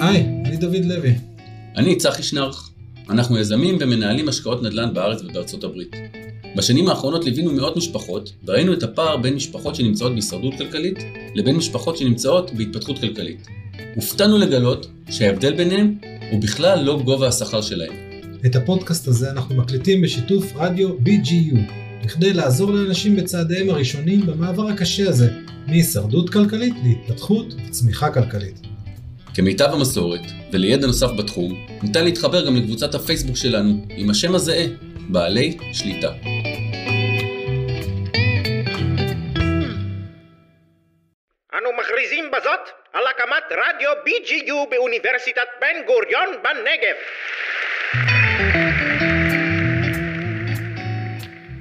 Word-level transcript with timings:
היי, 0.00 0.26
אני 0.44 0.56
דוד 0.56 0.84
לוי. 0.84 1.14
אני 1.76 1.96
צחי 1.96 2.22
שנרח. 2.22 2.70
אנחנו 3.10 3.38
יזמים 3.38 3.76
ומנהלים 3.80 4.28
השקעות 4.28 4.62
נדל"ן 4.62 4.94
בארץ 4.94 5.22
ובארצות 5.22 5.64
הברית. 5.64 5.96
בשנים 6.56 6.88
האחרונות 6.88 7.24
ליווינו 7.24 7.52
מאות 7.52 7.76
משפחות, 7.76 8.32
וראינו 8.44 8.72
את 8.72 8.82
הפער 8.82 9.16
בין 9.16 9.34
משפחות 9.34 9.74
שנמצאות 9.74 10.12
בהישרדות 10.12 10.54
כלכלית, 10.58 10.98
לבין 11.34 11.56
משפחות 11.56 11.96
שנמצאות 11.96 12.50
בהתפתחות 12.54 12.98
כלכלית. 12.98 13.46
הופתענו 13.94 14.38
לגלות 14.38 14.86
שההבדל 15.10 15.56
ביניהם 15.56 15.94
הוא 16.30 16.42
בכלל 16.42 16.82
לא 16.82 17.02
גובה 17.04 17.28
השכר 17.28 17.60
שלהם. 17.60 17.92
את 18.46 18.56
הפודקאסט 18.56 19.08
הזה 19.08 19.30
אנחנו 19.30 19.54
מקליטים 19.54 20.02
בשיתוף 20.02 20.52
רדיו 20.56 20.88
BGU, 20.88 21.58
בכדי 22.04 22.32
לעזור 22.32 22.70
לאנשים 22.70 23.16
בצעדיהם 23.16 23.70
הראשונים 23.70 24.26
במעבר 24.26 24.68
הקשה 24.68 25.08
הזה, 25.08 25.32
מהישרדות 25.66 26.30
כלכלית 26.30 26.74
להתפתחות 26.84 27.54
וצמיחה 27.66 28.10
כלכלית. 28.10 28.69
כמיטב 29.34 29.68
המסורת, 29.72 30.20
ולידע 30.52 30.86
נוסף 30.86 31.10
בתחום, 31.18 31.66
ניתן 31.82 32.04
להתחבר 32.04 32.46
גם 32.46 32.56
לקבוצת 32.56 32.94
הפייסבוק 32.94 33.36
שלנו 33.36 33.86
עם 33.90 34.10
השם 34.10 34.34
הזהה, 34.34 34.64
בעלי 35.08 35.56
שליטה. 35.72 36.12
אנו 41.54 41.68
מכריזים 41.80 42.24
בזאת 42.30 42.68
על 42.92 43.02
הקמת 43.10 43.44
רדיו 43.50 43.90
BGU 44.06 44.70
באוניברסיטת 44.70 45.48
בן 45.60 45.86
גוריון 45.86 46.28
בנגב. 46.42 46.96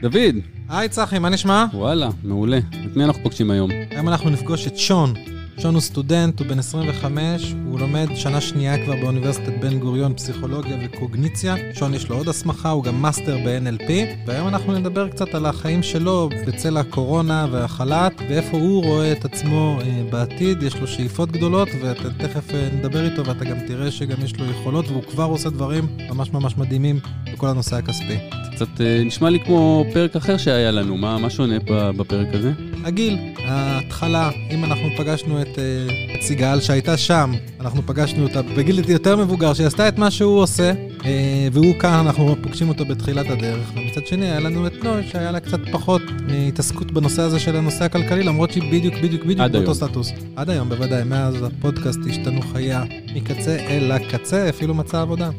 דוד, 0.01 0.35
היי 0.69 0.89
צחי, 0.89 1.19
מה 1.19 1.29
נשמע? 1.29 1.65
וואלה, 1.73 2.07
מעולה. 2.23 2.57
את 2.57 2.97
מי 2.97 3.03
אנחנו 3.03 3.23
פוגשים 3.23 3.51
היום? 3.51 3.69
היום 3.91 4.09
אנחנו 4.09 4.29
נפגוש 4.29 4.67
את 4.67 4.77
שון. 4.77 5.13
שון 5.61 5.73
הוא 5.73 5.81
סטודנט, 5.81 6.39
הוא 6.39 6.47
בן 6.47 6.59
25, 6.59 7.53
הוא 7.65 7.79
לומד 7.79 8.07
שנה 8.15 8.41
שנייה 8.41 8.85
כבר 8.85 8.95
באוניברסיטת 8.95 9.53
בן 9.59 9.79
גוריון 9.79 10.13
פסיכולוגיה 10.13 10.77
וקוגניציה. 10.85 11.55
שון 11.73 11.93
יש 11.93 12.09
לו 12.09 12.17
עוד 12.17 12.27
הסמכה, 12.27 12.69
הוא 12.69 12.83
גם 12.83 13.01
מאסטר 13.01 13.38
ב-NLP, 13.45 13.89
והיום 14.25 14.47
אנחנו 14.47 14.79
נדבר 14.79 15.09
קצת 15.09 15.35
על 15.35 15.45
החיים 15.45 15.83
שלו 15.83 16.29
בצל 16.47 16.77
הקורונה 16.77 17.47
והחל"ת, 17.51 18.13
ואיפה 18.29 18.57
הוא 18.57 18.83
רואה 18.83 19.11
את 19.11 19.25
עצמו 19.25 19.79
אה, 19.81 20.03
בעתיד, 20.09 20.63
יש 20.63 20.75
לו 20.75 20.88
שאיפות 20.88 21.31
גדולות, 21.31 21.69
ותכף 21.81 22.53
אה, 22.53 22.69
נדבר 22.73 23.05
איתו 23.05 23.25
ואתה 23.25 23.45
גם 23.45 23.57
תראה 23.67 23.91
שגם 23.91 24.17
יש 24.23 24.39
לו 24.39 24.45
יכולות, 24.45 24.88
והוא 24.88 25.03
כבר 25.03 25.23
עושה 25.23 25.49
דברים 25.49 25.88
ממש 26.09 26.31
ממש 26.33 26.57
מדהימים 26.57 26.99
בכל 27.33 27.47
הנושא 27.47 27.75
הכספי. 27.75 28.48
קצת 28.59 28.81
אה, 28.81 29.03
נשמע 29.05 29.29
לי 29.29 29.39
כמו 29.39 29.85
פרק 29.93 30.15
אחר 30.15 30.38
שהיה 30.38 30.71
לנו, 30.71 30.97
מה, 30.97 31.17
מה 31.17 31.29
שונה 31.29 31.55
בפרק 31.69 32.27
הזה? 32.33 32.52
הגיל, 32.83 33.17
ההתחלה, 33.38 34.29
אם 34.51 34.63
אנחנו 34.63 34.89
פגשנו 34.97 35.41
את, 35.41 35.59
אה, 35.59 36.16
את 36.16 36.21
סיגל 36.21 36.59
שהייתה 36.59 36.97
שם, 36.97 37.31
אנחנו 37.59 37.81
פגשנו 37.85 38.23
אותה 38.23 38.41
בגיל 38.41 38.89
יותר 38.89 39.16
מבוגר, 39.16 39.53
שהיא 39.53 39.67
עשתה 39.67 39.88
את 39.88 39.97
מה 39.97 40.11
שהוא 40.11 40.41
עושה, 40.41 40.71
אה, 41.05 41.47
והוא 41.51 41.79
כאן, 41.79 41.93
אנחנו 42.05 42.35
פוגשים 42.43 42.69
אותו 42.69 42.85
בתחילת 42.85 43.29
הדרך. 43.29 43.71
ומצד 43.75 44.07
שני, 44.07 44.25
היה 44.25 44.39
לנו 44.39 44.67
את 44.67 44.83
נוי, 44.83 45.03
שהיה 45.11 45.31
לה 45.31 45.39
קצת 45.39 45.59
פחות 45.71 46.01
התעסקות 46.47 46.91
בנושא 46.91 47.21
הזה 47.21 47.39
של 47.39 47.55
הנושא 47.55 47.83
הכלכלי, 47.83 48.23
למרות 48.23 48.51
שהיא 48.51 48.71
בדיוק, 48.71 48.95
בדיוק, 48.95 49.23
בדיוק 49.23 49.51
באותו 49.51 49.57
היום. 49.57 49.73
סטטוס. 49.73 50.11
עד 50.35 50.49
היום, 50.49 50.69
בוודאי. 50.69 51.03
מאז 51.03 51.44
הפודקאסט 51.44 51.99
השתנו 52.09 52.41
חייה 52.41 52.83
מקצה 53.16 53.55
אל 53.55 53.91
הקצה, 53.91 54.49
אפילו 54.49 54.73
מצא 54.73 55.01
עבודה. 55.01 55.29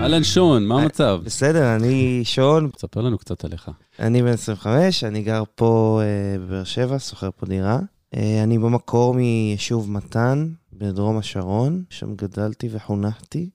אהלן 0.00 0.24
שון, 0.24 0.66
מה 0.66 0.76
היי. 0.76 0.82
המצב? 0.82 1.20
בסדר, 1.24 1.76
אני 1.76 2.20
שון, 2.24 2.70
תספר 2.76 3.00
לנו 3.00 3.18
קצת 3.18 3.44
עליך. 3.44 3.70
אני 3.98 4.22
בן 4.22 4.28
25, 4.28 5.04
אני 5.04 5.22
גר 5.22 5.42
פה 5.54 6.00
אה, 6.02 6.38
בבאר 6.38 6.64
שבע, 6.64 6.98
שוכר 6.98 7.30
פה 7.36 7.46
דירה. 7.46 7.78
אה, 8.16 8.42
אני 8.42 8.58
במקור 8.58 9.14
מיישוב 9.14 9.90
מתן, 9.90 10.48
בדרום 10.72 11.18
השרון, 11.18 11.84
שם 11.90 12.14
גדלתי 12.14 12.68
וחונכתי. 12.72 13.50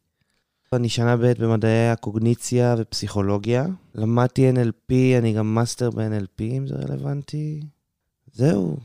אני 0.73 0.89
שנה 0.89 1.17
ב' 1.17 1.33
במדעי 1.39 1.89
הקוגניציה 1.89 2.75
ופסיכולוגיה. 2.77 3.65
למדתי 3.95 4.51
NLP, 4.51 4.93
אני 5.17 5.33
גם 5.33 5.55
מאסטר 5.55 5.89
ב-NLP, 5.89 6.41
אם 6.41 6.67
זה 6.67 6.75
רלוונטי. 6.75 7.61
זהו, 8.33 8.77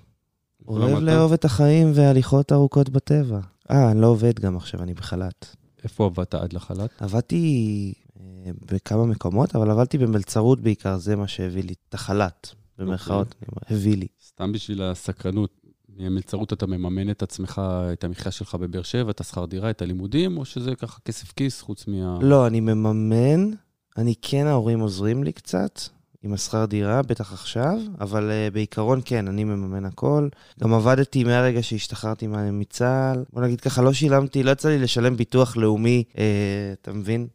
אוהב? 0.69 0.98
לאהוב 0.98 1.32
את 1.32 1.44
החיים 1.44 1.93
והליכות 1.94 2.53
ארוכות 2.53 2.88
בטבע. 2.88 3.41
אה, 3.70 3.91
אני 3.91 4.00
לא 4.00 4.06
עובד 4.06 4.38
גם 4.41 4.56
עכשיו, 4.56 4.82
אני 4.82 4.94
בחל"ת. 4.94 5.56
איפה 5.84 6.05
עבדת 6.05 6.34
עד 6.34 6.53
לחל"ת? 6.53 7.03
עבדתי 7.03 7.95
אה, 8.21 8.25
בכמה 8.72 9.06
מקומות, 9.06 9.56
אבל 9.56 9.71
עבדתי 9.71 9.99
במלצרות 9.99 10.61
בעיקר, 10.61 10.99
זה 10.99 11.17
מה 11.17 11.28
שהביא 11.28 11.62
לי 11.65 11.75
את 11.89 11.95
החל"ת, 11.95 12.49
במרכאות, 12.78 13.34
אני 13.41 13.49
אומר, 13.49 13.78
הביא 13.78 13.97
לי. 13.97 14.06
סתם 14.27 14.53
בשביל 14.53 14.83
הסקרנות, 14.83 15.50
ממלצרות 15.97 16.53
אתה 16.53 16.67
מממן 16.67 17.11
את 17.11 17.23
עצמך, 17.23 17.62
את 17.93 18.05
המחיה 18.05 18.33
שלך 18.33 18.55
בבאר 18.55 18.83
שבע, 18.83 19.11
את 19.11 19.21
השכר 19.21 19.44
דירה, 19.44 19.71
את 19.71 19.83
הלימודים, 19.83 20.39
או 20.39 20.44
שזה 20.44 20.75
ככה 20.75 21.00
כסף 21.05 21.33
כיס 21.33 21.61
חוץ 21.61 21.87
מה... 21.87 22.19
לא, 22.23 22.47
אני 22.47 22.61
מממן, 22.61 23.50
אני 23.97 24.15
כן, 24.23 24.47
ההורים 24.47 24.81
עוזרים 24.81 25.25
לי 25.25 25.33
קצת. 25.33 25.81
עם 26.25 26.33
השכר 26.33 26.65
דירה, 26.65 27.03
בטח 27.03 27.33
עכשיו, 27.33 27.79
אבל 28.01 28.31
uh, 28.31 28.55
בעיקרון 28.55 29.01
כן, 29.05 29.29
אני 29.29 29.45
מממן 29.45 29.85
הכל. 29.85 30.29
גם 30.61 30.75
עבדתי 30.75 31.25
מהרגע 31.25 31.62
שהשתחררתי 31.62 32.27
מצה"ל. 32.53 33.25
בוא 33.33 33.43
נגיד 33.43 33.61
ככה, 33.61 33.83
לא 33.83 33.93
שילמתי, 33.93 34.43
לא 34.43 34.51
יצא 34.51 34.69
לי 34.69 34.79
לשלם 34.79 35.17
ביטוח 35.17 35.57
לאומי, 35.57 36.05
uh, 36.12 36.17
אתה 36.81 36.93
מבין? 36.93 37.27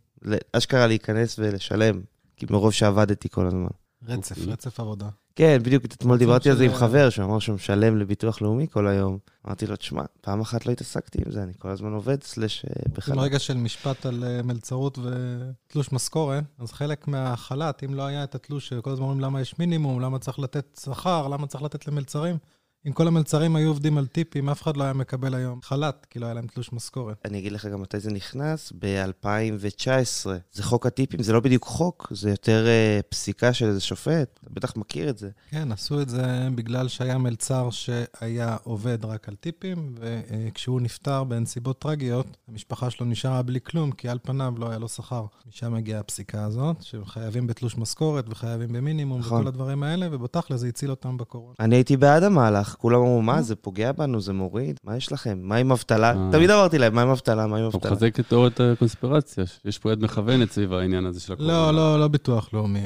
אשכרה 0.54 0.88
להיכנס 0.88 1.40
ולשלם, 1.40 2.02
כי 2.38 2.46
מרוב 2.50 2.72
שעבדתי 2.72 3.30
כל 3.30 3.48
הזמן. 3.48 3.68
רצף, 4.08 4.38
אוקיי. 4.38 4.54
רצף 4.54 4.80
עבודה. 4.80 5.10
כן, 5.40 5.60
בדיוק 5.64 5.86
אתמול 5.86 6.18
דיברתי 6.18 6.50
על 6.50 6.58
זה 6.58 6.66
עם 6.66 6.74
חבר, 6.74 7.10
שהוא 7.10 7.26
אמר 7.26 7.40
שהוא 7.40 7.56
משלם 7.56 7.98
לביטוח 7.98 8.42
לאומי 8.42 8.68
כל 8.68 8.88
היום. 8.88 9.18
אמרתי 9.48 9.68
לו, 9.68 9.76
תשמע, 9.76 10.04
פעם 10.22 10.42
אחת 10.42 10.66
לא 10.66 10.72
התעסקתי 10.72 11.20
עם 11.26 11.32
זה, 11.32 11.44
אני 11.44 11.54
כל 11.60 11.70
הזמן 11.70 11.94
עובד, 11.94 12.24
סלש 12.24 12.66
אה, 12.66 12.72
בכלל. 12.94 13.16
ברגע 13.16 13.40
של 13.40 13.58
משפט 13.58 14.06
על 14.06 14.24
אה, 14.24 14.42
מלצרות 14.44 15.00
ותלוש 15.00 15.92
משכורת, 15.92 16.44
אז 16.60 16.72
חלק 16.72 17.08
מהחל"ת, 17.08 17.84
אם 17.86 17.94
לא 17.94 18.04
היה 18.04 18.24
את 18.24 18.36
התלוש, 18.36 18.70
שכל 18.70 18.90
הזמן 18.90 19.04
אומרים 19.04 19.20
למה 19.20 19.42
יש 19.42 19.60
מינימום, 19.60 20.02
למה 20.02 20.20
צריך 20.20 20.40
לתת 20.40 20.80
שכר, 20.84 21.28
למה 21.28 21.48
צריך 21.48 21.64
לתת 21.64 21.88
למלצרים, 21.88 22.38
אם 22.88 22.92
כל 22.92 23.08
המלצרים 23.08 23.56
היו 23.56 23.68
עובדים 23.68 23.98
על 23.98 24.08
טיפים, 24.08 24.50
אף 24.50 24.62
אחד 24.62 24.78
לא 24.78 24.84
היה 24.84 24.94
מקבל 24.94 25.36
היום 25.36 25.62
חל"ת, 25.62 26.08
כי 26.10 26.20
לא 26.20 26.26
היה 26.26 26.34
להם 26.34 26.48
תלוש 26.48 26.74
משכורת. 26.74 27.18
אני 27.26 27.40
אגיד 27.40 27.52
לך 27.52 27.66
גם 27.66 27.82
מתי 27.82 28.00
זה 28.00 28.12
נכנס, 28.12 28.74
ב-2019. 28.80 30.28
זה 30.52 30.64
חוק 30.64 30.86
הטיפים, 30.86 31.24
זה 31.24 31.34
לא 31.34 31.40
בדיוק 31.40 31.66
חוק, 31.66 32.08
זה 32.12 32.30
יותר 32.30 32.68
אה, 32.68 33.00
פסיקה 33.10 33.54
של 33.54 33.66
איזה 33.66 33.80
שופט, 33.80 34.40
אתה 34.44 34.50
בטח 34.50 34.76
מכיר 34.76 35.10
את 35.10 35.18
זה. 35.18 35.30
כן, 35.50 35.72
עשו 35.72 36.02
את 36.02 36.10
זה 36.10 36.48
בגלל 36.56 36.88
שהיה 36.88 37.18
מלצר 37.18 37.70
שהיה 37.70 38.58
עובד 38.64 39.06
רק 39.06 39.30
על 39.30 39.36
טיפים, 39.36 39.96
וכשהוא 40.00 40.82
נפטר 40.82 41.24
בנסיבות 41.24 41.80
טרגיות, 41.80 42.38
המשפחה 42.48 42.90
שלו 42.90 43.06
נשארה 43.06 43.42
בלי 43.42 43.62
כלום, 43.62 43.92
כי 43.92 44.10
על 44.10 44.20
פניו 44.24 44.54
לא 44.58 44.70
היה 44.70 44.80
לו 44.80 44.88
שכר. 44.88 45.26
משם 45.48 45.74
הגיעה 45.74 46.00
הפסיקה 46.00 46.44
הזאת, 46.44 46.82
שחייבים 46.82 47.48
בתלוש 47.48 47.78
משכורת 47.78 48.26
וחייבים 48.30 48.74
במינימום 48.74 49.20
נכון. 49.20 49.40
וכל 49.40 49.48
הדברים 49.48 49.84
האלה, 49.84 50.08
ובתכל'ס 50.12 50.60
זה 50.60 50.68
הציל 50.68 50.90
אותם 50.90 51.18
בקורונה. 51.18 51.56
אני 51.60 51.76
הייתי 51.76 51.98
בעד 51.98 52.24
המהלך, 52.24 52.69
כולם 52.76 53.00
אמרו, 53.00 53.22
מה, 53.22 53.42
זה 53.42 53.56
פוגע 53.56 53.92
בנו, 53.92 54.22
זה 54.22 54.34
מוריד, 54.34 54.80
מה 54.84 54.98
יש 54.98 55.12
לכם? 55.12 55.40
מה 55.42 55.56
עם 55.56 55.72
אבטלה? 55.72 56.10
אה. 56.12 56.30
תמיד 56.32 56.50
אמרתי 56.50 56.78
להם, 56.78 56.96
מה 56.96 57.02
עם 57.02 57.10
אבטלה, 57.10 57.48
מה 57.48 57.58
עם 57.58 57.68
אתה 57.70 57.78
אבטלה? 57.78 57.92
מחזק 57.92 58.20
את 58.20 58.28
תיאוריית 58.30 58.60
הקונספירציה, 58.60 59.44
יש 59.66 59.78
פה 59.78 59.92
יד 59.92 60.04
מכוונת 60.04 60.52
סביב 60.52 60.74
העניין 60.74 61.06
הזה 61.06 61.20
של 61.20 61.34
הקורונה. 61.34 61.54
לא, 61.54 61.72
לא, 61.74 62.00
לא 62.00 62.08
ביטוח 62.08 62.50
לאומי. 62.54 62.80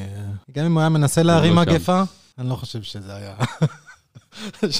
גם 0.52 0.66
אם 0.66 0.74
הוא 0.74 0.80
היה 0.80 0.90
מנסה 0.90 1.24
להרים 1.24 1.56
לא 1.56 1.64
שם. 1.66 1.72
מגפה, 1.72 2.04
אני 2.38 2.50
לא 2.50 2.56
חושב 2.56 2.82
שזה 2.82 3.16
היה... 3.16 3.36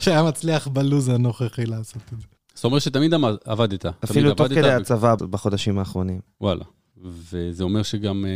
שהיה- 0.00 0.22
מצליח 0.22 0.68
בלוז 0.68 1.08
הנוכחי 1.08 1.66
לעשות 1.66 2.02
את 2.12 2.20
זה. 2.20 2.26
זאת 2.54 2.64
אומרת 2.64 2.82
שתמיד 2.82 3.14
עבדת. 3.44 3.86
אפילו 4.04 4.34
תוך 4.34 4.48
כדי 4.48 4.70
הצבא 4.72 5.14
בחודשים 5.14 5.78
האחרונים. 5.78 6.20
וואלה. 6.40 6.64
וזה 7.04 7.64
אומר 7.64 7.82
שגם 7.82 8.24
אה, 8.24 8.30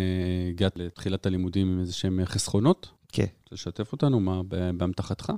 הגעת 0.48 0.72
לתחילת 0.76 1.26
הלימודים 1.26 1.72
עם 1.72 1.80
איזה 1.80 1.92
שהם 1.92 2.20
חסכונות? 2.24 2.88
כן. 3.12 3.22
רוצה 3.22 3.54
לשתף 3.54 3.92
אותנו? 3.92 4.20
מה 4.20 4.40
ב- 4.48 4.70
באמתחתך? 4.78 5.32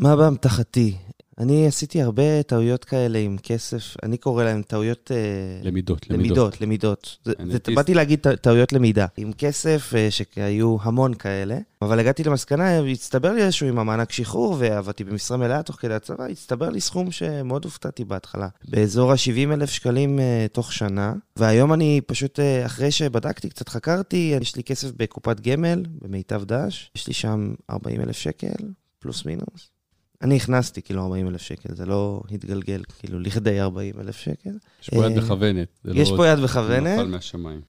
מה 0.00 0.16
באמתחתי? 0.16 0.96
אני 1.38 1.66
עשיתי 1.66 2.02
הרבה 2.02 2.42
טעויות 2.42 2.84
כאלה 2.84 3.18
עם 3.18 3.36
כסף, 3.42 3.96
אני 4.02 4.16
קורא 4.16 4.44
להם 4.44 4.62
טעויות... 4.62 5.10
אה, 5.14 5.16
למידות, 5.62 6.10
למידות. 6.10 6.60
למידות, 6.60 7.18
למידות. 7.38 7.68
באתי 7.74 7.94
להגיד 7.94 8.26
טעויות 8.40 8.72
למידה. 8.72 9.06
עם 9.16 9.32
כסף, 9.32 9.92
אה, 9.96 10.08
שהיו 10.10 10.76
המון 10.82 11.14
כאלה, 11.14 11.58
אבל 11.82 11.98
הגעתי 11.98 12.24
למסקנה, 12.24 12.80
הצטבר 12.80 13.32
לי 13.32 13.42
איזשהו 13.42 13.66
עם 13.66 13.78
המענק 13.78 14.12
שחרור, 14.12 14.56
ועבדתי 14.58 15.04
במשרה 15.04 15.36
מלאה 15.36 15.62
תוך 15.62 15.76
כדי 15.76 15.94
הצבא, 15.94 16.24
הצטבר 16.24 16.70
לי 16.70 16.80
סכום 16.80 17.10
שמאוד 17.10 17.64
הופתעתי 17.64 18.04
בהתחלה. 18.04 18.48
באזור 18.68 19.12
ה-70 19.12 19.52
אלף 19.52 19.70
שקלים 19.70 20.18
אה, 20.18 20.46
תוך 20.52 20.72
שנה, 20.72 21.14
והיום 21.36 21.72
אני 21.72 22.00
פשוט, 22.06 22.40
אחרי 22.66 22.90
שבדקתי, 22.90 23.48
קצת 23.48 23.68
חקרתי, 23.68 24.36
יש 24.42 24.56
לי 24.56 24.64
כסף 24.64 24.90
בקופת 24.96 25.40
גמל, 25.40 25.82
במיטב 26.02 26.44
דש, 26.44 26.90
יש 26.96 27.06
לי 27.06 27.14
שם 27.14 27.54
40 27.70 28.00
אלף 28.00 28.16
שקל, 28.16 28.64
פלוס 28.98 29.24
מינוס. 29.24 29.75
אני 30.22 30.36
הכנסתי 30.36 30.82
כאילו 30.82 31.02
40 31.02 31.28
אלף 31.28 31.40
שקל, 31.42 31.74
זה 31.74 31.86
לא 31.86 32.22
התגלגל 32.30 32.82
כאילו 32.98 33.20
לכדי 33.20 33.60
40 33.60 33.94
אלף 34.00 34.16
שקל. 34.16 34.50
יש 34.82 34.90
פה 34.90 35.06
יד 35.06 35.18
אה, 35.18 35.24
מכוונת. 35.24 35.68
יש 35.94 36.10
לא 36.10 36.16
פה 36.16 36.26
יד 36.26 36.32
נפל 36.38 36.44
מכוונת, 36.44 37.06
מהשמיים. 37.08 37.60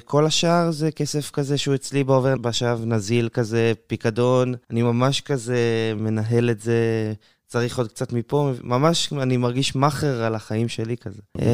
וכל 0.00 0.26
השאר 0.26 0.70
זה 0.70 0.90
כסף 0.90 1.30
כזה 1.30 1.58
שהוא 1.58 1.74
אצלי 1.74 2.04
בעובר 2.04 2.34
ושב, 2.48 2.78
נזיל 2.86 3.28
כזה, 3.28 3.72
פיקדון. 3.86 4.54
אני 4.70 4.82
ממש 4.82 5.20
כזה 5.20 5.56
מנהל 5.96 6.50
את 6.50 6.60
זה, 6.60 7.12
צריך 7.46 7.78
עוד 7.78 7.88
קצת 7.88 8.12
מפה, 8.12 8.50
ממש 8.62 9.12
אני 9.12 9.36
מרגיש 9.36 9.74
מאכר 9.74 10.22
על 10.22 10.34
החיים 10.34 10.68
שלי 10.68 10.96
כזה. 10.96 11.20
אתה 11.36 11.44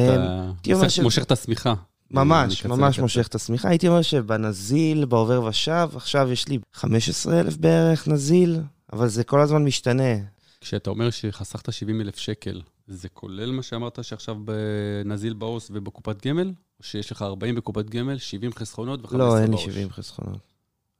אומר 0.67 0.77
מושך- 0.83 0.89
ש- 0.89 0.99
מושך 0.99 1.23
את 1.23 1.31
השמיכה. 1.31 1.73
ממש, 2.11 2.65
ממש. 2.65 2.99
מושך 2.99 3.27
את 3.27 3.35
השמיכה. 3.35 3.69
הייתי 3.69 3.87
אומר 3.87 4.01
שבנזיל, 4.01 5.05
בעובר 5.05 5.43
ושב, 5.43 5.89
עכשיו 5.95 6.31
יש 6.31 6.47
לי 6.47 6.57
15,000 6.73 7.57
בערך 7.57 8.07
נזיל, 8.07 8.59
אבל 8.93 9.07
זה 9.07 9.23
כל 9.23 9.41
הזמן 9.41 9.63
משתנה. 9.63 10.13
כשאתה 10.61 10.89
אומר 10.89 11.09
שחסכת 11.09 11.73
70 11.73 12.01
אלף 12.01 12.17
שקל, 12.17 12.61
זה 12.87 13.09
כולל 13.09 13.51
מה 13.51 13.63
שאמרת 13.63 14.03
שעכשיו 14.03 14.35
בנזיל 14.45 15.33
בעו"ס 15.33 15.71
ובקופת 15.73 16.25
גמל? 16.27 16.47
או 16.79 16.83
שיש 16.83 17.11
לך 17.11 17.21
40 17.21 17.55
בקופת 17.55 17.89
גמל, 17.89 18.17
70 18.17 18.53
חסכונות 18.53 18.99
ו-15 19.01 19.17
בעו"ש? 19.17 19.19
לא, 19.19 19.37
אין 19.41 19.51
לי 19.51 19.57
70 19.57 19.89
חסכונות. 19.89 20.39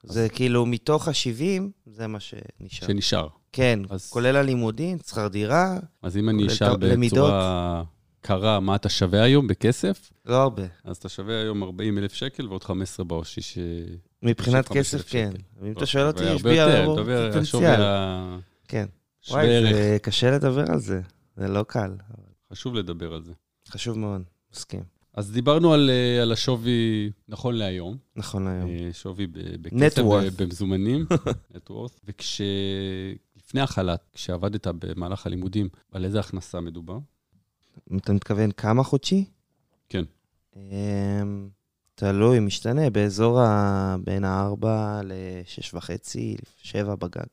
זה 0.03 0.30
כאילו, 0.30 0.65
מתוך 0.65 1.07
ה-70, 1.07 1.62
זה 1.86 2.07
מה 2.07 2.19
שנשאר. 2.19 2.88
שנשאר. 2.88 3.27
כן, 3.53 3.80
אז- 3.89 4.09
כולל 4.09 4.36
הלימודים, 4.36 4.97
שכר 5.07 5.27
דירה, 5.27 5.77
אז 6.01 6.18
אם 6.18 6.30
אני 6.30 6.47
אשאל 6.47 6.74
את 6.74 6.83
הלמידות. 6.83 7.33
קרה 8.21 8.60
מה 8.60 8.75
אתה 8.75 8.89
שווה 8.89 9.24
היום 9.24 9.48
בכסף, 9.48 10.12
לא 10.25 10.36
הרבה. 10.36 10.63
אז 10.83 10.98
אתה 10.98 11.10
שווה 11.10 11.42
היום 11.42 11.63
40 11.63 11.98
אלף 11.98 12.13
שקל 12.13 12.48
ועוד 12.48 12.63
15 12.63 13.06
בעו"ש, 13.06 13.39
ש... 13.39 13.57
מבחינת 14.24 14.68
35,000 14.68 14.77
כסף, 14.77 15.12
כן. 15.12 15.31
אם 15.63 15.71
אתה 15.71 15.86
שואל 15.86 16.07
אותי, 16.07 16.24
יש 16.24 16.44
בי 16.44 16.54
יותר, 16.54 16.83
הרבה 16.83 17.39
השווי 17.39 17.68
פוטנציאל. 17.71 17.81
כן. 18.68 18.86
וואי. 19.30 19.74
זה 19.74 19.98
קשה 20.01 20.31
לדבר 20.31 20.71
על 20.71 20.80
זה. 20.80 21.01
זה 21.38 21.48
לא 21.48 21.63
קל. 21.63 21.92
חשוב 22.51 22.75
לדבר 22.75 23.13
על 23.13 23.24
זה. 23.24 23.33
חשוב 23.68 23.98
מאוד, 23.98 24.22
מסכים. 24.54 24.83
אז 25.13 25.31
דיברנו 25.31 25.74
על, 25.74 25.89
אה, 25.89 26.22
על 26.22 26.31
השווי 26.31 27.12
נכון 27.27 27.56
להיום, 27.56 27.98
נכון 28.15 28.48
היום. 28.48 28.69
אה, 28.69 28.89
שווי 28.94 29.27
בכסף, 29.27 30.01
במזומנים, 30.38 31.06
net 31.54 31.69
worth, 31.69 32.00
וכשלפני 32.06 33.62
החל"ת, 33.62 34.10
כשעבדת 34.13 34.68
במהלך 34.68 35.25
הלימודים, 35.25 35.69
על 35.92 36.06
איזה 36.06 36.19
הכנסה 36.19 36.62
מדובר? 36.62 36.98
אתה 37.98 38.13
מתכוון 38.13 38.51
כמה 38.51 38.83
חודשי? 38.83 39.25
כן. 39.89 40.04
אמ, 40.56 41.50
תלוי, 41.95 42.39
משתנה, 42.39 42.89
באזור 42.89 43.39
ה... 43.39 43.95
בין 44.04 44.24
ה-4 44.24 44.66
ל-6 45.04 45.69
וחצי, 45.74 46.36
7 46.57 46.95
בגג. 46.95 47.24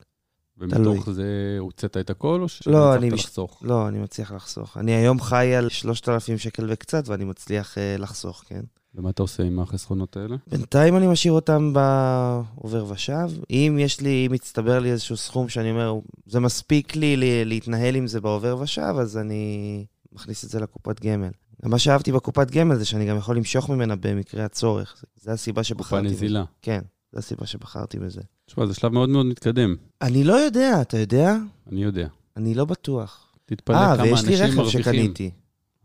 ומתוך 0.57 1.09
זה 1.09 1.55
הוצאת 1.59 1.97
את 1.97 2.09
הכל, 2.09 2.27
או 2.27 2.37
לא, 2.37 2.47
שהצלחת 2.47 2.97
אני 2.97 3.09
מש- 3.09 3.25
לחסוך? 3.25 3.59
לא, 3.61 3.87
אני 3.87 3.99
מצליח 3.99 4.31
לחסוך. 4.31 4.77
אני 4.77 4.91
היום 4.91 5.21
חי 5.21 5.55
על 5.55 5.69
3,000 5.69 6.37
שקל 6.37 6.65
וקצת, 6.69 7.07
ואני 7.07 7.25
מצליח 7.25 7.75
uh, 7.75 8.01
לחסוך, 8.01 8.43
כן? 8.47 8.61
ומה 8.95 9.09
אתה 9.09 9.21
עושה 9.21 9.43
עם 9.43 9.59
החסכונות 9.59 10.17
האלה? 10.17 10.35
בינתיים 10.47 10.97
אני 10.97 11.07
משאיר 11.07 11.33
אותם 11.33 11.73
בעובר 11.73 12.85
ושב. 12.89 13.29
אם 13.49 13.77
יש 13.79 14.01
לי, 14.01 14.27
אם 14.27 14.31
מצטבר 14.31 14.79
לי 14.79 14.91
איזשהו 14.91 15.17
סכום 15.17 15.49
שאני 15.49 15.71
אומר, 15.71 15.99
זה 16.25 16.39
מספיק 16.39 16.95
לי 16.95 17.45
להתנהל 17.45 17.95
עם 17.95 18.07
זה 18.07 18.21
בעובר 18.21 18.57
ושב, 18.59 18.93
אז 18.99 19.17
אני 19.17 19.85
מכניס 20.11 20.43
את 20.45 20.49
זה 20.49 20.59
לקופת 20.59 20.99
גמל. 21.05 21.29
מה 21.63 21.79
שאהבתי 21.79 22.11
בקופת 22.11 22.51
גמל 22.51 22.75
זה 22.75 22.85
שאני 22.85 23.05
גם 23.05 23.17
יכול 23.17 23.37
למשוך 23.37 23.69
ממנה 23.69 23.95
במקרה 23.95 24.45
הצורך. 24.45 24.95
זה- 24.99 25.07
זה 25.15 25.31
הסיבה 25.31 25.55
קופה 25.61 25.63
שבחרתי 25.63 26.05
בזה. 26.07 26.13
נזילה. 26.15 26.43
כן, 26.61 26.81
זו 27.13 27.19
הסיבה 27.19 27.45
שבחרתי 27.45 27.99
בזה. 27.99 28.21
תשמע, 28.45 28.65
זה 28.65 28.73
שלב 28.73 28.91
מאוד 28.93 29.09
מאוד 29.09 29.25
מתקדם, 29.25 29.75
אני 30.01 30.23
לא 30.23 30.33
יודע, 30.33 30.81
אתה 30.81 30.97
יודע? 30.97 31.35
אני 31.71 31.83
יודע. 31.83 32.07
אני 32.37 32.53
לא 32.53 32.65
בטוח. 32.65 33.33
תתפלא 33.45 33.75
אה, 33.75 33.95
כמה 33.97 34.03
ויש 34.03 34.23
לי 34.23 34.29
אנשים 34.29 34.45
רכב 34.45 34.55
מרוויחים. 34.57 34.83
שקניתי. 34.83 35.31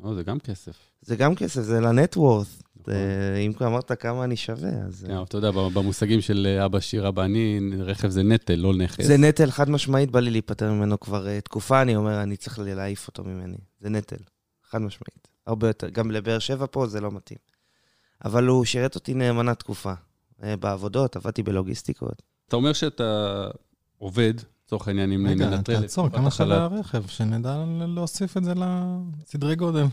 או, 0.02 0.14
זה 0.14 0.22
גם 0.22 0.38
כסף. 0.38 0.76
זה 1.02 1.16
גם 1.16 1.34
כסף, 1.34 1.60
זה 1.60 1.81
לנטוורת'. 1.81 2.46
נכון. 2.76 2.94
אם 3.46 3.52
כבר 3.52 3.66
אמרת 3.66 3.93
כמה 3.93 4.25
אני 4.25 4.37
שווה, 4.37 4.70
אז... 4.70 5.04
כן, 5.06 5.12
אבל 5.12 5.22
אתה 5.22 5.37
יודע, 5.37 5.50
במושגים 5.50 6.20
של 6.20 6.46
אה, 6.50 6.64
אבא 6.64 6.81
שיר, 6.81 7.08
אבא 7.08 7.25
אני, 7.25 7.60
רכב 7.78 8.08
זה 8.08 8.22
נטל, 8.22 8.54
לא 8.54 8.75
נכס. 8.75 9.04
זה 9.04 9.16
נטל 9.16 9.50
חד 9.50 9.70
משמעית, 9.70 10.10
בא 10.10 10.20
לי 10.20 10.31
להיפטר 10.31 10.72
ממנו 10.72 11.00
כבר 11.00 11.28
אה, 11.28 11.40
תקופה, 11.40 11.82
אני 11.82 11.96
אומר, 11.96 12.22
אני 12.22 12.37
צריך 12.37 12.58
להעיף 12.58 13.06
אותו 13.06 13.25
ממני. 13.25 13.56
זה 13.81 13.88
נטל, 13.88 14.16
חד 14.70 14.78
משמעית. 14.78 15.28
הרבה 15.46 15.66
יותר. 15.66 15.88
גם 15.88 16.10
לבאר 16.10 16.38
שבע 16.38 16.66
פה 16.70 16.87
זה 16.87 17.00
לא 17.00 17.10
מתאים. 17.10 17.38
אבל 18.25 18.46
הוא 18.46 18.64
שירת 18.64 18.94
אותי 18.94 19.14
נאמנה 19.14 19.55
תקופה. 19.55 19.93
אה, 20.43 20.56
בעבודות, 20.56 21.16
עבדתי 21.16 21.43
בלוגיסטיקות. 21.43 22.22
אתה 22.48 22.56
אומר 22.56 22.72
שאתה 22.72 23.48
עובד, 23.98 24.34
לצורך 24.72 24.88
העניין, 24.88 25.12
אם 25.12 25.26
רגע, 25.26 25.48
ננטרל 25.50 25.76
את 25.76 25.80
תעצור, 25.80 26.04
תקופת 26.08 26.20
כמה 26.20 26.30
שווה 26.30 26.56
החל"ת. 26.66 26.72
הרכב, 26.72 27.06
שנדע 27.08 27.64
להוסיף 27.88 28.36
את 28.36 28.44
זה 28.44 28.52
לסדרי 28.56 29.56
גודל. 29.56 29.84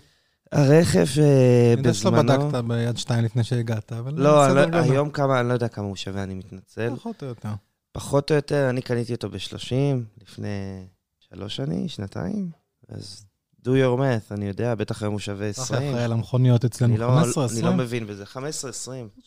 הרכב 0.52 1.06
אה, 1.22 1.74
אני 1.74 1.80
יודע 1.80 1.94
שלא 1.94 2.12
בזמנו... 2.12 2.50
בדקת 2.50 2.64
ביד 2.66 2.98
שתיים 2.98 3.26
לפני 3.26 3.44
שהגעת, 3.44 3.94
אבל 3.94 4.14
לא, 4.16 4.46
אני 4.46 4.54
בסדר 4.54 4.66
לא- 4.66 4.82
גודל. 4.82 4.92
היום 4.94 5.10
כמה, 5.10 5.40
אני 5.40 5.48
לא 5.50 5.54
יודע 5.54 5.68
כמה 5.68 5.86
הוא 5.86 5.96
שווה, 5.96 6.24
אני 6.24 6.34
מתנצל. 6.34 6.96
פחות 6.96 7.24
או 7.24 7.28
יותר. 7.28 7.50
פחות 7.92 8.32
או 8.32 8.36
יותר, 8.36 8.70
אני 8.70 8.82
קניתי 8.82 9.14
אותו 9.14 9.30
ב-30 9.30 9.74
לפני 10.22 10.86
שלוש 11.20 11.56
שנים, 11.56 11.88
שנתיים. 11.88 12.50
אז 12.90 13.26
do 13.62 13.70
your 13.70 14.00
math, 14.00 14.34
אני 14.34 14.46
יודע, 14.48 14.76
בטח 14.76 15.02
היום 15.02 15.12
הוא 15.14 15.20
שווה 15.20 15.54
ככה 15.54 15.62
20. 15.64 15.90
אחראי 15.90 16.04
על 16.04 16.12
המכוניות 16.12 16.66
אצלנו, 16.66 16.94
אני 16.94 17.02
לא- 17.02 17.08
15, 17.08 17.46
אני 17.46 17.62
לא 17.62 17.68
20. 17.68 17.78
מבין 17.78 18.08
בזה, 18.08 18.24
15-20. 18.24 18.28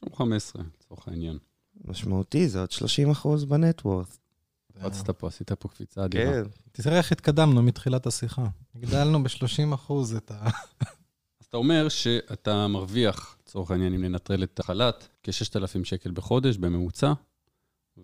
שם 0.00 0.14
15, 0.16 0.62
לצורך 0.80 1.08
העניין. 1.08 1.38
משמעותי, 1.84 2.48
זה 2.48 2.60
עוד 2.60 2.70
30 2.70 3.10
אחוז 3.10 3.44
בנטוורט. 3.44 4.18
רצת 4.76 5.10
פה, 5.10 5.26
עשית 5.26 5.52
פה 5.52 5.68
קפיצה 5.68 6.04
אדירה. 6.04 6.32
כן. 6.32 6.42
תראה 6.72 6.98
איך 6.98 7.12
התקדמנו 7.12 7.62
מתחילת 7.62 8.06
השיחה. 8.06 8.46
הגדלנו 8.74 9.22
ב-30 9.22 9.74
אחוז 9.74 10.14
את 10.14 10.30
ה... 10.30 10.44
אז 11.40 11.46
אתה 11.48 11.56
אומר 11.56 11.88
שאתה 11.88 12.68
מרוויח, 12.68 13.36
לצורך 13.42 13.70
העניין, 13.70 13.94
אם 13.94 14.04
ננטרל 14.04 14.42
את 14.42 14.60
החל"ת, 14.60 15.08
כ-6,000 15.22 15.84
שקל 15.84 16.10
בחודש 16.10 16.56
בממוצע, 16.56 17.12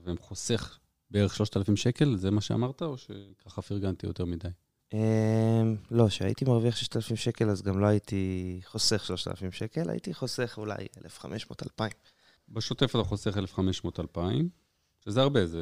וחוסך 0.05 0.79
בערך 1.11 1.37
3,000 1.37 1.77
שקל, 1.77 2.17
זה 2.17 2.31
מה 2.31 2.41
שאמרת, 2.41 2.83
או 2.83 2.97
שככה 2.99 3.63
פרגנתי 3.63 4.07
יותר 4.07 4.25
מדי? 4.25 4.49
אמ, 4.93 5.77
לא, 5.91 6.09
כשהייתי 6.09 6.45
מרוויח 6.45 6.77
6,000 6.77 7.17
שקל, 7.17 7.51
אז 7.51 7.63
גם 7.63 7.81
לא 7.81 7.87
הייתי 7.87 8.61
חוסך 8.65 9.05
3,000 9.05 9.53
שקל, 9.53 9.91
הייתי 9.91 10.15
חוסך 10.15 10.55
אולי 10.59 10.87
1,500-2,000. 11.21 11.83
בשוטף 12.49 12.91
אתה 12.97 13.05
חוסך 13.05 13.37
1,500-2,000, 14.17 14.19
שזה 15.05 15.23
הרבה, 15.23 15.47
זה... 15.47 15.61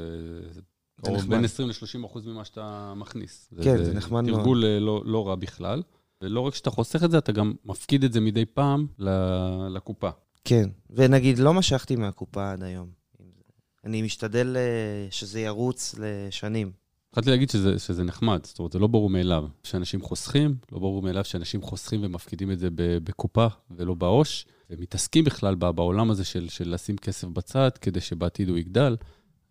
זה 1.05 1.11
נחמד. 1.13 1.31
בין 1.31 1.45
20 1.45 1.69
ל-30 1.69 2.07
אחוז 2.07 2.27
ממה 2.27 2.45
שאתה 2.45 2.93
מכניס. 2.97 3.51
כן, 3.63 3.85
זה 3.85 3.95
נחמד 3.95 4.25
מאוד. 4.25 4.39
תרגול 4.39 4.65
אה, 4.65 4.81
לא, 4.81 5.03
לא 5.05 5.29
רע 5.29 5.35
בכלל. 5.35 5.83
ולא 6.23 6.41
רק 6.41 6.55
שאתה 6.55 6.71
חוסך 6.71 7.05
את 7.05 7.11
זה, 7.11 7.19
אתה 7.19 7.33
גם 7.33 7.53
מפקיד 7.65 8.05
את 8.05 8.13
זה 8.13 8.21
מדי 8.21 8.45
פעם 8.45 8.87
לקופה. 9.71 10.11
כן, 10.45 10.71
ונגיד, 10.91 11.39
לא 11.39 11.55
משכתי 11.55 11.97
מהקופה 11.97 12.53
עד 12.53 12.63
היום. 12.63 12.89
אני 13.85 14.03
משתדל 14.03 14.57
אה, 14.57 15.07
שזה 15.11 15.41
ירוץ 15.41 15.95
לשנים. 15.99 16.73
התחלתי 17.09 17.31
להגיד 17.31 17.51
שזה, 17.51 17.79
שזה 17.79 18.05
נחמד, 18.05 18.41
זאת 18.45 18.59
אומרת, 18.59 18.73
זה 18.73 18.79
לא 18.79 18.87
ברור 18.87 19.11
מאליו 19.11 19.45
שאנשים 19.63 20.03
חוסכים, 20.03 20.57
לא 20.73 20.79
ברור 20.79 21.03
מאליו 21.03 21.25
שאנשים 21.25 21.63
חוסכים 21.63 22.05
ומפקידים 22.05 22.51
את 22.51 22.59
זה 22.59 22.69
בקופה 22.77 23.47
ולא 23.71 23.95
בעו"ש, 23.95 24.47
ומתעסקים 24.71 25.25
בכלל 25.25 25.55
בעולם 25.55 26.11
הזה 26.11 26.25
של, 26.25 26.49
של 26.49 26.75
לשים 26.75 26.97
כסף 26.97 27.29
בצד 27.29 27.71
כדי 27.81 28.01
שבעתיד 28.01 28.49
הוא 28.49 28.59
יגדל. 28.59 28.97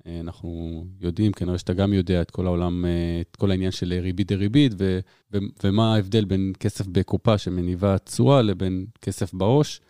אה, 0.07 0.19
אנחנו 0.19 0.83
יודעים, 1.01 1.31
כנראה 1.31 1.57
שאתה 1.57 1.73
גם 1.73 1.93
יודע 1.93 2.21
את 2.21 2.31
כל 2.31 2.47
העולם, 2.47 2.85
אה, 2.85 3.21
את 3.21 3.35
כל 3.35 3.51
העניין 3.51 3.71
של 3.71 3.93
ריבית 4.01 4.27
דריבית, 4.27 4.71
ו- 4.79 4.99
ו- 5.33 5.37
ומה 5.63 5.95
ההבדל 5.95 6.25
בין 6.25 6.53
כסף 6.59 6.87
בקופה 6.87 7.37
שמניבה 7.37 7.97
תשואה 7.97 8.41
לבין 8.41 8.85
כסף 9.01 9.33
בעו"ש, 9.33 9.81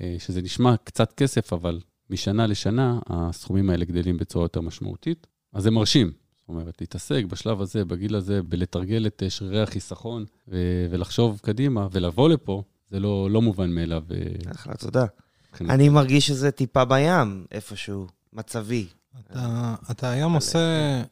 אה, 0.00 0.16
שזה 0.18 0.42
נשמע 0.42 0.74
קצת 0.84 1.12
כסף, 1.12 1.52
אבל 1.52 1.80
משנה 2.10 2.46
לשנה 2.46 2.98
הסכומים 3.06 3.70
האלה 3.70 3.84
גדלים 3.84 4.16
בצורה 4.16 4.44
יותר 4.44 4.60
משמעותית. 4.60 5.26
אז 5.52 5.62
זה 5.62 5.70
מרשים. 5.70 6.12
זאת 6.36 6.48
אומרת, 6.48 6.80
להתעסק 6.80 7.24
בשלב 7.24 7.60
הזה, 7.60 7.84
בגיל 7.84 8.14
הזה, 8.14 8.42
בלתרגל 8.42 9.06
את 9.06 9.22
שרירי 9.28 9.62
החיסכון 9.62 10.24
ו- 10.48 10.86
ולחשוב 10.90 11.40
קדימה 11.42 11.88
ולבוא 11.90 12.28
לפה, 12.28 12.62
זה 12.88 13.00
לא, 13.00 13.30
לא 13.30 13.42
מובן 13.42 13.70
מאליו. 13.70 14.02
אחלה, 14.50 14.74
תודה. 14.74 15.04
אני 15.60 15.88
מרגיש 15.88 16.26
שזה 16.26 16.50
טיפה 16.50 16.84
בים, 16.84 17.46
איפשהו, 17.52 18.06
מצבי. 18.32 18.86
אתה, 19.18 19.74
אתה 19.90 20.10
היום 20.10 20.34
עושה, 20.34 20.58
אה, 20.58 21.04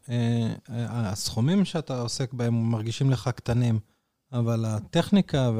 אה, 0.70 0.86
הסכומים 1.10 1.64
שאתה 1.64 2.00
עוסק 2.00 2.32
בהם 2.32 2.70
מרגישים 2.70 3.10
לך 3.10 3.28
קטנים, 3.28 3.78
אבל 4.32 4.64
הטכניקה 4.64 5.50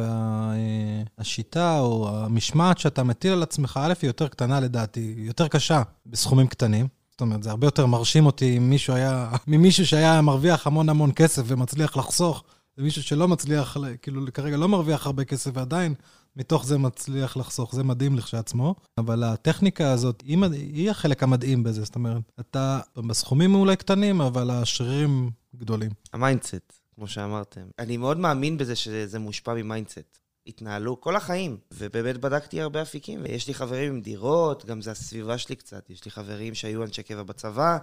והשיטה 1.19 1.81
או 1.81 2.09
המשמעת 2.09 2.79
שאתה 2.79 3.03
מטיל 3.03 3.33
על 3.33 3.43
עצמך, 3.43 3.81
א', 3.83 3.95
היא 4.03 4.09
יותר 4.09 4.29
קטנה 4.29 4.61
לדעתי, 4.61 5.15
יותר 5.17 5.49
קשה 5.49 5.83
בסכומים 6.07 6.47
קטנים. 6.47 6.89
זאת 7.11 7.21
אומרת, 7.21 7.43
זה 7.43 7.51
הרבה 7.51 7.67
יותר 7.67 7.87
מרשים 7.87 8.27
אותי 8.27 8.57
אם 8.57 8.71
מישהו 8.71 8.95
היה, 8.95 9.31
ממישהו 9.47 9.87
שהיה 9.87 10.23
מרוויח 10.23 10.67
המון 10.67 10.89
המון 10.89 11.11
כסף 11.17 11.43
ומצליח 11.47 11.97
לחסוך, 11.97 12.45
ומישהו 12.79 13.03
שלא 13.03 13.29
מצליח, 13.29 13.77
כאילו 14.03 14.23
כרגע 14.35 14.57
לא 14.57 14.69
מרוויח 14.69 15.07
הרבה 15.07 15.25
כסף 15.25 15.51
ועדיין 15.55 15.95
מתוך 16.37 16.67
זה 16.67 16.79
מצליח 16.79 17.37
לחסוך, 17.37 17.75
זה 17.75 17.85
מדהים 17.85 18.17
לכשעצמו. 18.17 18.75
אבל 18.99 19.25
הטכניקה 19.25 19.93
הזאת, 19.93 20.23
היא, 20.27 20.39
היא 20.53 20.91
החלק 20.91 21.23
המדהים 21.23 21.63
בזה, 21.63 21.85
זאת 21.85 21.95
אומרת, 21.95 22.23
אתה 22.41 22.81
בסכומים 22.97 23.55
אולי 23.55 23.77
קטנים, 23.77 24.21
אבל 24.21 24.51
השרירים 24.51 25.31
גדולים. 25.57 25.91
ה 26.13 26.19
mindset, 26.19 26.73
כמו 26.95 27.09
שאמרתם. 27.09 27.67
אני 27.79 27.97
מאוד 27.97 28.19
מאמין 28.19 28.57
בזה 28.59 28.77
שזה 28.77 29.19
מושפע 29.19 29.55
מ 29.55 29.62
mindset. 29.62 30.19
התנהלו 30.47 31.01
כל 31.01 31.17
החיים, 31.17 31.59
ובאמת 31.73 32.17
בדקתי 32.17 32.61
הרבה 32.61 32.83
אפיקים, 32.83 33.21
ויש 33.23 33.49
לי 33.49 33.55
חברים 33.55 33.93
עם 33.93 34.01
דירות, 34.01 34.65
גם 34.65 34.81
זה 34.81 34.91
הסביבה 34.91 35.39
שלי 35.39 35.57
קצת. 35.57 35.91
יש 35.91 36.05
לי 36.05 36.11
חברים 36.11 36.55
שהיו 36.55 36.85
אנשי 36.85 37.03
קבע 37.03 37.23
בצבא, 37.23 37.79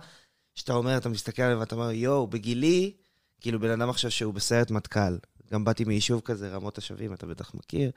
שאתה 0.56 0.74
אומר, 0.74 0.98
אתה 0.98 1.10
מסתכל 1.10 1.42
עליהם 1.42 1.60
ואתה 1.60 1.76
אומר, 1.76 1.92
יואו, 1.92 2.28
בגילי, 2.28 2.94
כאילו 3.42 3.60
בן 3.60 3.70
אדם 3.70 3.90
עכשיו 3.90 4.12
שהוא 4.12 4.34
בסיירת 4.34 4.72
מטכ"ל, 4.72 5.18
גם 5.52 5.64
באתי 5.64 5.86
מיישוב 5.86 6.22
כזה, 6.22 6.50
רמות 6.50 6.78
השבים, 6.78 7.14
אתה 7.14 7.26
בטח 7.26 7.54
מכיר, 7.56 7.92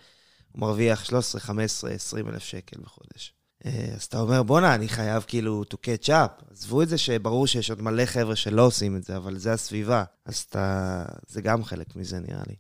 הוא 0.52 0.61
מרוויח 0.61 1.05
13, 1.05 1.40
15, 1.40 1.90
20 1.90 2.28
אלף 2.28 2.43
שקל 2.43 2.81
בחודש. 2.81 3.33
אה, 3.67 3.93
אז 3.95 4.02
אתה 4.02 4.21
אומר, 4.21 4.43
בואנה, 4.43 4.75
אני 4.75 4.88
חייב 4.88 5.25
כאילו 5.28 5.62
to 5.75 5.76
catch 5.76 6.09
up. 6.09 6.50
עזבו 6.50 6.83
את 6.83 6.88
זה 6.88 6.99
שברור 6.99 7.47
שיש 7.47 7.71
עוד 7.71 7.83
מלא 7.83 8.07
חבר'ה 8.07 8.37
שלא 8.37 8.67
עושים 8.67 8.97
את 8.97 9.05
זה, 9.05 9.17
אבל 9.17 9.38
זה 9.38 9.52
הסביבה. 9.52 10.05
אז 10.25 10.47
אתה... 10.50 11.05
זה 11.28 11.43
גם 11.43 11.64
חלק 11.64 11.97
מזה, 11.97 12.21
נראה 12.21 12.43
לי. 12.49 12.55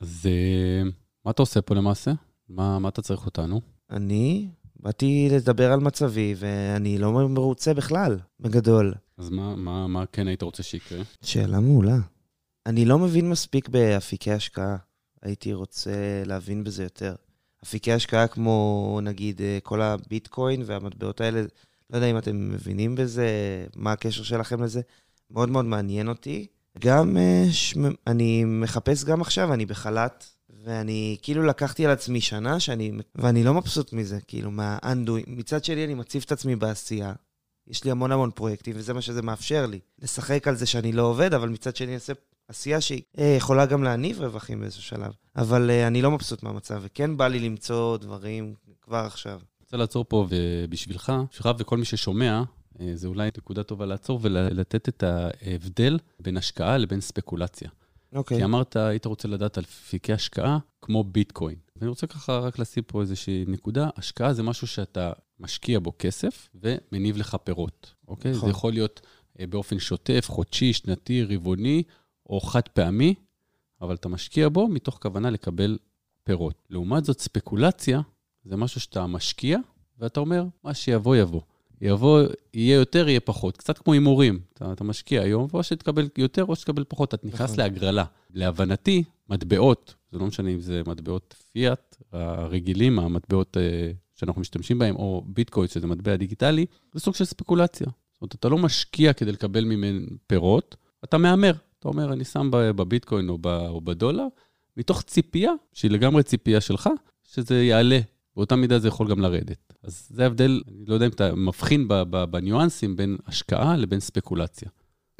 אז 0.00 0.26
אה, 0.26 0.90
מה 1.24 1.30
אתה 1.30 1.42
עושה 1.42 1.62
פה 1.62 1.74
למעשה? 1.74 2.12
מה, 2.48 2.78
מה 2.78 2.88
אתה 2.88 3.02
צריך 3.02 3.26
אותנו? 3.26 3.60
אני 3.90 4.48
באתי 4.76 5.28
לדבר 5.32 5.72
על 5.72 5.80
מצבי, 5.80 6.34
ואני 6.38 6.98
לא 6.98 7.28
מרוצה 7.28 7.74
בכלל, 7.74 8.18
בגדול. 8.40 8.94
אז 9.18 9.30
מה, 9.30 9.56
מה, 9.56 9.86
מה 9.86 10.06
כן 10.06 10.28
היית 10.28 10.42
רוצה 10.42 10.62
שיקרה? 10.62 11.02
שאלה 11.22 11.60
מעולה. 11.60 11.96
אני 12.66 12.84
לא 12.84 12.98
מבין 12.98 13.30
מספיק 13.30 13.68
באפיקי 13.68 14.32
השקעה. 14.32 14.76
הייתי 15.22 15.52
רוצה 15.52 16.22
להבין 16.26 16.64
בזה 16.64 16.82
יותר. 16.82 17.14
אפיקי 17.64 17.92
השקעה 17.92 18.26
כמו, 18.28 19.00
נגיד, 19.02 19.42
אה, 19.42 19.58
כל 19.62 19.82
הביטקוין 19.82 20.62
והמטבעות 20.66 21.20
האלה, 21.20 21.40
לא 21.90 21.96
יודע 21.96 22.06
אם 22.06 22.18
אתם 22.18 22.50
מבינים 22.50 22.94
בזה, 22.94 23.26
מה 23.76 23.92
הקשר 23.92 24.22
שלכם 24.22 24.62
לזה. 24.62 24.80
מאוד 25.30 25.48
מאוד 25.48 25.64
מעניין 25.64 26.08
אותי. 26.08 26.46
גם, 26.78 27.16
אה. 27.16 27.44
אני 28.06 28.44
מחפש 28.44 29.04
גם 29.04 29.20
עכשיו, 29.20 29.52
אני 29.52 29.66
בחל"ת, 29.66 30.26
ואני 30.64 31.16
כאילו 31.22 31.42
לקחתי 31.42 31.86
על 31.86 31.90
עצמי 31.90 32.20
שנה, 32.20 32.60
שאני, 32.60 32.92
ואני 33.14 33.44
לא 33.44 33.54
מבסוט 33.54 33.92
מזה, 33.92 34.18
כאילו, 34.26 34.50
מהאנדוי. 34.50 35.22
מצד 35.26 35.64
שני, 35.64 35.84
אני 35.84 35.94
מציב 35.94 36.22
את 36.26 36.32
עצמי 36.32 36.56
בעשייה. 36.56 37.12
יש 37.68 37.84
לי 37.84 37.90
המון 37.90 38.12
המון 38.12 38.30
פרויקטים, 38.30 38.74
וזה 38.76 38.94
מה 38.94 39.00
שזה 39.00 39.22
מאפשר 39.22 39.66
לי. 39.66 39.80
לשחק 40.02 40.48
על 40.48 40.56
זה 40.56 40.66
שאני 40.66 40.92
לא 40.92 41.02
עובד, 41.02 41.34
אבל 41.34 41.48
מצד 41.48 41.76
שני, 41.76 41.86
אני 41.86 41.94
אעשה 41.94 42.12
עשייה 42.48 42.80
שהיא 42.80 43.02
אה, 43.18 43.34
יכולה 43.36 43.66
גם 43.66 43.82
להניב 43.82 44.20
רווחים 44.20 44.60
באיזשהו 44.60 44.82
שלב. 44.82 45.12
אבל 45.36 45.70
אה, 45.70 45.86
אני 45.86 46.02
לא 46.02 46.10
מבסוט 46.10 46.42
מהמצב, 46.42 46.80
וכן 46.82 47.16
בא 47.16 47.28
לי 47.28 47.38
למצוא 47.38 47.96
דברים 47.96 48.54
כבר 48.82 48.96
עכשיו. 48.96 49.32
אני 49.32 49.64
רוצה 49.64 49.76
לעצור 49.76 50.04
פה, 50.08 50.26
ובשבילך, 50.28 51.12
בשבילך 51.30 51.56
וכל 51.58 51.76
מי 51.76 51.84
ששומע, 51.84 52.42
אה, 52.80 52.90
זה 52.94 53.08
אולי 53.08 53.30
נקודה 53.38 53.62
טובה 53.62 53.86
לעצור 53.86 54.18
ולתת 54.22 54.88
את 54.88 55.02
ההבדל 55.02 55.98
בין 56.20 56.36
השקעה 56.36 56.78
לבין 56.78 57.00
ספקולציה. 57.00 57.70
אוקיי. 58.14 58.38
כי 58.38 58.44
אמרת, 58.44 58.76
היית 58.76 59.06
רוצה 59.06 59.28
לדעת 59.28 59.58
על 59.58 59.64
אפיקי 59.64 60.12
השקעה 60.12 60.58
כמו 60.82 61.04
ביטקוין. 61.04 61.56
ואני 61.76 61.88
רוצה 61.88 62.06
ככה 62.06 62.38
רק 62.38 62.58
לשים 62.58 62.82
פה 62.82 63.00
איזושהי 63.00 63.44
נקודה. 63.48 63.88
השקעה 63.96 64.32
זה 64.32 64.42
משהו 64.42 64.66
שאתה 64.66 65.12
משקיע 65.40 65.78
בו 65.78 65.92
כסף 65.98 66.48
ומניב 66.54 67.16
לך 67.16 67.36
פירות, 67.44 67.94
אוקיי? 68.08 68.32
נכון. 68.32 68.44
זה 68.44 68.50
יכול 68.50 68.72
להיות 68.72 69.00
באופן 69.48 69.78
שוטף, 69.78 70.26
חודשי, 70.28 70.72
שנתי, 70.72 71.24
רבעוני, 71.24 71.82
או 72.28 72.40
חד 72.40 72.68
פעמי, 72.68 73.14
אבל 73.80 73.94
אתה 73.94 74.08
משקיע 74.08 74.48
בו 74.48 74.68
מתוך 74.68 74.98
כוונה 75.02 75.30
לקבל 75.30 75.78
פירות. 76.24 76.54
לעומת 76.70 77.04
זאת, 77.04 77.20
ספקולציה 77.20 78.00
זה 78.44 78.56
משהו 78.56 78.80
שאתה 78.80 79.06
משקיע, 79.06 79.58
ואתה 79.98 80.20
אומר, 80.20 80.44
מה 80.64 80.74
שיבוא, 80.74 81.16
יבוא. 81.16 81.40
יבוא, 81.80 82.22
יהיה 82.54 82.76
יותר, 82.76 83.08
יהיה 83.08 83.20
פחות. 83.20 83.56
קצת 83.56 83.78
כמו 83.78 83.92
הימורים. 83.92 84.40
אתה, 84.54 84.72
אתה 84.72 84.84
משקיע 84.84 85.22
היום, 85.22 85.48
או 85.54 85.62
שתקבל 85.62 86.08
יותר 86.18 86.44
או 86.44 86.56
שתקבל 86.56 86.84
פחות. 86.88 87.14
אתה 87.14 87.26
נכנס 87.26 87.50
נכון. 87.50 87.56
להגרלה. 87.56 88.04
להבנתי, 88.30 89.04
מטבעות, 89.28 89.94
זה 90.12 90.18
לא 90.18 90.26
משנה 90.26 90.50
אם 90.50 90.60
זה 90.60 90.82
מטבעות 90.86 91.34
פיאט, 91.52 91.96
הרגילים, 92.12 92.98
המטבעות 92.98 93.56
אה, 93.56 93.92
שאנחנו 94.14 94.40
משתמשים 94.40 94.78
בהם, 94.78 94.96
או 94.96 95.24
ביטקוין, 95.26 95.68
שזה 95.68 95.86
מטבע 95.86 96.16
דיגיטלי, 96.16 96.66
זה 96.94 97.00
סוג 97.00 97.14
של 97.14 97.24
ספקולציה. 97.24 97.86
זאת 97.86 98.22
אומרת, 98.22 98.34
אתה 98.34 98.48
לא 98.48 98.58
משקיע 98.58 99.12
כדי 99.12 99.32
לקבל 99.32 99.64
ממנו 99.64 100.06
פירות, 100.26 100.76
אתה 101.04 101.18
מהמר. 101.18 101.52
אתה 101.78 101.88
אומר, 101.88 102.12
אני 102.12 102.24
שם 102.24 102.48
בביטקוין 102.52 103.28
או, 103.28 103.38
ב, 103.40 103.46
או 103.46 103.80
בדולר, 103.80 104.26
מתוך 104.76 105.02
ציפייה, 105.02 105.52
שהיא 105.72 105.90
לגמרי 105.90 106.22
ציפייה 106.22 106.60
שלך, 106.60 106.88
שזה 107.22 107.62
יעלה. 107.62 108.00
באותה 108.36 108.56
מידה 108.56 108.78
זה 108.78 108.88
יכול 108.88 109.08
גם 109.10 109.20
לרדת. 109.20 109.72
אז 109.82 110.08
זה 110.10 110.22
ההבדל, 110.22 110.62
אני 110.68 110.84
לא 110.86 110.94
יודע 110.94 111.06
אם 111.06 111.10
אתה 111.10 111.34
מבחין 111.34 111.88
בניואנסים 112.30 112.96
בין 112.96 113.16
השקעה 113.26 113.76
לבין 113.76 114.00
ספקולציה. 114.00 114.68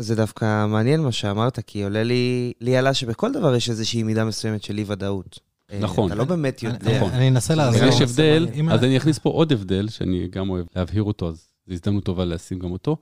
זה 0.00 0.14
דווקא 0.16 0.66
מעניין 0.66 1.00
מה 1.00 1.12
שאמרת, 1.12 1.58
כי 1.66 1.84
עולה 1.84 2.02
לי, 2.02 2.52
לי 2.60 2.76
עלה 2.76 2.94
שבכל 2.94 3.32
דבר 3.32 3.54
יש 3.54 3.70
איזושהי 3.70 4.02
מידה 4.02 4.24
מסוימת 4.24 4.62
של 4.62 4.78
אי-ודאות. 4.78 5.40
אה, 5.72 5.78
נכון. 5.80 6.06
אתה 6.06 6.14
לא 6.14 6.24
באמת 6.24 6.62
יודע. 6.62 6.96
נכון. 6.96 7.10
אני 7.12 7.28
אנסה 7.28 7.54
לעזור. 7.54 7.88
יש 7.88 8.00
הבדל, 8.00 8.48
אז 8.70 8.84
אני 8.84 8.96
אכניס 8.96 9.18
פה 9.18 9.30
עוד 9.30 9.52
הבדל, 9.52 9.88
שאני 9.88 10.28
גם 10.28 10.50
אוהב 10.50 10.66
להבהיר 10.76 11.02
אותו, 11.02 11.28
אז 11.28 11.48
זו 11.66 11.72
הזדמנות 11.72 12.04
טובה 12.04 12.24
לשים 12.24 12.58
גם 12.58 12.70
אותו. 12.70 12.96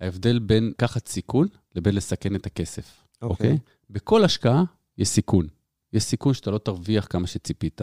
ההבדל 0.00 0.38
בין 0.38 0.68
לקחת 0.68 1.08
סיכון 1.08 1.48
לבין 1.74 1.94
לסכן 1.94 2.36
את 2.36 2.46
הכסף, 2.46 3.04
אוקיי. 3.22 3.50
אוקיי? 3.50 3.58
בכל 3.90 4.24
השקעה 4.24 4.64
יש 4.98 5.08
סיכון. 5.08 5.46
יש 5.92 6.02
סיכון 6.02 6.34
שאתה 6.34 6.50
לא 6.50 6.58
תרוויח 6.58 7.06
כמה 7.10 7.26
שציפית. 7.26 7.80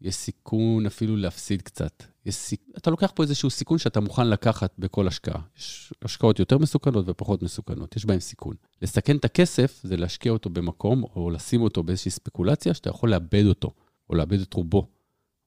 יש 0.00 0.14
סיכון 0.14 0.86
אפילו 0.86 1.16
להפסיד 1.16 1.62
קצת. 1.62 2.02
יש 2.26 2.34
סיכ... 2.34 2.60
אתה 2.76 2.90
לוקח 2.90 3.12
פה 3.14 3.22
איזשהו 3.22 3.50
סיכון 3.50 3.78
שאתה 3.78 4.00
מוכן 4.00 4.28
לקחת 4.28 4.74
בכל 4.78 5.08
השקעה. 5.08 5.40
יש 5.58 5.92
השקעות 6.02 6.38
יותר 6.38 6.58
מסוכנות 6.58 7.04
ופחות 7.08 7.42
מסוכנות, 7.42 7.96
יש 7.96 8.06
בהן 8.06 8.20
סיכון. 8.20 8.56
לסכן 8.82 9.16
את 9.16 9.24
הכסף 9.24 9.80
זה 9.82 9.96
להשקיע 9.96 10.32
אותו 10.32 10.50
במקום, 10.50 11.02
או 11.02 11.30
לשים 11.30 11.62
אותו 11.62 11.82
באיזושהי 11.82 12.10
ספקולציה 12.10 12.74
שאתה 12.74 12.90
יכול 12.90 13.10
לאבד 13.10 13.44
אותו, 13.46 13.70
או 14.10 14.14
לאבד 14.14 14.40
את 14.40 14.54
רובו, 14.54 14.86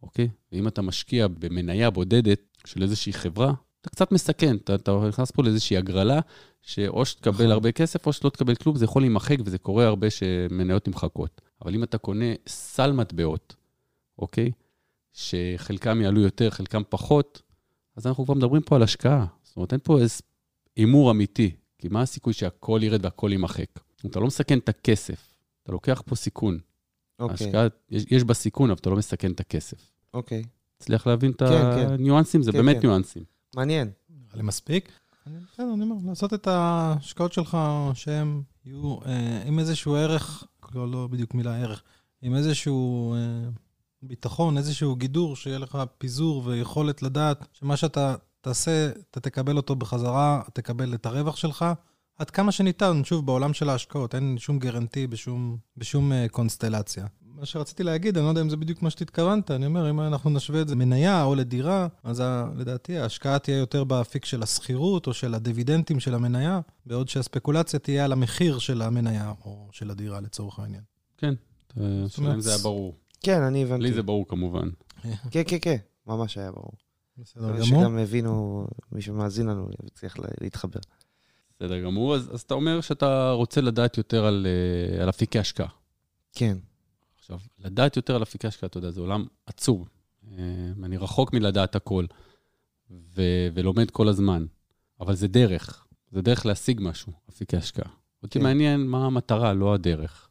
אוקיי? 0.03 0.29
ואם 0.51 0.67
אתה 0.67 0.81
משקיע 0.81 1.27
במניה 1.27 1.89
בודדת 1.89 2.39
של 2.65 2.83
איזושהי 2.83 3.13
חברה, 3.13 3.53
אתה 3.81 3.89
קצת 3.89 4.11
מסכן, 4.11 4.55
אתה, 4.55 4.75
אתה 4.75 4.91
נכנס 5.07 5.31
פה 5.31 5.43
לאיזושהי 5.43 5.77
הגרלה, 5.77 6.19
שאו 6.61 7.05
שתקבל 7.05 7.33
נכון. 7.33 7.51
הרבה 7.51 7.71
כסף 7.71 8.07
או 8.07 8.13
שלא 8.13 8.29
תקבל 8.29 8.55
כלום, 8.55 8.75
זה 8.75 8.85
יכול 8.85 9.01
להימחק, 9.01 9.38
וזה 9.45 9.57
קורה 9.57 9.85
הרבה 9.85 10.09
שמניות 10.09 10.88
נמחקות. 10.88 11.41
אבל 11.61 11.75
אם 11.75 11.83
אתה 11.83 11.97
קונה 11.97 12.25
סל 12.47 12.91
מטבעות, 12.91 13.55
אוקיי? 14.19 14.51
שחלקם 15.13 16.01
יעלו 16.01 16.21
יותר, 16.21 16.50
חלקם 16.50 16.81
פחות, 16.89 17.41
אז 17.95 18.07
אנחנו 18.07 18.25
כבר 18.25 18.33
מדברים 18.33 18.61
פה 18.61 18.75
על 18.75 18.83
השקעה. 18.83 19.25
זאת 19.43 19.57
אומרת, 19.57 19.73
אין 19.73 19.79
פה 19.83 20.00
איזה 20.00 20.21
הימור 20.75 21.11
אמיתי, 21.11 21.55
כי 21.77 21.88
מה 21.88 22.01
הסיכוי 22.01 22.33
שהכל 22.33 22.79
ירד 22.83 23.05
והכל 23.05 23.29
יימחק? 23.31 23.79
אתה 24.05 24.19
לא 24.19 24.27
מסכן 24.27 24.57
את 24.57 24.69
הכסף, 24.69 25.38
אתה 25.63 25.71
לוקח 25.71 26.03
פה 26.05 26.15
סיכון. 26.15 26.59
אוקיי, 27.19 27.45
ההשקעה, 27.45 27.67
יש, 27.89 28.03
יש 28.11 28.23
בה 28.23 28.33
סיכון, 28.33 28.69
אבל 28.69 28.79
אתה 28.79 28.89
לא 28.89 28.95
מסכן 28.95 29.31
את 29.31 29.39
הכסף. 29.39 29.91
אוקיי. 30.13 30.43
תצליח 30.77 31.07
להבין 31.07 31.31
את 31.31 31.39
כן, 31.39 31.47
כן. 31.47 31.93
הניואנסים? 31.93 32.43
זה 32.43 32.51
כן, 32.51 32.57
באמת 32.57 32.75
כן. 32.75 32.88
ניואנסים. 32.88 33.23
מעניין. 33.55 33.91
נראה 34.10 34.36
לי 34.36 34.43
מספיק. 34.43 34.91
בסדר, 35.25 35.74
אני 35.74 35.84
אומר, 35.84 35.96
לעשות 36.10 36.34
את 36.34 36.48
ההשקעות 36.48 37.34
שלך 37.34 37.58
שהן 37.93 38.41
יהיו 38.65 38.98
אה, 39.05 39.43
עם 39.46 39.60
איזשהו 39.60 39.96
ערך, 39.96 40.43
לא, 40.74 40.91
לא 40.91 41.08
בדיוק 41.08 41.34
מילה 41.34 41.58
ערך, 41.58 41.84
עם 42.22 42.36
איזשהו 42.36 43.13
אה, 43.13 43.50
ביטחון, 44.01 44.58
איזשהו 44.58 44.96
גידור, 44.96 45.36
שיהיה 45.36 45.60
לך 45.60 45.77
פיזור 45.98 46.43
ויכולת 46.46 47.01
לדעת 47.01 47.48
שמה 47.53 47.77
שאתה 47.77 48.15
תעשה, 48.41 48.91
אתה 49.12 49.20
תקבל 49.20 49.58
אותו 49.58 49.75
בחזרה, 49.75 50.41
תקבל 50.53 50.93
את 50.93 51.05
הרווח 51.05 51.36
שלך, 51.36 51.65
עד 52.17 52.29
כמה 52.29 52.51
שניתן, 52.51 53.03
שוב, 53.03 53.25
בעולם 53.25 53.53
של 53.53 53.70
ההשקעות, 53.70 54.15
אין 54.15 54.38
שום 54.38 54.60
גרנטי 54.60 55.08
בשום, 55.08 55.58
בשום 55.77 56.12
אה, 56.12 56.25
קונסטלציה. 56.31 57.05
מה 57.41 57.45
שרציתי 57.45 57.83
להגיד, 57.83 58.17
אני 58.17 58.25
לא 58.25 58.29
יודע 58.29 58.41
אם 58.41 58.50
זה 58.50 58.57
בדיוק 58.57 58.81
מה 58.81 58.89
שהתכוונת, 58.89 59.51
אני 59.51 59.65
אומר, 59.65 59.89
אם 59.89 60.01
אנחנו 60.01 60.29
נשווה 60.29 60.62
את 60.62 60.67
זה 60.67 60.75
מניה 60.75 61.24
או 61.24 61.36
לדירה, 61.36 61.88
אז 62.03 62.19
ה- 62.19 62.45
לדעתי 62.57 62.98
ההשקעה 62.98 63.39
תהיה 63.39 63.57
יותר 63.57 63.83
באפיק 63.83 64.25
של 64.25 64.43
השכירות 64.43 65.07
או 65.07 65.13
של 65.13 65.33
הדיבידנדים 65.33 66.00
של 66.00 66.13
המניה, 66.15 66.60
בעוד 66.86 67.10
שהספקולציה 67.10 67.79
תהיה 67.79 68.05
על 68.05 68.12
המחיר 68.12 68.60
של 68.60 68.81
המניה 68.81 69.33
או 69.45 69.67
של 69.71 69.91
הדירה 69.91 70.19
לצורך 70.19 70.60
העניין. 70.60 70.81
כן, 71.17 71.33
השאלה 72.05 72.33
אם 72.33 72.41
זה 72.41 72.50
היה 72.50 72.60
ברור. 72.63 72.95
כן, 73.24 73.41
אני 73.41 73.63
הבנתי. 73.63 73.83
לי 73.83 73.93
זה 73.93 74.03
ברור 74.03 74.27
כמובן. 74.27 74.69
כן, 75.31 75.41
כן, 75.48 75.57
כן, 75.62 75.77
ממש 76.07 76.38
היה 76.38 76.51
ברור. 76.51 76.71
בסדר 77.17 77.43
גמור. 77.51 77.65
שגם 77.65 77.98
הבינו, 77.98 78.67
מי 78.91 79.01
שמאזין 79.01 79.45
לנו 79.48 79.69
לה- 80.19 80.27
להתחבר. 80.41 80.79
בסדר 81.55 81.79
גמור. 81.83 82.15
אז, 82.15 82.29
אז 82.33 82.41
אתה 82.41 82.53
אומר 82.53 82.81
שאתה 82.81 83.31
רוצה 83.31 83.62
לדעת 83.62 83.98
יותר 83.98 84.25
על, 84.25 84.48
אה, 84.98 85.03
על 85.03 85.10
אפיקי 85.10 85.39
השקעה. 85.39 85.67
כן, 86.33 86.57
עכשיו, 87.21 87.39
לדעת 87.59 87.95
יותר 87.95 88.15
על 88.15 88.23
אפיקי 88.23 88.47
השקעה, 88.47 88.67
אתה 88.67 88.77
יודע, 88.77 88.91
זה 88.91 89.01
עולם 89.01 89.25
עצום. 89.45 89.85
אה, 90.31 90.37
אני 90.83 90.97
רחוק 90.97 91.33
מלדעת 91.33 91.75
הכל, 91.75 92.05
ו- 92.91 93.47
ולומד 93.53 93.91
כל 93.91 94.07
הזמן. 94.07 94.45
אבל 94.99 95.15
זה 95.15 95.27
דרך, 95.27 95.85
זה 96.11 96.21
דרך 96.21 96.45
להשיג 96.45 96.79
משהו, 96.83 97.11
אפיקי 97.29 97.57
השקעה. 97.57 97.89
אותי 98.23 98.39
כן. 98.39 98.45
מעניין 98.45 98.81
מה 98.87 99.05
המטרה, 99.05 99.53
לא 99.53 99.73
הדרך. 99.73 100.29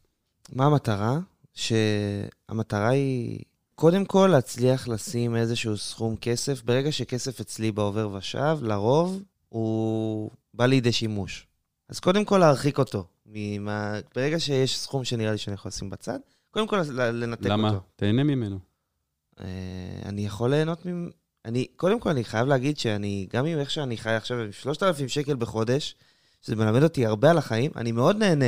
מה 0.51 0.65
המטרה? 0.65 1.19
שהמטרה 1.53 2.89
היא 2.89 3.39
קודם 3.75 4.05
כל 4.05 4.29
להצליח 4.31 4.87
לשים 4.87 5.35
איזשהו 5.35 5.77
סכום 5.77 6.15
כסף. 6.15 6.63
ברגע 6.63 6.91
שכסף 6.91 7.39
אצלי 7.39 7.71
בעובר 7.71 8.13
ושב, 8.13 8.57
לרוב 8.61 9.23
הוא 9.49 10.31
בא 10.53 10.65
לידי 10.65 10.91
שימוש. 10.91 11.47
אז 11.89 11.99
קודם 11.99 12.25
כל 12.25 12.37
להרחיק 12.37 12.79
אותו. 12.79 13.05
ממה... 13.25 13.99
ברגע 14.15 14.39
שיש 14.39 14.77
סכום 14.79 15.03
שנראה 15.03 15.31
לי 15.31 15.37
שאני 15.37 15.53
יכול 15.53 15.69
לשים 15.69 15.89
בצד, 15.89 16.19
קודם 16.51 16.67
כל 16.67 16.81
לנתק 16.91 17.45
למה? 17.45 17.69
אותו. 17.69 17.79
תהנה 17.95 18.23
ממנו. 18.23 18.59
אה, 19.39 19.45
אני 20.05 20.25
יכול 20.25 20.49
ליהנות 20.49 20.85
מ... 20.85 21.09
אני, 21.45 21.67
קודם 21.75 21.99
כל, 21.99 22.09
אני 22.09 22.23
חייב 22.23 22.47
להגיד 22.47 22.77
שאני, 22.77 23.27
גם 23.33 23.45
עם 23.45 23.59
איך 23.59 23.71
שאני 23.71 23.97
חי 23.97 24.09
עכשיו, 24.09 24.39
עם 24.39 24.51
3,000 24.51 25.07
שקל 25.07 25.35
בחודש, 25.35 25.95
שזה 26.41 26.55
מלמד 26.55 26.83
אותי 26.83 27.05
הרבה 27.05 27.31
על 27.31 27.37
החיים, 27.37 27.71
אני 27.75 27.91
מאוד 27.91 28.17
נהנה 28.17 28.45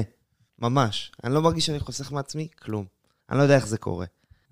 ממש. 0.60 1.12
אני 1.24 1.34
לא 1.34 1.42
מרגיש 1.42 1.66
שאני 1.66 1.80
חוסך 1.80 2.12
מעצמי 2.12 2.48
כלום. 2.62 2.86
אני 3.30 3.38
לא 3.38 3.44
יודע 3.44 3.56
איך 3.56 3.68
זה 3.68 3.78
קורה. 3.78 4.06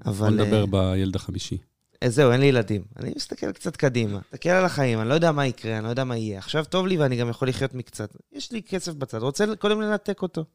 בוא 0.04 0.12
אבל... 0.12 0.30
נדבר 0.30 0.62
אה, 0.62 0.66
בילד 0.66 1.16
החמישי. 1.16 1.58
אה, 2.04 2.10
זהו, 2.10 2.32
אין 2.32 2.40
לי 2.42 2.46
ילדים. 2.46 2.84
אני 3.00 3.14
מסתכל 3.16 3.52
קצת 3.52 3.76
קדימה. 3.76 4.20
מסתכל 4.26 4.50
על 4.50 4.66
החיים, 4.66 5.00
אני 5.00 5.10
לא 5.10 5.14
יודע 5.14 5.32
מה 5.32 5.48
יקרה, 5.48 5.78
אני 5.78 5.86
לא 5.86 5.90
יודע 5.90 6.04
מה 6.04 6.18
יהיה. 6.18 6.40
עכשיו 6.40 6.66
טוב 6.66 6.88
לי 6.88 6.98
ואני 6.98 7.16
גם 7.16 7.30
יכול 7.30 7.48
לחיות 7.48 7.74
מקצת. 7.74 8.16
יש 8.32 8.52
לי 8.52 8.64
כסף 8.64 8.94
בצד, 8.94 9.18
רוצה 9.18 9.46
קודם 9.60 9.82
לנתק 9.82 10.22
אותו. 10.22 10.46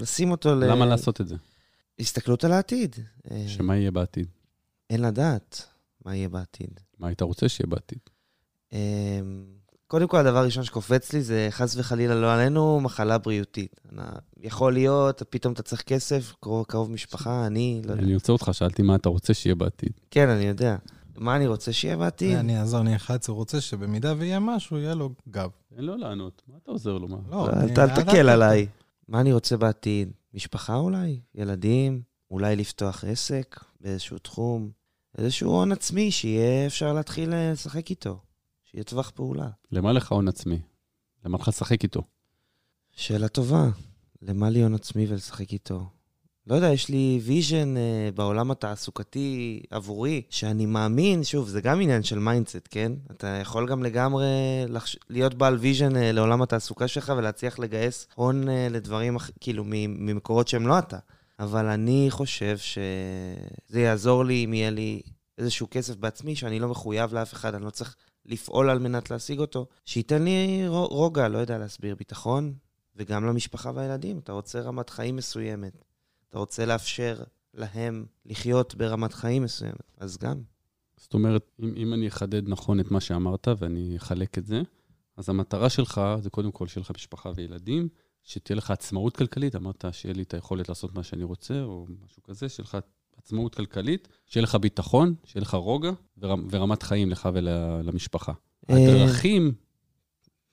לשים 0.00 0.30
אותו 0.30 0.54
ל... 0.54 0.64
למה 0.64 0.86
לעשות 0.86 1.20
את 1.20 1.28
זה? 1.28 1.36
הסתכלות 1.98 2.44
על 2.44 2.52
העתיד. 2.52 2.96
אה, 3.30 3.44
שמה 3.48 3.76
יהיה 3.76 3.90
בעתיד? 3.90 4.26
אין 4.90 5.02
לדעת 5.02 5.66
מה 6.04 6.16
יהיה 6.16 6.28
בעתיד. 6.28 6.80
מה 6.98 7.06
היית 7.08 7.22
רוצה 7.22 7.48
שיהיה 7.48 7.66
בעתיד? 7.66 7.98
אה, 8.72 9.20
קודם 9.86 10.08
כל, 10.08 10.18
הדבר 10.18 10.38
הראשון 10.38 10.64
שקופץ 10.64 11.12
לי 11.12 11.22
זה 11.22 11.48
חס 11.50 11.76
וחלילה 11.76 12.14
לא 12.14 12.34
עלינו, 12.34 12.80
מחלה 12.80 13.18
בריאותית. 13.18 13.80
יכול 14.40 14.72
להיות, 14.72 15.22
פתאום 15.30 15.52
אתה 15.52 15.62
צריך 15.62 15.82
כסף, 15.82 16.34
קרוב, 16.40 16.64
קרוב 16.64 16.90
משפחה, 16.90 17.46
אני, 17.46 17.82
לא 17.84 17.92
יודע. 17.92 18.02
אני 18.02 18.14
עוצר 18.14 18.32
אותך, 18.32 18.48
שאלתי 18.52 18.82
מה 18.82 18.94
אתה 18.94 19.08
רוצה 19.08 19.34
שיהיה 19.34 19.54
בעתיד. 19.54 19.92
כן, 20.10 20.28
אני 20.28 20.44
יודע. 20.44 20.76
מה 21.16 21.36
אני 21.36 21.46
רוצה 21.46 21.72
שיהיה 21.72 21.96
בעתיד? 21.96 22.36
אני 22.36 22.60
אעזור, 22.60 22.80
אני 22.80 22.96
אחד, 22.96 23.18
רוצה 23.28 23.60
שבמידה 23.60 24.14
ויהיה 24.18 24.40
משהו, 24.40 24.78
יהיה 24.78 24.94
לו 24.94 25.10
גב. 25.28 25.50
אין 25.76 25.84
לו 25.84 25.96
לענות, 25.96 26.42
מה 26.48 26.56
אתה 26.62 26.70
עוזר 26.70 26.98
לו? 26.98 27.08
מה? 27.08 27.16
לא, 27.30 27.48
אל 27.78 28.02
תקשה 28.02 28.28
עליי. 28.28 28.66
מה 29.08 29.20
אני 29.20 29.32
רוצה 29.32 29.56
בעתיד? 29.56 30.12
משפחה 30.34 30.74
אולי? 30.74 31.20
ילדים? 31.34 32.02
אולי 32.30 32.56
לפתוח 32.56 33.04
עסק 33.04 33.64
באיזשהו 33.80 34.18
תחום? 34.18 34.70
איזשהו 35.18 35.50
הון 35.50 35.72
עצמי 35.72 36.10
שיהיה 36.10 36.66
אפשר 36.66 36.92
להתחיל 36.92 37.32
אה, 37.32 37.52
לשחק 37.52 37.90
איתו. 37.90 38.20
שיהיה 38.64 38.84
טווח 38.84 39.10
פעולה. 39.10 39.48
למה 39.72 39.92
לך 39.92 40.12
הון 40.12 40.28
עצמי? 40.28 40.60
למה 41.24 41.38
לך 41.38 41.48
לשחק 41.48 41.82
איתו? 41.82 42.02
שאלה 42.92 43.28
טובה. 43.28 43.68
למה 44.22 44.50
לי 44.50 44.62
הון 44.62 44.74
עצמי 44.74 45.06
ולשחק 45.08 45.52
איתו? 45.52 45.86
לא 46.46 46.54
יודע, 46.54 46.72
יש 46.72 46.88
לי 46.88 47.20
vision 47.22 47.76
אה, 47.76 48.08
בעולם 48.14 48.50
התעסוקתי 48.50 49.62
עבורי, 49.70 50.22
שאני 50.30 50.66
מאמין, 50.66 51.24
שוב, 51.24 51.48
זה 51.48 51.60
גם 51.60 51.80
עניין 51.80 52.02
של 52.02 52.18
mindset, 52.18 52.68
כן? 52.70 52.92
אתה 53.10 53.26
יכול 53.26 53.68
גם 53.68 53.82
לגמרי 53.82 54.26
לחש... 54.68 54.96
להיות 55.10 55.34
בעל 55.34 55.54
vision 55.54 55.96
אה, 55.96 56.12
לעולם 56.12 56.42
התעסוקה 56.42 56.88
שלך 56.88 57.12
ולהצליח 57.16 57.58
לגייס 57.58 58.06
הון 58.14 58.48
אה, 58.48 58.68
לדברים, 58.70 59.16
כאילו, 59.40 59.64
ממקורות 59.66 60.48
שהם 60.48 60.66
לא 60.66 60.78
אתה. 60.78 60.98
אבל 61.38 61.66
אני 61.66 62.06
חושב 62.10 62.58
שזה 62.58 63.80
יעזור 63.80 64.24
לי 64.24 64.44
אם 64.44 64.54
יהיה 64.54 64.70
לי 64.70 65.02
איזשהו 65.38 65.66
כסף 65.70 65.96
בעצמי, 65.96 66.36
שאני 66.36 66.58
לא 66.58 66.68
מחויב 66.68 67.14
לאף 67.14 67.32
אחד, 67.32 67.54
אני 67.54 67.64
לא 67.64 67.70
צריך 67.70 67.96
לפעול 68.26 68.70
על 68.70 68.78
מנת 68.78 69.10
להשיג 69.10 69.38
אותו, 69.38 69.66
שייתן 69.84 70.22
לי 70.22 70.64
רו- 70.68 70.86
רוגע, 70.86 71.28
לא 71.28 71.38
יודע 71.38 71.58
להסביר, 71.58 71.94
ביטחון, 71.94 72.52
וגם 72.96 73.24
למשפחה 73.26 73.70
והילדים. 73.74 74.18
אתה 74.18 74.32
רוצה 74.32 74.60
רמת 74.60 74.90
חיים 74.90 75.16
מסוימת. 75.16 75.83
אתה 76.34 76.40
רוצה 76.40 76.66
לאפשר 76.66 77.16
להם 77.54 78.06
לחיות 78.26 78.74
ברמת 78.74 79.12
חיים 79.12 79.42
מסוימת, 79.42 79.92
אז 79.98 80.18
גם. 80.18 80.42
זאת 80.96 81.14
אומרת, 81.14 81.50
אם, 81.62 81.74
אם 81.76 81.94
אני 81.94 82.08
אחדד 82.08 82.48
נכון 82.48 82.80
את 82.80 82.90
מה 82.90 83.00
שאמרת 83.00 83.48
ואני 83.58 83.96
אחלק 83.96 84.38
את 84.38 84.46
זה, 84.46 84.62
אז 85.16 85.28
המטרה 85.28 85.70
שלך 85.70 86.00
זה 86.20 86.30
קודם 86.30 86.52
כל 86.52 86.68
שיהיה 86.68 86.82
לך 86.82 86.90
משפחה 86.90 87.30
וילדים, 87.34 87.88
שתהיה 88.22 88.56
לך 88.56 88.70
עצמאות 88.70 89.16
כלכלית, 89.16 89.56
אמרת 89.56 89.84
שיהיה 89.92 90.14
לי 90.14 90.22
את 90.22 90.34
היכולת 90.34 90.68
לעשות 90.68 90.94
מה 90.94 91.02
שאני 91.02 91.24
רוצה, 91.24 91.62
או 91.62 91.86
משהו 92.04 92.22
כזה, 92.22 92.48
שיהיה 92.48 92.64
לך 92.64 92.78
עצמאות 93.16 93.54
כלכלית, 93.54 94.08
שיהיה 94.26 94.42
לך 94.42 94.54
ביטחון, 94.54 95.14
שיהיה 95.24 95.42
לך 95.42 95.54
רוגע 95.54 95.90
ורמ, 96.18 96.48
ורמת 96.50 96.82
חיים 96.82 97.10
לך 97.10 97.28
ולמשפחה. 97.32 98.32
אה, 98.70 98.76
הדרכים 98.76 99.54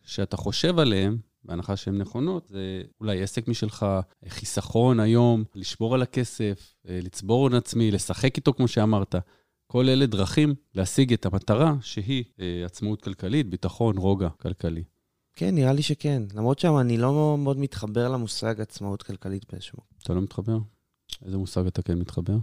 שאתה 0.03 0.38
חושב 0.38 0.79
עליהם, 0.79 1.17
בהנחה 1.43 1.75
שהן 1.75 1.98
נכונות, 1.98 2.48
זה 2.48 2.81
אולי 3.00 3.24
עסק 3.24 3.48
משלך, 3.48 3.86
חיסכון 4.27 5.00
היום, 5.00 5.43
לשמור 5.55 5.95
על 5.95 6.01
הכסף, 6.01 6.74
אה, 6.89 7.00
לצבור 7.03 7.41
הון 7.41 7.53
עצמי, 7.53 7.91
לשחק 7.91 8.36
איתו, 8.38 8.53
כמו 8.53 8.67
שאמרת. 8.67 9.15
כל 9.67 9.89
אלה 9.89 10.05
דרכים 10.05 10.55
להשיג 10.75 11.13
את 11.13 11.25
המטרה, 11.25 11.75
שהיא 11.81 12.24
אה, 12.39 12.65
עצמאות 12.65 13.01
כלכלית, 13.01 13.50
ביטחון, 13.50 13.98
רוגע 13.98 14.29
כלכלי. 14.29 14.83
כן, 15.35 15.55
נראה 15.55 15.74
לי 15.74 15.81
שכן. 15.81 16.24
למרות 16.35 16.59
שאני 16.59 16.98
לא 16.98 17.37
מאוד 17.37 17.57
מתחבר 17.57 18.09
למושג 18.09 18.61
עצמאות 18.61 19.03
כלכלית 19.03 19.46
באיזשהו 19.51 19.77
מקום. 19.77 19.98
אתה 20.03 20.13
לא 20.13 20.22
מתחבר? 20.22 20.57
איזה 21.25 21.37
מושג 21.37 21.65
אתה 21.68 21.81
כן 21.81 22.00
מתחבר? 22.00 22.37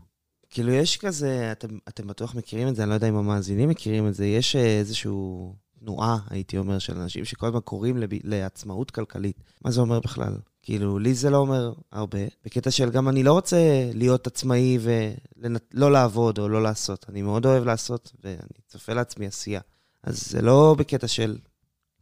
כאילו, 0.51 0.72
יש 0.72 0.96
כזה, 0.96 1.53
אתם, 1.53 1.79
אתם 1.88 2.07
בטוח 2.07 2.35
מכירים 2.35 2.68
את 2.68 2.77
זה, 2.77 2.83
אני 2.83 2.90
לא 2.90 2.94
יודע 2.94 3.09
אם 3.09 3.16
המאזינים 3.16 3.68
מכירים 3.68 4.09
את 4.09 4.14
זה, 4.14 4.27
יש 4.27 4.57
אה, 4.57 4.79
איזשהו 4.79 5.55
תנועה, 5.81 6.19
הייתי 6.31 6.59
אומר, 6.59 6.79
של 6.79 6.97
אנשים 6.99 7.25
שכל 7.25 7.47
הזמן 7.47 7.61
קוראים 7.61 7.97
לב, 7.97 8.11
לעצמאות 8.25 8.91
כלכלית. 8.91 9.43
מה 9.64 9.71
זה 9.71 9.81
אומר 9.81 10.01
בכלל? 10.01 10.33
כאילו, 10.62 10.99
לי 10.99 11.14
זה 11.14 11.31
לא 11.31 11.37
אומר 11.37 11.73
הרבה. 11.93 12.19
בקטע 12.45 12.71
של 12.71 12.91
גם 12.91 13.09
אני 13.09 13.23
לא 13.23 13.33
רוצה 13.33 13.57
להיות 13.95 14.27
עצמאי 14.27 14.79
ולא 14.81 15.93
לעבוד 15.93 16.38
או 16.38 16.49
לא 16.49 16.62
לעשות. 16.62 17.07
אני 17.09 17.23
מאוד 17.23 17.47
אוהב 17.47 17.64
לעשות, 17.64 18.12
ואני 18.25 18.37
צופה 18.67 18.93
לעצמי 18.93 19.27
עשייה. 19.27 19.61
אז 20.03 20.23
זה 20.31 20.43
לא 20.43 20.75
בקטע 20.79 21.09
של 21.09 21.38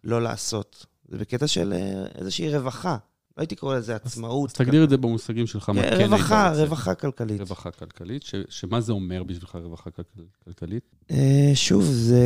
לא 0.05 0.23
לעשות, 0.23 0.87
זה 1.09 1.19
בקטע 1.19 1.47
של 1.47 1.73
אה, 1.73 2.07
איזושהי 2.15 2.57
רווחה. 2.57 2.97
לא 3.37 3.43
הייתי 3.43 3.57
קורא 3.57 3.77
לזה 3.77 3.97
עצמאות. 3.97 4.51
אז 4.51 4.55
תגדיר 4.57 4.85
את 4.85 4.91
זה 4.91 4.97
במושגים 4.97 5.47
שלך, 5.47 5.69
מה 5.69 5.83
כן, 5.83 5.91
כן 5.99 6.05
רווחה. 6.05 6.53
רווחה 6.53 6.95
כלכלית. 6.95 7.41
רווחה 7.41 7.71
כלכלית, 7.71 8.23
שמה 8.49 8.81
זה 8.81 8.93
אומר 8.93 9.23
בשבילך 9.23 9.57
רווחה 9.63 9.91
כל- 9.91 10.03
כלכלית? 10.45 10.85
אה, 11.11 11.51
שוב, 11.55 11.85
זה 11.85 12.23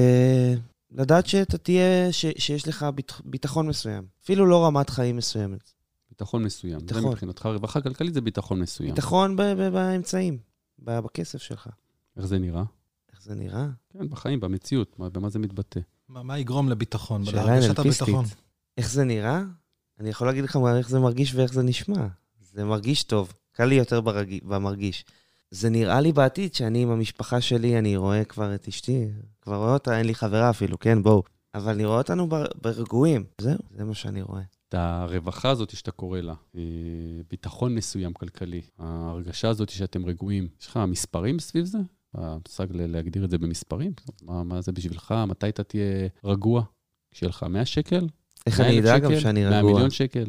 לדעת 0.92 1.26
שאתה 1.26 1.58
תהיה, 1.58 2.12
ש, 2.12 2.26
שיש 2.38 2.68
לך 2.68 2.86
ביט, 2.94 3.12
ביטחון 3.24 3.66
מסוים. 3.68 4.04
אפילו 4.24 4.46
לא 4.46 4.66
רמת 4.66 4.90
חיים 4.90 5.16
מסוימת. 5.16 5.70
ביטחון 6.10 6.42
מסוים. 6.44 6.80
זה 6.80 6.86
ביטחון. 6.86 7.04
מבחינתך, 7.12 7.46
רווחה 7.46 7.80
כלכלית 7.80 8.14
זה 8.14 8.20
ביטחון 8.20 8.60
מסוים. 8.60 8.90
ביטחון 8.94 9.36
ב, 9.36 9.42
ב, 9.42 9.68
באמצעים, 9.68 10.38
ב, 10.78 10.98
בכסף 11.00 11.42
שלך. 11.42 11.68
איך 12.16 12.26
זה 12.26 12.38
נראה? 12.38 12.64
איך 13.12 13.22
זה 13.22 13.34
נראה? 13.34 13.66
כן, 13.92 14.08
בחיים, 14.10 14.40
במציאות, 14.40 14.98
מה- 14.98 15.10
במה 15.10 15.28
זה 15.28 15.38
מתבטא? 15.38 15.80
מה 16.08 16.22
מה 16.22 16.38
יגרום 16.38 16.68
לביטחון? 16.68 17.24
שאלה 17.24 17.44
להרגשת. 17.44 17.78
הביטחון. 17.78 18.24
איך 18.78 18.90
זה 18.90 19.04
נראה? 19.04 19.42
אני 20.00 20.08
יכול 20.08 20.26
להגיד 20.26 20.44
לך 20.44 20.58
איך 20.76 20.88
זה 20.88 20.98
מרגיש 20.98 21.34
ואיך 21.34 21.52
זה 21.52 21.62
נשמע. 21.62 22.06
זה 22.40 22.64
מרגיש 22.64 23.02
טוב, 23.02 23.32
קל 23.52 23.64
לי 23.64 23.74
יותר 23.74 24.00
ברג... 24.00 24.38
במרגיש. 24.44 25.04
זה 25.50 25.70
נראה 25.70 26.00
לי 26.00 26.12
בעתיד 26.12 26.54
שאני 26.54 26.82
עם 26.82 26.90
המשפחה 26.90 27.40
שלי, 27.40 27.78
אני 27.78 27.96
רואה 27.96 28.24
כבר 28.24 28.54
את 28.54 28.68
אשתי, 28.68 29.06
כבר 29.42 29.56
רואה 29.56 29.72
אותה, 29.72 29.98
אין 29.98 30.06
לי 30.06 30.14
חברה 30.14 30.50
אפילו, 30.50 30.78
כן, 30.78 31.02
בואו. 31.02 31.22
אבל 31.54 31.72
אני 31.72 31.84
רואה 31.84 31.98
אותנו 31.98 32.28
בר- 32.28 32.46
ברגועים. 32.62 33.24
זהו, 33.40 33.58
זה 33.76 33.84
מה 33.84 33.94
שאני 33.94 34.22
רואה. 34.22 34.42
את 34.68 34.74
הרווחה 34.74 35.50
הזאת 35.50 35.70
שאתה 35.76 35.90
קורא 35.90 36.20
לה, 36.20 36.34
אה, 36.56 36.60
ביטחון 37.30 37.74
מסוים 37.74 38.12
כלכלי, 38.12 38.60
ההרגשה 38.78 39.48
הזאת 39.48 39.68
שאתם 39.68 40.06
רגועים, 40.06 40.48
יש 40.60 40.66
לך 40.66 40.76
מספרים 40.88 41.38
סביב 41.38 41.64
זה? 41.64 41.78
המושג 42.14 42.66
להגדיר 42.72 43.24
את 43.24 43.30
זה 43.30 43.38
במספרים? 43.38 43.92
מה, 44.22 44.42
מה 44.44 44.60
זה 44.60 44.72
בשבילך? 44.72 45.14
מתי 45.28 45.48
אתה 45.48 45.62
תהיה 45.62 46.08
רגוע? 46.24 46.62
כשיהיה 47.10 47.28
לך 47.30 47.42
100 47.42 47.64
שקל? 47.64 48.06
איך 48.46 48.60
100 48.60 48.68
אני 48.68 48.80
אדע 48.80 48.98
גם? 48.98 49.20
שאני 49.20 49.44
100 49.44 49.58
רגוע? 49.58 49.72
מיליון 49.72 49.90
שקל? 49.90 50.24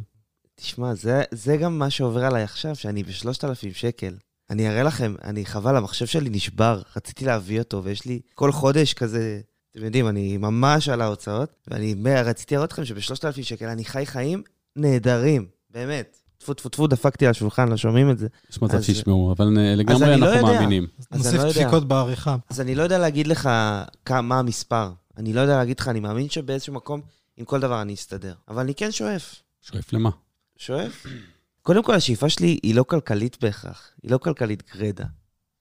תשמע, 0.56 0.94
זה, 0.94 1.24
זה 1.32 1.58
גם 1.58 1.80
מה 1.80 1.90
שעובר 1.90 2.24
עליי 2.26 2.44
עכשיו, 2.44 2.76
שאני 2.76 3.04
ב-3,000 3.04 3.74
שקל. 3.74 4.16
אני 4.52 4.70
אראה 4.70 4.84
לכם, 4.84 5.16
אני 5.24 5.46
חבל, 5.46 5.76
המחשב 5.76 6.06
שלי 6.06 6.30
נשבר, 6.30 6.82
רציתי 6.96 7.26
להביא 7.26 7.60
אותו, 7.60 7.84
ויש 7.84 8.06
לי 8.06 8.20
כל 8.36 8.52
חודש 8.52 8.94
כזה, 8.94 9.40
אתם 9.72 9.86
יודעים, 9.86 10.08
אני 10.08 10.38
ממש 10.38 10.90
על 10.90 11.02
ההוצאות, 11.02 11.50
ואני 11.68 11.96
רציתי 12.26 12.56
להראות 12.56 12.72
לכם 12.72 12.86
שב-3,000 12.86 13.44
שקל 13.44 13.66
אני 13.66 13.86
חי 13.86 14.06
חיים 14.06 14.44
נהדרים, 14.76 15.46
באמת. 15.70 16.18
טפו 16.38 16.54
טפו 16.54 16.70
טפו, 16.70 16.88
דפקתי 16.88 17.26
על 17.26 17.32
השולחן, 17.32 17.70
לא 17.70 17.78
שומעים 17.78 18.12
את 18.12 18.18
זה. 18.18 18.28
יש 18.52 18.62
מצב 18.62 18.76
אז- 18.76 18.86
שישמעו, 18.86 19.32
אבל 19.38 19.58
אה, 19.58 19.76
לגמרי 19.76 20.00
לא 20.08 20.14
אנחנו 20.14 20.26
יודע. 20.28 20.42
מאמינים. 20.42 20.88
אז 21.12 21.18
נוסיף 21.18 21.34
אני 21.34 21.44
לא 21.44 21.48
יודע. 21.48 21.62
דפיקות 21.62 21.88
בעריכה. 21.88 22.36
אז 22.50 22.62
אני 22.62 22.76
לא 22.76 22.84
יודע 22.84 22.98
להגיד 22.98 23.28
לך 23.28 23.50
כמה, 24.06 24.22
מה 24.22 24.40
המספר. 24.40 24.92
אני 25.18 25.34
לא 25.34 25.42
יודע 25.42 25.58
להגיד 25.58 25.80
לך, 25.80 25.88
אני 25.88 26.00
מאמין 26.00 26.30
שבאיזשהו 26.30 26.74
מקום, 26.74 27.02
עם 27.38 27.46
כל 27.46 27.60
דבר 27.60 27.82
אני 27.82 27.94
אסתדר. 27.94 28.34
אבל 28.48 28.62
אני 28.62 28.74
כן 28.76 28.92
שואף. 28.92 29.36
שואף 29.62 29.94
למה? 29.94 30.10
שואף? 30.58 31.06
קודם 31.62 31.84
כל, 31.84 31.96
השאיפה 31.96 32.30
שלי 32.30 32.60
היא 32.64 32.76
לא 32.76 32.84
כלכלית 32.84 33.38
בהכרח, 33.44 33.92
היא 34.04 34.12
לא 34.12 34.18
כלכלית 34.18 34.64
גרידא. 34.76 35.06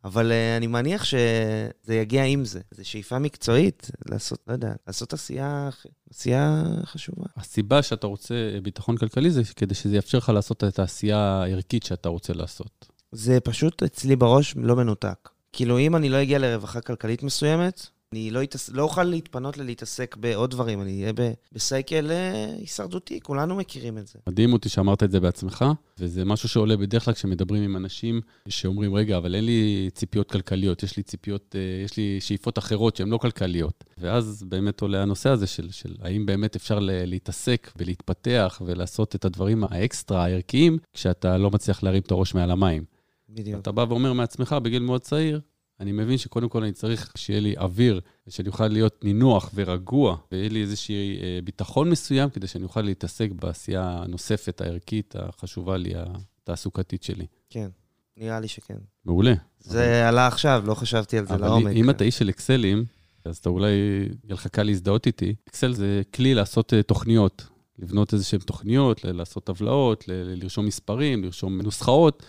אבל 0.04 0.30
uh, 0.30 0.56
אני 0.56 0.66
מניח 0.66 1.04
שזה 1.04 1.94
יגיע 1.94 2.24
עם 2.24 2.44
זה. 2.44 2.60
זו 2.70 2.88
שאיפה 2.88 3.18
מקצועית, 3.18 3.90
לעשות, 4.10 4.38
לא 4.46 4.52
יודע, 4.52 4.72
לעשות 4.86 5.12
עשייה, 5.12 5.68
עשייה 6.10 6.64
חשובה. 6.84 7.26
הסיבה 7.36 7.82
שאתה 7.82 8.06
רוצה 8.06 8.34
אה, 8.34 8.60
ביטחון 8.60 8.96
כלכלי 8.96 9.30
זה 9.30 9.42
כדי 9.56 9.74
שזה 9.74 9.96
יאפשר 9.96 10.18
לך 10.18 10.28
לעשות 10.28 10.64
את 10.64 10.78
העשייה 10.78 11.18
הערכית 11.18 11.82
שאתה 11.82 12.08
רוצה 12.08 12.32
לעשות. 12.32 12.88
זה 13.12 13.40
פשוט 13.40 13.82
אצלי 13.82 14.16
בראש 14.16 14.54
לא 14.56 14.76
מנותק. 14.76 15.28
כאילו, 15.52 15.78
אם 15.78 15.96
אני 15.96 16.08
לא 16.08 16.22
אגיע 16.22 16.38
לרווחה 16.38 16.80
כלכלית 16.80 17.22
מסוימת, 17.22 17.86
אני 18.14 18.31
לא, 18.31 18.42
יתעס... 18.42 18.68
לא 18.68 18.83
אוכל 18.83 19.05
להתפנות 19.05 19.59
ללהתעסק 19.59 20.16
בעוד 20.16 20.51
דברים, 20.51 20.81
אני 20.81 21.01
אהיה 21.01 21.12
ב... 21.12 21.33
בסייקל 21.53 22.11
אה, 22.11 22.55
הישרדותי, 22.59 23.20
כולנו 23.20 23.57
מכירים 23.57 23.99
את 23.99 24.07
זה. 24.07 24.18
מדהים 24.27 24.53
אותי 24.53 24.68
שאמרת 24.68 25.03
את 25.03 25.11
זה 25.11 25.20
בעצמך, 25.20 25.64
וזה 25.99 26.25
משהו 26.25 26.49
שעולה 26.49 26.77
בדרך 26.77 27.05
כלל 27.05 27.14
כשמדברים 27.14 27.62
עם 27.62 27.77
אנשים 27.77 28.20
שאומרים, 28.49 28.94
רגע, 28.94 29.16
אבל 29.16 29.35
אין 29.35 29.44
לי 29.44 29.90
ציפיות 29.94 30.31
כלכליות, 30.31 30.83
יש 30.83 30.96
לי 30.96 31.03
ציפיות, 31.03 31.57
אה, 31.59 31.85
יש 31.85 31.96
לי 31.96 32.20
שאיפות 32.20 32.59
אחרות 32.59 32.96
שהן 32.96 33.09
לא 33.09 33.18
כלכליות. 33.18 33.85
ואז 33.99 34.44
באמת 34.49 34.81
עולה 34.81 35.03
הנושא 35.03 35.29
הזה 35.29 35.46
של, 35.46 35.70
של 35.70 35.96
האם 36.01 36.27
באמת 36.27 36.57
אפשר 36.57 36.79
להתעסק 36.83 37.73
ולהתפתח 37.77 38.62
ולעשות 38.66 39.14
את 39.14 39.25
הדברים 39.25 39.64
האקסטרה 39.64 40.25
הערכיים, 40.25 40.79
כשאתה 40.92 41.38
לא 41.38 41.51
מצליח 41.51 41.83
להרים 41.83 42.03
את 42.03 42.11
הראש 42.11 42.35
מעל 42.35 42.51
המים. 42.51 42.85
בדיוק. 43.29 43.61
אתה 43.61 43.73
בא 43.73 43.85
ואומר 43.88 44.12
מעצמך 44.12 44.53
בגיל 44.62 44.83
מאוד 44.83 45.01
צעיר, 45.01 45.40
אני 45.80 45.92
מבין 45.92 46.18
שקודם 46.18 46.48
כל 46.48 46.62
אני 46.62 46.72
צריך 46.72 47.12
שיהיה 47.16 47.40
לי 47.40 47.54
אוויר, 47.58 48.00
ושאני 48.26 48.48
אוכל 48.48 48.68
להיות 48.68 49.04
נינוח 49.04 49.50
ורגוע, 49.54 50.16
ויהיה 50.32 50.48
לי 50.48 50.62
איזשהו 50.62 50.94
אה, 50.94 51.38
ביטחון 51.44 51.90
מסוים, 51.90 52.30
כדי 52.30 52.46
שאני 52.46 52.64
אוכל 52.64 52.80
להתעסק 52.80 53.28
בעשייה 53.30 53.98
הנוספת, 54.02 54.60
הערכית, 54.60 55.14
החשובה 55.18 55.76
לי, 55.76 55.92
התעסוקתית 55.96 57.02
שלי. 57.02 57.26
כן, 57.50 57.68
נראה 58.16 58.40
לי 58.40 58.48
שכן. 58.48 58.76
מעולה. 59.04 59.34
זה 59.60 60.08
עלה 60.08 60.26
עכשיו, 60.26 60.62
לא 60.66 60.74
חשבתי 60.74 61.18
על 61.18 61.26
זה 61.26 61.34
אבל 61.34 61.46
לעומק. 61.46 61.72
אם 61.76 61.90
אתה 61.90 62.04
איש 62.04 62.18
של 62.18 62.28
אקסלים, 62.28 62.84
אז 63.24 63.36
אתה 63.36 63.48
אולי, 63.48 63.68
יהיה 63.68 64.34
לך 64.34 64.46
קל 64.46 64.62
להזדהות 64.62 65.06
איתי. 65.06 65.34
אקסל 65.48 65.72
זה 65.72 66.02
כלי 66.14 66.34
לעשות 66.34 66.74
אה, 66.74 66.82
תוכניות, 66.82 67.46
לבנות 67.78 68.12
איזה 68.12 68.24
שהן 68.24 68.40
תוכניות, 68.40 69.04
לעשות 69.04 69.44
טבלאות, 69.44 70.04
לרשום 70.08 70.66
מספרים, 70.66 71.24
לרשום 71.24 71.60
נוסחאות, 71.60 72.22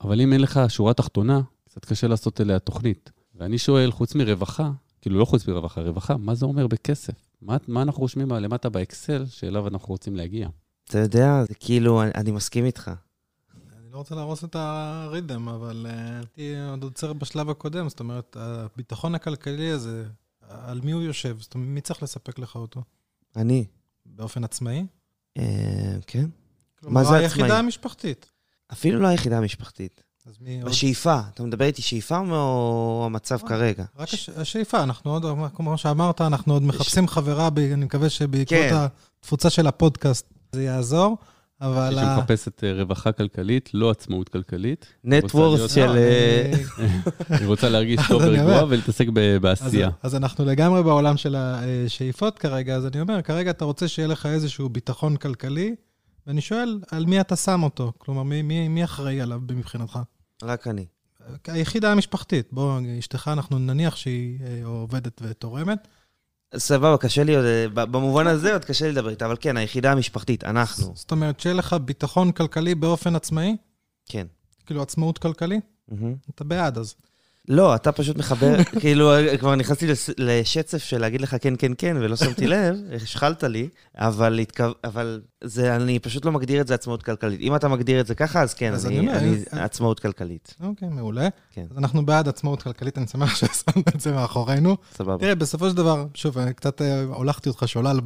אבל 0.00 0.20
אם 0.20 0.32
אין 0.32 0.40
לך 0.40 0.60
שורה 0.68 0.94
תחתונה, 0.94 1.40
קצת 1.78 1.88
קשה 1.88 2.08
לעשות 2.08 2.40
אליה 2.40 2.58
תוכנית. 2.58 3.10
ואני 3.34 3.58
שואל, 3.58 3.90
חוץ 3.90 4.14
מרווחה, 4.14 4.70
כאילו 5.00 5.18
לא 5.18 5.24
חוץ 5.24 5.48
מרווחה, 5.48 5.80
רווחה, 5.80 6.16
מה 6.16 6.34
זה 6.34 6.46
אומר 6.46 6.66
בכסף? 6.66 7.14
מה, 7.42 7.56
מה 7.68 7.82
אנחנו 7.82 8.00
רושמים 8.00 8.30
למטה 8.30 8.68
באקסל 8.68 9.26
שאליו 9.26 9.68
אנחנו 9.68 9.88
רוצים 9.88 10.16
להגיע? 10.16 10.48
אתה 10.84 10.98
יודע, 10.98 11.44
זה 11.48 11.54
כאילו, 11.54 12.02
אני, 12.02 12.10
אני 12.14 12.30
מסכים 12.30 12.64
איתך. 12.64 12.90
אני 13.76 13.92
לא 13.92 13.98
רוצה 13.98 14.14
להרוס 14.14 14.44
את 14.44 14.56
הריתם, 14.58 15.48
אבל 15.48 15.86
אה, 15.90 16.16
הייתי 16.16 16.54
עוד 16.70 16.82
עוצר 16.82 17.12
בשלב 17.12 17.50
הקודם, 17.50 17.88
זאת 17.88 18.00
אומרת, 18.00 18.36
הביטחון 18.40 19.14
הכלכלי 19.14 19.70
הזה, 19.70 20.04
על 20.48 20.80
מי 20.84 20.92
הוא 20.92 21.02
יושב? 21.02 21.36
זאת 21.40 21.54
אומרת, 21.54 21.68
מי 21.68 21.80
צריך 21.80 22.02
לספק 22.02 22.38
לך 22.38 22.56
אותו? 22.56 22.82
אני. 23.36 23.64
באופן 24.06 24.44
עצמאי? 24.44 24.86
אה, 25.38 25.96
כן. 26.06 26.28
כלומר, 26.80 27.04
זה 27.04 27.14
היחידה 27.14 27.46
עצמאי? 27.46 27.58
המשפחתית. 27.58 28.30
אפילו 28.72 29.00
לא 29.00 29.06
היחידה 29.06 29.38
המשפחתית. 29.38 30.07
אז 30.28 30.34
מי 30.40 30.62
עוד? 30.62 30.70
בשאיפה. 30.70 31.20
אתה 31.34 31.42
מדבר 31.42 31.64
איתי 31.64 31.82
שאיפה 31.82 32.18
או 32.30 33.02
המצב 33.06 33.38
כרגע? 33.48 33.84
רק 33.98 34.08
הש- 34.14 34.28
השאיפה, 34.28 34.82
אנחנו 34.82 35.12
עוד, 35.12 35.24
כמו 35.54 35.78
שאמרת, 35.78 36.20
אנחנו 36.20 36.52
עוד 36.52 36.62
מחפשים 36.62 37.08
חברה, 37.08 37.50
ב- 37.50 37.58
אני 37.58 37.84
מקווה 37.84 38.08
שבעקבות 38.10 38.48
כן. 38.70 38.76
התפוצה 39.20 39.50
של 39.50 39.66
הפודקאסט 39.66 40.26
זה 40.52 40.62
יעזור, 40.64 41.16
אבל... 41.60 41.94
שמחפשת 42.00 42.64
אה, 42.64 42.72
רווחה 42.72 43.12
כלכלית, 43.12 43.70
לא 43.74 43.90
עצמאות 43.90 44.28
כלכלית. 44.28 44.86
נטוורס 45.04 45.58
להיות- 45.58 45.70
של... 45.70 45.86
לא, 45.86 45.96
אה, 45.96 46.52
אני- 46.78 47.36
היא 47.40 47.46
רוצה 47.46 47.68
להרגיש 47.68 48.00
טוב 48.08 48.22
ורגועה. 48.24 48.64
ולהתעסק 48.68 49.06
בעשייה. 49.40 49.90
אז 50.02 50.14
אנחנו 50.14 50.44
לגמרי 50.44 50.82
בעולם 50.82 51.16
של 51.16 51.36
השאיפות 51.38 52.38
כרגע, 52.38 52.74
אז 52.76 52.86
אני 52.86 53.00
אומר, 53.00 53.22
כרגע 53.22 53.50
אתה 53.50 53.64
רוצה 53.64 53.88
שיהיה 53.88 54.08
לך 54.08 54.26
איזשהו 54.26 54.68
ביטחון 54.68 55.16
כלכלי, 55.16 55.74
ואני 56.26 56.40
שואל, 56.40 56.80
על 56.90 57.06
מי 57.06 57.20
אתה 57.20 57.36
שם 57.36 57.62
אותו? 57.62 57.92
כלומר, 57.98 58.22
מי, 58.22 58.42
מי, 58.42 58.68
מי 58.68 58.84
אחראי 58.84 59.20
עליו 59.20 59.40
מבחינתך? 59.50 59.98
רק 60.42 60.66
אני. 60.66 60.86
היחידה 61.46 61.92
המשפחתית, 61.92 62.48
בוא, 62.52 62.80
אשתך, 62.98 63.30
אנחנו 63.32 63.58
נניח 63.58 63.96
שהיא 63.96 64.38
אה, 64.40 64.60
עובדת 64.64 65.20
ותורמת. 65.24 65.88
סבבה, 66.56 66.96
קשה 66.96 67.24
לי 67.24 67.36
עוד... 67.36 67.44
אה, 67.44 67.68
במובן 67.86 68.26
הזה 68.26 68.52
עוד 68.52 68.64
קשה 68.64 68.86
לי 68.86 68.92
לדבר 68.92 69.10
איתה, 69.10 69.26
אבל 69.26 69.36
כן, 69.40 69.56
היחידה 69.56 69.92
המשפחתית, 69.92 70.44
אנחנו. 70.44 70.92
זאת 70.94 71.10
אומרת, 71.10 71.40
שיהיה 71.40 71.54
לך 71.54 71.76
ביטחון 71.84 72.32
כלכלי 72.32 72.74
באופן 72.74 73.16
עצמאי, 73.16 73.56
כן. 74.06 74.26
כאילו 74.66 74.82
עצמאות 74.82 75.18
כלכלית, 75.18 75.64
מהמם. 75.88 76.14
אתה 76.34 76.44
בעד 76.44 76.78
אז. 76.78 76.94
לא, 77.48 77.74
אתה 77.74 77.92
פשוט 77.92 78.16
מחבר, 78.16 78.56
כאילו, 78.80 79.12
כבר 79.40 79.54
נכנסתי 79.54 79.86
לשצף 80.18 80.78
של 80.78 80.98
להגיד 80.98 81.20
לך 81.20 81.36
כן, 81.40 81.54
כן, 81.58 81.72
כן, 81.78 81.96
ולא 82.00 82.16
שמתי 82.16 82.46
לב, 82.56 82.76
השחלת 83.02 83.44
לי, 83.44 83.68
אבל, 83.98 84.38
התכו... 84.38 84.64
אבל 84.84 85.20
זה, 85.44 85.76
אני 85.76 85.98
פשוט 85.98 86.24
לא 86.24 86.32
מגדיר 86.32 86.60
את 86.60 86.66
זה 86.66 86.74
עצמאות 86.74 87.02
כלכלית. 87.02 87.40
אם 87.40 87.56
אתה 87.56 87.68
מגדיר 87.68 88.00
את 88.00 88.06
זה 88.06 88.14
ככה, 88.14 88.42
אז 88.42 88.54
כן, 88.54 88.72
אז 88.72 88.86
אני, 88.86 88.98
אני 88.98 89.08
אומר, 89.08 89.18
אני, 89.18 89.36
אה, 89.54 89.64
עצמאות 89.64 90.00
כלכלית. 90.00 90.54
אוקיי, 90.62 90.88
מעולה. 90.88 91.28
כן. 91.52 91.64
אז 91.70 91.78
אנחנו 91.78 92.06
בעד 92.06 92.28
עצמאות 92.28 92.62
כלכלית, 92.62 92.98
אני 92.98 93.06
שמח 93.06 93.36
ששמת 93.38 93.94
את 93.94 94.00
זה 94.00 94.12
מאחורינו. 94.12 94.76
סבבה. 94.96 95.18
תראה, 95.18 95.34
בסופו 95.34 95.70
של 95.70 95.76
דבר, 95.76 96.04
שוב, 96.14 96.38
אני 96.38 96.54
קצת 96.54 96.82
אה, 96.82 97.02
הולכתי 97.02 97.48
אותך 97.48 97.68
שולל 97.68 98.00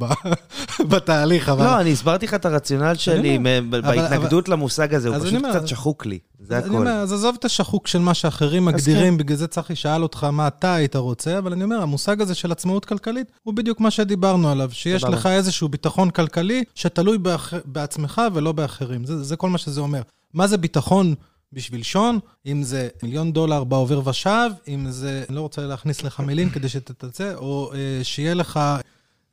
בתהליך, 0.89 1.49
אבל... 1.49 1.65
לא, 1.65 1.79
אני 1.81 1.91
הסברתי 1.91 2.25
לך 2.25 2.33
את 2.33 2.45
הרציונל 2.45 2.95
שלי 2.95 3.39
בהתנגדות 3.71 4.49
למושג 4.49 4.93
הזה, 4.93 5.07
הוא 5.07 5.15
אז 5.15 5.23
פשוט 5.23 5.43
קצת 5.49 5.67
שחוק 5.67 6.05
לי, 6.05 6.19
זה 6.43 6.57
הכל. 6.57 6.75
אומר, 6.75 6.91
אז 6.91 7.13
עזוב 7.13 7.35
את 7.39 7.45
השחוק 7.45 7.87
של 7.87 7.99
מה 7.99 8.13
שאחרים 8.13 8.65
מגדירים, 8.65 9.17
בגלל 9.17 9.37
זה 9.37 9.47
צחי 9.47 9.75
שאל 9.75 10.03
אותך 10.03 10.23
מה 10.23 10.47
אתה 10.47 10.73
היית 10.73 10.95
רוצה, 10.95 11.37
אבל 11.37 11.53
אני 11.53 11.63
אומר, 11.63 11.81
המושג 11.81 12.21
הזה 12.21 12.35
של 12.35 12.51
עצמאות 12.51 12.85
כלכלית 12.85 13.31
הוא 13.43 13.53
בדיוק 13.53 13.79
מה 13.79 13.91
שדיברנו 13.91 14.49
עליו, 14.49 14.69
שיש 14.71 15.01
סבבה. 15.01 15.15
לך 15.15 15.25
איזשהו 15.25 15.69
ביטחון 15.69 16.09
כלכלי 16.09 16.63
שתלוי 16.75 17.17
באח... 17.17 17.53
בעצמך 17.65 18.21
ולא 18.33 18.51
באחרים. 18.51 19.05
זה, 19.05 19.23
זה 19.23 19.35
כל 19.35 19.49
מה 19.49 19.57
שזה 19.57 19.81
אומר. 19.81 20.01
מה 20.33 20.47
זה 20.47 20.57
ביטחון 20.57 21.15
בשביל 21.53 21.83
שון? 21.83 22.19
אם 22.45 22.63
זה 22.63 22.87
מיליון 23.03 23.33
דולר 23.33 23.63
בעובר 23.63 24.07
ושב, 24.07 24.49
אם 24.67 24.85
זה, 24.89 25.23
אני 25.29 25.35
לא 25.35 25.41
רוצה 25.41 25.61
להכניס 25.61 26.03
לך 26.03 26.19
מילים 26.19 26.49
כדי 26.49 26.69
שתתצא, 26.69 27.35
או 27.35 27.71
אה, 27.73 28.03
שיהיה 28.03 28.33
לך 28.33 28.59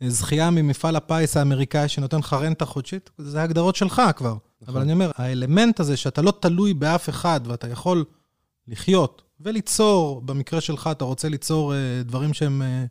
זכייה 0.09 0.51
ממפעל 0.51 0.97
הפיס 0.97 1.37
האמריקאי 1.37 1.89
שנותן 1.89 2.19
לך 2.19 2.33
רנטה 2.33 2.65
חודשית, 2.65 3.11
זה 3.19 3.43
הגדרות 3.43 3.77
שלך 3.77 4.03
כבר. 4.17 4.37
נכון. 4.63 4.75
אבל 4.75 4.81
אני 4.81 4.93
אומר, 4.93 5.11
האלמנט 5.17 5.81
הזה 5.81 5.97
שאתה 5.97 6.23
לא 6.23 6.33
תלוי 6.41 6.75
באף 6.75 7.09
אחד 7.09 7.41
ואתה 7.45 7.69
יכול 7.69 8.05
לחיות 8.69 9.23
וליצור, 9.41 10.23
במקרה 10.25 10.61
שלך 10.61 10.91
אתה 10.93 11.05
רוצה 11.05 11.29
ליצור 11.29 11.75
אה, 11.75 11.79
דברים 12.05 12.35
שהם 12.35 12.63
אה, 12.63 12.85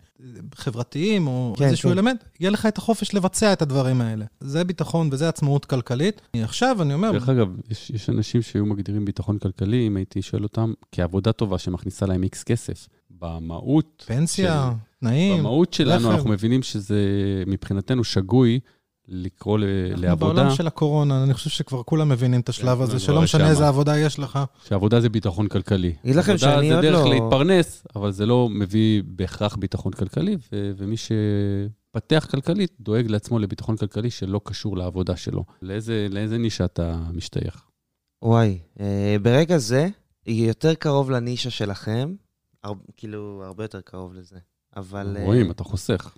חברתיים 0.56 1.28
או 1.28 1.56
כן, 1.58 1.66
איזשהו 1.66 1.90
כן. 1.90 1.98
אלמנט, 1.98 2.24
יהיה 2.40 2.52
לך 2.52 2.66
את 2.66 2.78
החופש 2.78 3.14
לבצע 3.14 3.54
את 3.54 3.62
הדברים 3.62 4.02
האלה. 4.02 4.26
זה 4.40 4.64
ביטחון 4.64 5.10
וזה 5.12 5.30
עצמאות 5.30 5.66
כלכלית. 5.66 6.22
עכשיו 6.34 6.82
אני 6.82 6.94
אומר, 6.94 7.12
דרך 7.12 7.30
אגב, 7.30 7.48
יש, 7.70 7.90
יש 7.90 8.10
אנשים 8.10 8.42
שהיו 8.42 8.66
מגדירים 8.66 9.06
ביטחון 9.06 9.38
כלכלי, 9.38 9.88
אם 9.88 9.98
הייתי 9.98 10.22
שואל 10.22 10.44
אותם, 10.44 10.74
כעבודה 10.92 11.32
טובה 11.32 11.58
שמכניסה 11.58 12.06
להם 12.06 12.24
איקס 12.24 12.44
כסף. 12.44 12.88
במהות, 13.10 14.04
פנסיה, 14.08 14.72
תנאים. 15.00 15.38
במהות 15.40 15.74
שלנו 15.74 16.08
רכב. 16.10 16.16
אנחנו 16.16 16.30
מבינים 16.30 16.64
שזה 16.64 17.00
מבחינתנו 17.48 18.04
שגוי 18.04 18.60
לקרוא 19.08 19.60
ל- 19.60 19.64
אנחנו 19.90 20.02
לעבודה, 20.08 20.34
בעולם 20.34 20.56
של 20.56 20.68
הקורונה, 20.68 21.24
אני 21.24 21.34
חושב 21.34 21.50
שכבר 21.50 21.84
כולם 21.84 22.10
מבינים 22.10 22.40
את 22.42 22.50
השלב 22.50 22.78
כן, 22.78 22.84
הזה, 22.84 23.00
שלא 23.00 23.22
משנה 23.22 23.40
שמה. 23.42 23.50
איזה 23.50 23.68
עבודה 23.68 23.98
יש 23.98 24.20
לך. 24.20 24.40
שעבודה 24.68 25.02
זה 25.02 25.10
ביטחון 25.10 25.48
כלכלי. 25.48 25.94
אגיד 26.06 26.16
לכם 26.16 26.38
שאני 26.38 26.52
עבודה 26.72 26.76
עוד 26.76 26.84
זה 26.86 26.92
דרך 26.92 27.06
לא- 27.06 27.10
להתפרנס, 27.14 27.84
אבל 27.96 28.12
זה 28.12 28.26
לא 28.26 28.50
מביא 28.52 29.04
בהכרח 29.06 29.56
ביטחון 29.56 29.92
כלכלי, 29.94 30.36
ו- 30.52 30.72
ומי 30.78 30.96
שפתח 30.98 32.28
כלכלית 32.32 32.72
דואג 32.80 33.08
לעצמו 33.12 33.40
לביטחון 33.40 33.78
כלכלי 33.78 34.10
שלא 34.12 34.42
קשור 34.44 34.78
לעבודה 34.78 35.16
שלו. 35.16 35.44
לאיזה, 35.62 36.08
לאיזה 36.10 36.38
נישה 36.38 36.66
אתה 36.66 37.00
משתייך? 37.14 37.66
וואי, 38.22 38.60
אה, 38.80 39.16
ברגע 39.22 39.58
זה, 39.58 39.88
יותר 40.28 40.74
קרוב 40.74 41.12
לנישה 41.12 41.50
שלכם, 41.50 42.14
הר- 42.64 42.74
כאילו, 42.98 43.44
הרבה 43.46 43.64
יותר 43.64 43.82
קרוב 43.82 44.14
לזה. 44.14 44.36
אבל... 44.76 45.18
אה, 45.20 45.26
רואים, 45.26 45.52
אתה 45.52 45.64
חוסך. 45.64 46.14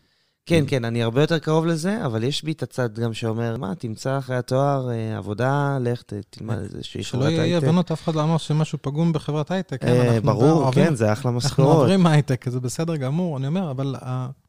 כן, 0.45 0.63
כן, 0.67 0.85
אני 0.85 1.03
הרבה 1.03 1.21
יותר 1.21 1.39
קרוב 1.39 1.65
לזה, 1.65 2.05
אבל 2.05 2.23
יש 2.23 2.43
בי 2.43 2.51
את 2.51 2.63
הצד 2.63 2.99
גם 2.99 3.13
שאומר, 3.13 3.57
מה, 3.57 3.75
תמצא 3.75 4.17
אחרי 4.17 4.35
התואר 4.35 4.89
אה, 4.91 5.17
עבודה, 5.17 5.77
לך 5.81 6.01
תלמד 6.29 6.57
איזושהי 6.57 7.03
שלא 7.03 7.19
חברת 7.19 7.31
יהיה 7.31 7.43
אי 7.43 7.49
הייטק. 7.49 7.67
הבנות, 7.67 7.91
אף 7.91 8.03
אחד 8.03 8.15
לא 8.15 8.23
אמר 8.23 8.37
שמשהו 8.37 8.77
פגום 8.81 9.13
בחברת 9.13 9.51
הייטק. 9.51 9.81
כן, 9.81 9.87
אה, 9.87 10.15
אנחנו 10.15 10.21
ברור, 10.21 10.71
כן, 10.71 10.95
זה 10.95 11.13
אחלה 11.13 11.31
אנחנו 11.31 11.31
משכורות. 11.31 11.75
אוהבים 11.75 12.07
הייטק, 12.07 12.49
זה 12.49 12.59
בסדר 12.59 12.95
גמור, 12.95 13.37
אני 13.37 13.47
אומר, 13.47 13.71
אבל 13.71 13.95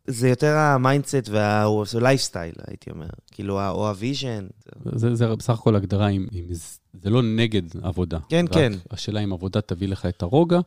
זה 0.06 0.28
יותר 0.28 0.56
ה 0.56 0.65
mindset 0.65 1.28
והלייפסטייל, 1.28 2.54
הייתי 2.66 2.90
אומר. 2.90 3.08
כאילו, 3.30 3.68
או 3.68 3.88
ה 3.88 3.95
vision. 3.95 4.46
זה, 4.84 5.36
בסך 5.36 5.54
הכל 5.54 5.76
הגדרה 5.76 6.08
זה 7.02 7.10
לא 7.10 7.22
נגד 7.22 7.62
עבודה. 7.82 8.18
כן, 8.28 8.44
כן. 8.52 8.72
השאלה 8.90 9.20
אם 9.20 9.32
עבודה 9.32 9.60
תביא 9.60 9.88
לך 9.88 10.06
את 10.06 10.22
הרוגע, 10.22 10.60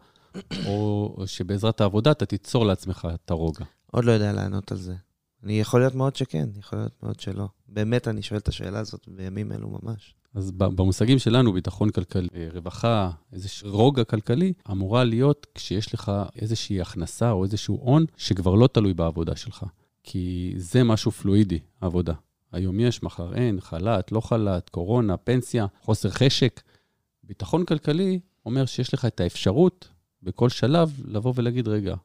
או 0.66 1.16
שבעזרת 1.26 1.82
העבודה 1.82 2.12
אתה 2.12 2.26
תיצור 2.26 2.66
לעצמך 2.66 3.08
את 3.14 3.32
הרוגע. 3.32 3.66
עוד 3.92 4.06
לא 4.06 4.12
יודע 4.12 4.34
לענות 4.34 4.72
על 4.72 4.78
זה. 4.78 4.96
אני 5.44 5.60
יכול 5.60 5.80
להיות 5.80 5.96
מאוד 5.96 6.16
שכן, 6.16 6.50
יכול 6.60 6.80
להיות 6.80 7.04
מאוד 7.04 7.20
שלא. 7.20 7.48
באמת, 7.68 8.08
אני 8.08 8.22
שואל 8.22 8.40
את 8.40 8.48
השאלה 8.48 8.80
הזאת 8.80 9.08
בימים 9.08 9.52
אלו 9.52 9.70
ממש. 9.70 10.16
אז 10.36 10.52
במושגים 10.52 11.20
שלנו, 11.20 11.54
ביטחון 11.54 11.90
כלכלי, 11.90 12.50
רווחה, 12.54 13.12
איזשהו 13.34 13.72
רוגע 13.72 14.04
כלכלי, 14.04 14.54
אמורה 14.72 15.04
להיות 15.04 15.48
כשיש 15.56 15.94
לך 15.94 16.12
איזושהי 16.42 16.82
הכנסה 16.82 17.32
או 17.32 17.44
איזשהו 17.44 17.80
הון 17.82 18.06
שכבר 18.18 18.56
לא 18.56 18.68
תלוי 18.68 18.94
בעבודה 18.94 19.36
שלך. 19.36 19.66
כי 20.04 20.54
זה 20.58 20.84
משהו 20.84 21.12
פלואידי, 21.12 21.60
עבודה. 21.82 22.14
היום 22.52 22.80
יש, 22.80 23.04
מחר 23.04 23.34
אין, 23.34 23.62
חל"ת, 23.62 24.12
לא 24.12 24.22
חל"ת, 24.22 24.70
קורונה, 24.70 25.18
פנסיה, 25.18 25.66
חוסר 25.82 26.10
חשק. 26.10 26.62
ביטחון 27.24 27.66
כלכלי 27.66 28.20
אומר 28.46 28.66
שיש 28.66 28.94
לך 28.94 29.06
את 29.06 29.20
האפשרות 29.20 29.88
בכל 30.26 30.50
שלב 30.50 31.02
לבוא 31.06 31.34
ולהגיד, 31.36 31.68
רגע, 31.68 31.96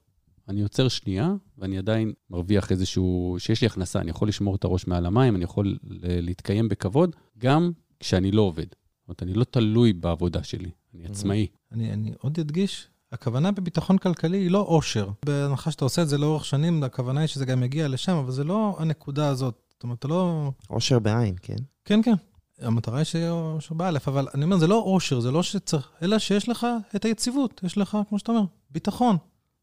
אני 0.48 0.62
עוצר 0.62 0.88
שנייה, 0.88 1.34
ואני 1.58 1.78
עדיין 1.78 2.12
מרוויח 2.30 2.72
איזשהו, 2.72 3.36
שיש 3.38 3.60
לי 3.60 3.66
הכנסה, 3.66 4.00
אני 4.00 4.10
יכול 4.10 4.28
לשמור 4.28 4.56
את 4.56 4.64
הראש 4.64 4.86
מעל 4.86 5.06
המים, 5.06 5.36
אני 5.36 5.44
יכול 5.44 5.66
ל- 5.66 6.20
להתקיים 6.20 6.68
בכבוד, 6.68 7.16
גם 7.38 7.70
כשאני 8.00 8.30
לא 8.30 8.42
עובד. 8.42 8.66
זאת 8.66 9.08
אומרת, 9.08 9.22
אני 9.22 9.34
לא 9.34 9.44
תלוי 9.44 9.92
בעבודה 9.92 10.42
שלי, 10.42 10.70
אני 10.94 11.06
עצמאי. 11.06 11.46
אני, 11.72 11.92
אני 11.92 12.12
עוד 12.18 12.38
אדגיש, 12.38 12.88
הכוונה 13.12 13.52
בביטחון 13.52 13.98
כלכלי 13.98 14.38
היא 14.38 14.50
לא 14.50 14.64
עושר. 14.68 15.08
בהנחה 15.26 15.70
שאתה 15.70 15.84
עושה 15.84 16.02
את 16.02 16.08
זה 16.08 16.18
לאורך 16.18 16.44
שנים, 16.44 16.82
הכוונה 16.82 17.20
היא 17.20 17.26
שזה 17.26 17.44
גם 17.44 17.62
יגיע 17.62 17.88
לשם, 17.88 18.16
אבל 18.16 18.30
זה 18.30 18.44
לא 18.44 18.76
הנקודה 18.78 19.28
הזאת. 19.28 19.62
זאת 19.70 19.82
אומרת, 19.82 19.98
אתה 19.98 20.08
לא... 20.08 20.52
עושר 20.68 20.98
בעין, 20.98 21.34
כן? 21.42 21.56
כן, 21.84 22.00
כן. 22.02 22.14
המטרה 22.60 22.96
היא 22.96 23.04
שיהיה 23.04 23.30
עושר 23.30 23.74
באלף, 23.74 24.08
אבל 24.08 24.28
אני 24.34 24.44
אומר, 24.44 24.58
זה 24.58 24.66
לא 24.66 24.82
עושר, 24.84 25.20
זה 25.20 25.30
לא 25.30 25.42
שצריך, 25.42 25.90
אלא 26.02 26.18
שיש 26.18 26.48
לך 26.48 26.66
את 26.96 27.04
היציבות, 27.04 27.60
יש 27.64 27.78
לך, 27.78 27.98
כמו 28.08 28.18
שאתה 28.18 28.32
אומר, 28.32 28.44
ביטחון. 28.70 29.16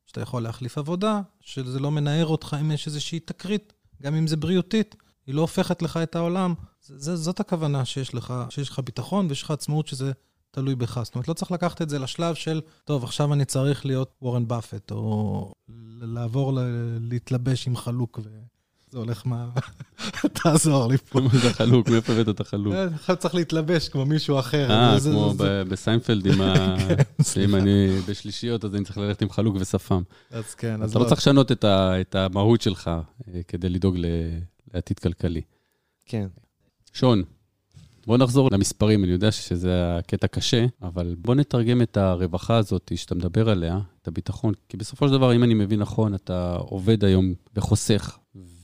שאתה 0.05 0.21
יכול 0.21 0.43
להחליף 0.43 0.77
עבודה, 0.77 1.21
שזה 1.39 1.79
לא 1.79 1.91
מנער 1.91 2.25
אותך 2.25 2.57
אם 2.61 2.71
יש 2.71 2.87
איזושהי 2.87 3.19
תקרית, 3.19 3.73
גם 4.01 4.15
אם 4.15 4.27
זה 4.27 4.37
בריאותית, 4.37 4.95
היא 5.27 5.35
לא 5.35 5.41
הופכת 5.41 5.81
לך 5.81 5.97
את 5.97 6.15
העולם. 6.15 6.53
זה, 6.81 7.15
זאת 7.15 7.39
הכוונה 7.39 7.85
שיש 7.85 8.13
לך, 8.13 8.33
שיש 8.49 8.69
לך 8.69 8.79
ביטחון 8.79 9.27
ויש 9.29 9.43
לך 9.43 9.51
עצמאות 9.51 9.87
שזה 9.87 10.11
תלוי 10.51 10.75
בך. 10.75 11.01
זאת 11.03 11.15
אומרת, 11.15 11.27
לא 11.27 11.33
צריך 11.33 11.51
לקחת 11.51 11.81
את 11.81 11.89
זה 11.89 11.99
לשלב 11.99 12.35
של, 12.35 12.61
טוב, 12.83 13.03
עכשיו 13.03 13.33
אני 13.33 13.45
צריך 13.45 13.85
להיות 13.85 14.15
וורן 14.21 14.47
באפט, 14.47 14.91
או 14.91 15.51
לעבור, 16.01 16.53
ל- 16.53 16.97
להתלבש 17.01 17.67
עם 17.67 17.75
חלוק, 17.75 18.19
וזה 18.89 18.97
הולך 18.97 19.27
מה... 19.27 19.49
תעזור 20.43 20.87
לי 20.87 20.97
פה. 20.97 21.19
זה 21.43 21.53
חלוק? 21.53 21.89
מאיפה 21.89 22.13
הבאת 22.13 22.29
את 22.29 22.39
החלוק? 22.39 22.73
אה, 23.09 23.15
צריך 23.15 23.35
להתלבש 23.35 23.89
כמו 23.89 24.05
מישהו 24.05 24.39
אחר. 24.39 24.71
אה, 24.71 24.99
זה- 24.99 25.11
כמו 25.11 25.31
זה- 25.31 25.37
זה- 25.37 25.63
בסיינפלד, 25.69 26.25
עם 26.25 26.41
ה... 26.41 26.75
שאם 26.77 27.23
סליחה. 27.23 27.57
אני 27.57 27.87
בשלישיות, 28.07 28.65
אז 28.65 28.75
אני 28.75 28.83
צריך 28.85 28.97
ללכת 28.97 29.21
עם 29.21 29.29
חלוק 29.29 29.55
ושפם. 29.59 30.01
אז 30.31 30.53
כן, 30.55 30.81
אז 30.83 30.89
אתה 30.91 30.99
לא 30.99 31.05
צריך 31.05 31.21
לשנות 31.21 31.51
את 31.65 32.15
המהות 32.15 32.61
שלך 32.61 32.87
אה, 32.87 33.41
כדי 33.47 33.69
לדאוג 33.69 33.95
לעתיד 34.73 34.99
כלכלי. 34.99 35.41
כן. 36.05 36.27
שון, 36.93 37.23
בוא 38.07 38.17
נחזור 38.17 38.49
למספרים, 38.51 39.03
אני 39.03 39.11
יודע 39.11 39.31
שזה 39.31 39.97
הקטע 39.97 40.27
קשה, 40.27 40.65
אבל 40.81 41.15
בוא 41.19 41.35
נתרגם 41.35 41.81
את 41.81 41.97
הרווחה 41.97 42.57
הזאת 42.57 42.91
שאתה 42.95 43.15
מדבר 43.15 43.49
עליה, 43.49 43.79
את 44.01 44.07
הביטחון, 44.07 44.53
כי 44.69 44.77
בסופו 44.77 45.07
של 45.07 45.13
דבר, 45.13 45.35
אם 45.35 45.43
אני 45.43 45.53
מבין 45.53 45.79
נכון, 45.79 46.15
אתה 46.15 46.55
עובד 46.55 47.03
היום 47.05 47.33
וחוסך, 47.55 48.17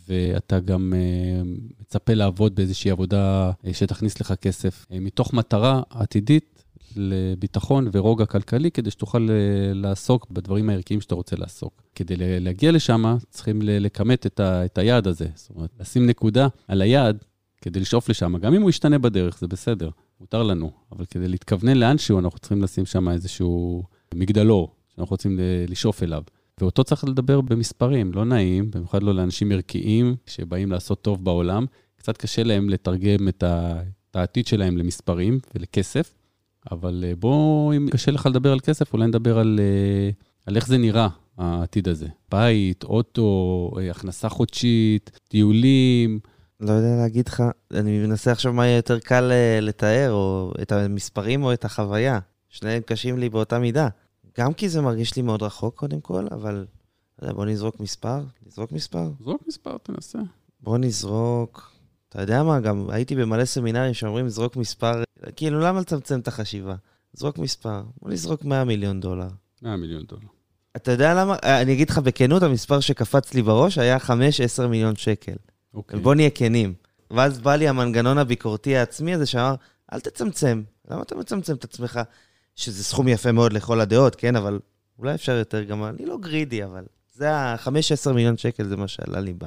ואתה 0.10 0.60
גם 0.60 0.94
אה, 0.96 1.42
מצפה 1.82 2.14
לעבוד 2.14 2.56
באיזושהי 2.56 2.92
עבודה 2.92 3.52
אה, 3.66 3.74
שתכניס 3.74 4.22
לך 4.22 4.34
כסף, 4.42 4.86
אה, 4.92 5.00
מתוך 5.00 5.34
מטרה 5.34 5.82
עתידית 5.90 6.64
לביטחון 6.96 7.88
ורוגע 7.94 8.26
כלכלי, 8.26 8.72
כדי 8.72 8.92
שתוכל 8.92 9.30
לעסוק 9.74 10.32
בדברים 10.32 10.70
הערכיים 10.70 11.02
שאתה 11.02 11.16
רוצה 11.16 11.36
לעסוק. 11.36 11.84
כדי 11.96 12.16
להגיע 12.18 12.72
לשם, 12.72 13.16
צריכים 13.30 13.60
לכמת 13.64 14.26
את, 14.26 14.40
ה- 14.40 14.66
את 14.66 14.78
היעד 14.78 15.08
הזה. 15.08 15.28
זאת 15.36 15.50
אומרת, 15.50 15.70
לשים 15.80 16.08
נקודה 16.08 16.48
על 16.68 16.82
היעד 16.82 17.24
כדי 17.62 17.80
לשאוף 17.80 18.10
לשם. 18.10 18.38
גם 18.38 18.54
אם 18.54 18.62
הוא 18.62 18.70
ישתנה 18.70 19.00
בדרך, 19.00 19.40
זה 19.40 19.48
בסדר, 19.48 19.90
מותר 20.20 20.44
לנו. 20.44 20.72
אבל 20.92 21.06
כדי 21.06 21.28
להתכוונן 21.28 21.78
לאנשהו, 21.78 22.20
אנחנו 22.20 22.40
צריכים 22.40 22.62
לשים 22.62 22.86
שם 22.86 23.10
איזשהו 23.10 23.84
מגדלור 24.16 24.72
שאנחנו 24.96 25.14
רוצים 25.14 25.40
לשאוף 25.68 26.04
אליו. 26.04 26.24
ואותו 26.62 26.84
צריך 26.84 27.04
לדבר 27.04 27.42
במספרים, 27.42 28.12
לא 28.14 28.26
נעים, 28.26 28.72
במיוחד 28.72 29.04
לא 29.04 29.16
לאנשים 29.16 29.52
ערכיים 29.52 30.16
שבאים 30.26 30.72
לעשות 30.72 31.02
טוב 31.02 31.26
בעולם. 31.26 31.66
קצת 31.96 32.18
קשה 32.18 32.44
להם 32.44 32.70
לתרגם 32.70 33.28
את, 33.28 33.44
העתיד 34.14 34.48
שלהם 34.48 34.78
למספרים 34.78 35.40
ולכסף, 35.56 36.14
אבל 36.72 37.04
אה, 37.08 37.16
בוא, 37.16 37.74
אם 37.74 37.88
קשה 37.92 38.12
לך 38.12 38.26
לדבר 38.26 38.52
על 38.52 38.60
כסף, 38.60 38.94
אולי 38.94 39.08
נדבר 39.08 39.40
על, 39.40 39.60
אה, 39.60 40.10
על 40.46 40.56
איך 40.56 40.68
זה 40.68 40.78
נראה, 40.78 41.08
העתיד 41.38 41.88
הזה. 41.88 42.08
בית, 42.32 42.84
אוטו, 42.84 43.72
אה, 43.78 43.92
הכנסה 43.92 44.30
חודשית, 44.30 45.20
טיולים, 45.28 46.20
לא 46.60 46.72
יודע 46.72 46.96
להגיד 46.96 47.28
לך, 47.28 47.44
אני 47.74 48.00
מנסה 48.00 48.32
עכשיו 48.32 48.54
מה 48.54 48.66
יהיה 48.66 48.76
יותר 48.76 49.00
קל 49.00 49.32
לתאר, 49.62 50.12
או 50.12 50.54
את 50.62 50.72
המספרים 50.72 51.44
או 51.44 51.54
את 51.54 51.66
החוויה. 51.66 52.20
שניהם 52.54 52.82
קשים 52.86 53.18
לי 53.18 53.30
באותה 53.30 53.60
מידה. 53.60 53.88
גם 54.38 54.54
כי 54.54 54.70
זה 54.70 54.82
מרגיש 54.82 55.16
לי 55.16 55.22
מאוד 55.22 55.44
רחוק 55.44 55.76
קודם 55.76 56.02
כל, 56.02 56.28
אבל 56.32 56.66
בוא 57.22 57.46
נזרוק 57.46 57.80
מספר, 57.80 58.22
נזרוק 58.48 58.72
מספר. 58.72 59.12
זרוק 59.24 59.44
מספר, 59.48 59.78
תנסה. 59.78 60.20
בוא 60.62 60.78
נזרוק, 60.78 61.72
אתה 62.10 62.22
יודע 62.22 62.44
מה, 62.44 62.60
גם 62.60 62.90
הייתי 62.90 63.16
במלא 63.16 63.46
סמינרים 63.46 63.94
שאומרים 63.94 64.30
זרוק 64.30 64.56
מספר, 64.56 65.04
כאילו 65.36 65.60
למה 65.60 65.80
לצמצם 65.80 66.20
את 66.20 66.28
החשיבה? 66.28 66.76
זרוק 67.14 67.38
מספר, 67.38 67.84
בוא 68.02 68.12
נזרוק 68.12 68.44
100 68.46 68.64
מיליון 68.64 69.00
דולר. 69.00 69.28
100 69.62 69.78
מיליון 69.78 70.04
דולר. 70.06 70.28
אתה 70.76 70.92
יודע 70.92 71.14
למה? 71.14 71.36
אה, 71.44 71.62
אני 71.62 71.74
אגיד 71.74 71.90
לך 71.90 71.98
בכנות, 71.98 72.44
המספר 72.44 72.80
שקפץ 72.80 73.34
לי 73.34 73.42
בראש 73.42 73.78
היה 73.78 73.98
5-10 73.98 74.68
מיליון 74.70 74.96
שקל. 74.96 75.36
אוקיי. 75.74 76.00
בוא 76.00 76.16
נהיה 76.16 76.30
כנים. 76.30 76.74
ואז 77.12 77.40
בא 77.40 77.56
לי 77.56 77.68
המנגנון 77.68 78.18
הביקורתי 78.18 78.78
העצמי 78.78 79.14
הזה 79.14 79.26
שאמר, 79.26 79.56
אל 79.94 80.00
תצמצם. 80.00 80.64
למה 80.90 81.02
אתה 81.02 81.16
מצמצם 81.16 81.56
את 81.56 81.64
עצמך? 81.64 82.00
שזה 82.56 82.84
סכום 82.84 83.08
יפה 83.08 83.32
מאוד 83.32 83.54
לכל 83.54 83.80
הדעות, 83.80 84.16
כן? 84.16 84.36
אבל 84.36 84.60
אולי 85.00 85.14
אפשר 85.14 85.32
יותר 85.32 85.64
גם, 85.64 85.84
אני 85.84 86.06
לא 86.06 86.18
גרידי, 86.18 86.64
אבל 86.64 86.84
זה 87.14 87.36
ה-5-10 87.36 88.12
מיליון 88.12 88.38
שקל, 88.38 88.68
זה 88.68 88.78
מה 88.78 88.88
שעלה 88.88 89.20
לי 89.20 89.34
ב... 89.34 89.44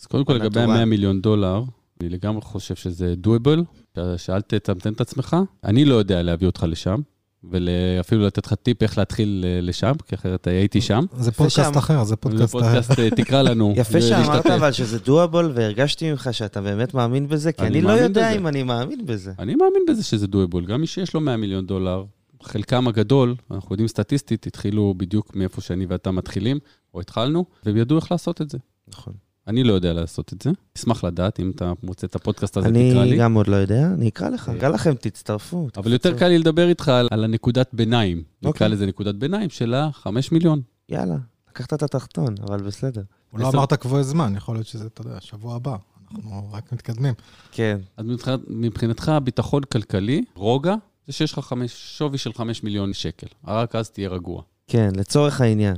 אז 0.00 0.06
קודם 0.06 0.24
כל, 0.24 0.32
לגבי 0.32 0.60
טובה. 0.60 0.74
ה-100 0.74 0.84
מיליון 0.84 1.20
דולר, 1.20 1.62
אני 2.00 2.08
לגמרי 2.08 2.42
חושב 2.42 2.74
שזה 2.74 3.14
doable, 3.26 4.00
שאל 4.16 4.40
תצמצם 4.40 4.92
את 4.92 5.00
עצמך. 5.00 5.36
אני 5.64 5.84
לא 5.84 5.94
יודע 5.94 6.22
להביא 6.22 6.46
אותך 6.46 6.66
לשם, 6.68 7.00
ואפילו 7.44 8.26
לתת 8.26 8.46
לך 8.46 8.54
טיפ 8.54 8.82
איך 8.82 8.98
להתחיל 8.98 9.44
אה, 9.46 9.60
לשם, 9.60 9.92
כי 10.06 10.14
אחרת 10.14 10.46
הייתי 10.46 10.80
שם. 10.80 11.04
זה 11.16 11.32
פודקאסט. 11.32 11.76
אחר, 11.76 12.04
זה 12.04 12.08
זה 12.08 12.16
פודקאסט 12.16 12.56
אחר. 12.56 12.64
פודקאסט, 12.64 12.98
אה, 12.98 13.10
תקרא 13.10 13.42
לנו. 13.42 13.74
יפה 13.76 14.00
שאמרת. 14.00 14.46
אבל 14.46 14.72
שזה 14.72 14.98
דואבול, 14.98 15.52
והרגשתי 15.54 16.10
ממך 16.10 16.28
שאתה 16.32 16.60
באמת 16.60 16.94
מאמין 16.94 17.28
בזה, 17.28 17.52
כי 17.52 17.62
אני 17.62 17.80
לא 17.80 17.92
יודע. 17.92 18.30
אם 18.32 18.46
אני 18.46 18.62
מאמין 18.62 19.06
בזה. 19.06 19.32
אני 19.38 19.54
מאמין 19.54 19.82
בזה 19.88 20.04
שזה 20.04 20.26
doable. 20.26 20.66
גם 20.66 20.80
מי 20.80 20.86
שיש 20.86 21.14
לו 21.14 21.20
100 21.20 21.36
מיליון 21.36 21.66
דולר, 21.66 22.04
חלקם 22.42 22.88
הגדול, 22.88 23.34
אנחנו 23.50 23.72
יודעים 23.72 23.88
סטטיסטית, 23.88 24.46
התחילו 24.46 24.94
בדיוק 24.96 25.36
מאיפה 25.36 25.60
שאני 25.60 25.86
ואתה 25.86 26.10
מתחילים, 26.10 26.58
או 26.94 27.00
התחלנו, 27.00 27.44
והם 27.64 27.76
ידעו 27.76 27.98
איך 27.98 28.12
לעשות 28.12 28.40
את 28.40 28.50
זה. 28.50 28.58
נכון. 28.88 29.14
אני 29.46 29.64
לא 29.64 29.72
יודע 29.72 29.92
לעשות 29.92 30.32
את 30.32 30.42
זה. 30.42 30.50
אשמח 30.78 31.04
לדעת, 31.04 31.40
אם 31.40 31.50
אתה 31.50 31.72
מוצא 31.82 32.06
את 32.06 32.14
הפודקאסט 32.14 32.56
הזה, 32.56 32.68
תקרא 32.68 33.02
אני 33.02 33.10
לי. 33.10 33.16
גם 33.16 33.34
עוד 33.34 33.48
לא 33.48 33.56
יודע, 33.56 33.86
אני 33.86 34.08
אקרא 34.08 34.28
לך, 34.28 34.48
אקרא 34.48 34.68
לכם, 34.68 34.94
תצטרפו. 34.94 35.68
אבל 35.76 35.92
יותר 35.92 36.18
קל 36.18 36.28
לי 36.28 36.38
לדבר 36.38 36.68
איתך 36.68 36.88
על, 36.88 37.08
על 37.10 37.24
הנקודת 37.24 37.70
ביניים. 37.72 38.22
נקרא 38.38 38.48
אוקיי. 38.48 38.68
לזה 38.68 38.86
נקודת 38.86 39.14
ביניים 39.14 39.50
של 39.50 39.74
ה-5 39.74 40.08
מיליון. 40.32 40.60
יאללה, 40.88 41.16
לקחת 41.50 41.72
את 41.74 41.82
התחתון, 41.82 42.34
אבל 42.42 42.62
בסדר. 42.62 43.02
הוא 43.30 43.40
לא 43.40 43.48
אמרת 43.48 43.72
קבועי 43.72 44.04
זמן, 44.04 44.36
יכול 44.36 44.56
להיות 44.56 44.66
שזה, 44.66 44.86
אתה 44.86 45.00
יודע, 45.00 45.20
שבוע 45.20 45.56
הבא. 45.56 45.76
אנחנו 46.14 46.48
רק 46.52 46.72
מתקדמים. 46.72 47.14
כן, 47.52 47.78
אז 47.96 48.06
מבחינת, 48.06 48.40
מבחינתך, 48.48 49.12
ביטחון 49.24 49.62
כלכלי, 49.62 50.24
רוגע, 50.34 50.74
זה 51.10 51.14
שיש 51.14 51.32
לך 51.32 51.38
חמש, 51.38 51.98
שווי 51.98 52.18
של 52.18 52.32
5 52.32 52.62
מיליון 52.62 52.92
שקל. 52.92 53.26
רק 53.46 53.74
אז 53.74 53.90
תהיה 53.90 54.08
רגוע. 54.08 54.42
כן, 54.66 54.88
לצורך 54.96 55.40
העניין. 55.40 55.76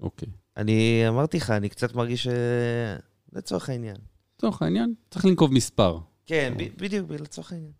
אוקיי. 0.00 0.28
אני 0.56 1.04
אמרתי 1.08 1.36
לך, 1.36 1.50
אני 1.50 1.68
קצת 1.68 1.94
מרגיש 1.94 2.24
ש... 2.24 2.28
לצורך 3.32 3.68
העניין. 3.68 3.96
לצורך 4.38 4.62
העניין, 4.62 4.94
צריך 5.10 5.24
לנקוב 5.24 5.52
מספר. 5.52 5.98
כן, 6.26 6.54
ב- 6.58 6.82
בדיוק, 6.82 7.10
לצורך 7.10 7.52
העניין. 7.52 7.72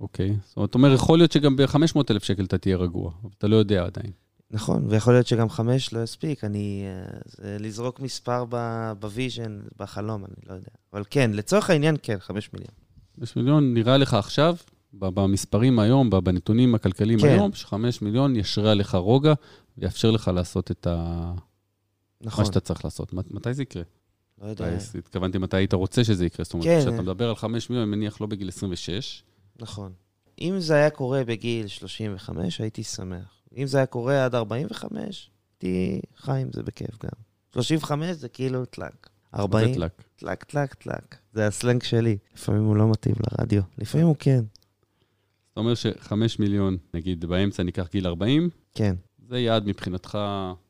אוקיי. 0.00 0.36
זאת 0.44 0.56
אומרת, 0.56 0.74
אומר, 0.74 0.92
יכול 0.92 1.18
להיות 1.18 1.32
שגם 1.32 1.56
ב-500,000 1.56 2.24
שקל 2.24 2.44
אתה 2.44 2.58
תהיה 2.58 2.76
רגוע, 2.76 3.12
אבל 3.22 3.30
אתה 3.38 3.48
לא 3.48 3.56
יודע 3.56 3.84
עדיין. 3.84 4.12
נכון, 4.50 4.86
ויכול 4.88 5.14
להיות 5.14 5.26
שגם 5.26 5.50
חמש 5.50 5.92
לא 5.92 6.02
יספיק, 6.02 6.44
אני... 6.44 6.84
אה, 6.86 7.18
זה 7.26 7.56
לזרוק 7.60 8.00
מספר 8.00 8.44
ב 8.98 9.06
vision, 9.06 9.60
בחלום, 9.78 10.24
אני 10.24 10.34
לא 10.48 10.54
יודע. 10.54 10.70
אבל 10.92 11.04
כן, 11.10 11.30
לצורך 11.34 11.70
העניין, 11.70 11.96
כן, 12.02 12.16
חמש 12.20 12.50
מיליון. 12.52 12.74
5 13.20 13.36
מיליון 13.36 13.74
נראה 13.74 13.96
לך 13.96 14.14
עכשיו, 14.14 14.56
במספרים 14.98 15.78
היום, 15.78 16.10
בנתונים 16.10 16.74
הכלכליים 16.74 17.18
כן. 17.18 17.26
היום, 17.26 17.52
ש-5 17.52 17.74
מיליון 18.02 18.36
ישרה 18.36 18.74
לך 18.74 18.94
רוגע 18.94 19.32
ויאפשר 19.78 20.10
לך 20.10 20.30
לעשות 20.34 20.70
את 20.70 20.86
ה... 20.86 21.32
נכון, 22.20 22.42
מה 22.44 22.46
שאתה 22.46 22.60
צריך 22.60 22.84
לעשות. 22.84 23.12
מת- 23.12 23.30
מתי 23.30 23.54
זה 23.54 23.62
יקרה? 23.62 23.82
לא 24.42 24.46
יודע. 24.46 24.78
התכוונתי 24.98 25.38
מתי 25.38 25.56
היית 25.56 25.72
רוצה 25.74 26.04
שזה 26.04 26.26
יקרה. 26.26 26.44
זאת 26.44 26.54
אומרת, 26.54 26.66
כן. 26.66 26.80
כשאתה 26.80 27.02
מדבר 27.02 27.28
על 27.28 27.36
5 27.36 27.70
מיליון, 27.70 27.88
אני 27.88 27.96
מניח 27.96 28.20
לא 28.20 28.26
בגיל 28.26 28.48
26. 28.48 29.22
נכון. 29.60 29.92
אם 30.40 30.54
זה 30.58 30.74
היה 30.74 30.90
קורה 30.90 31.24
בגיל 31.24 31.66
35, 31.66 32.60
הייתי 32.60 32.82
שמח. 32.82 33.42
אם 33.56 33.66
זה 33.66 33.76
היה 33.78 33.86
קורה 33.86 34.24
עד 34.24 34.34
45, 34.34 35.30
הייתי 35.52 36.00
חי 36.16 36.40
עם 36.40 36.48
זה 36.52 36.62
בכיף 36.62 37.02
גם. 37.02 37.10
35 37.52 38.16
זה 38.16 38.28
כאילו 38.28 38.64
טלאק. 38.64 39.10
40, 39.34 39.68
זה 39.68 39.74
טלק. 39.74 40.02
טלאק, 40.16 40.44
טלאק, 40.44 40.74
טלאק. 40.74 41.16
זה 41.32 41.46
הסלנג 41.46 41.82
שלי. 41.82 42.16
לפעמים 42.34 42.64
הוא 42.64 42.76
לא 42.76 42.90
מתאים 42.90 43.14
לרדיו, 43.30 43.62
לפעמים 43.78 44.06
הוא 44.06 44.16
כן. 44.18 44.44
זאת 45.54 45.58
אומרת 45.58 45.76
ש-5 45.76 46.12
מיליון, 46.38 46.76
נגיד 46.94 47.24
באמצע 47.24 47.62
ניקח 47.62 47.88
גיל 47.92 48.06
40, 48.06 48.48
כן, 48.74 48.94
זה 49.28 49.40
יעד 49.40 49.66
מבחינתך 49.66 50.18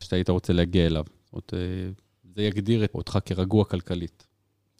שאתה 0.00 0.16
היית 0.16 0.30
רוצה 0.30 0.52
להגיע 0.52 0.86
אליו. 0.86 1.04
זאת 1.32 1.54
אה, 1.54 1.90
זה 2.34 2.42
יגדיר 2.42 2.86
אותך 2.94 3.18
כרגוע 3.24 3.64
כלכלית, 3.64 4.26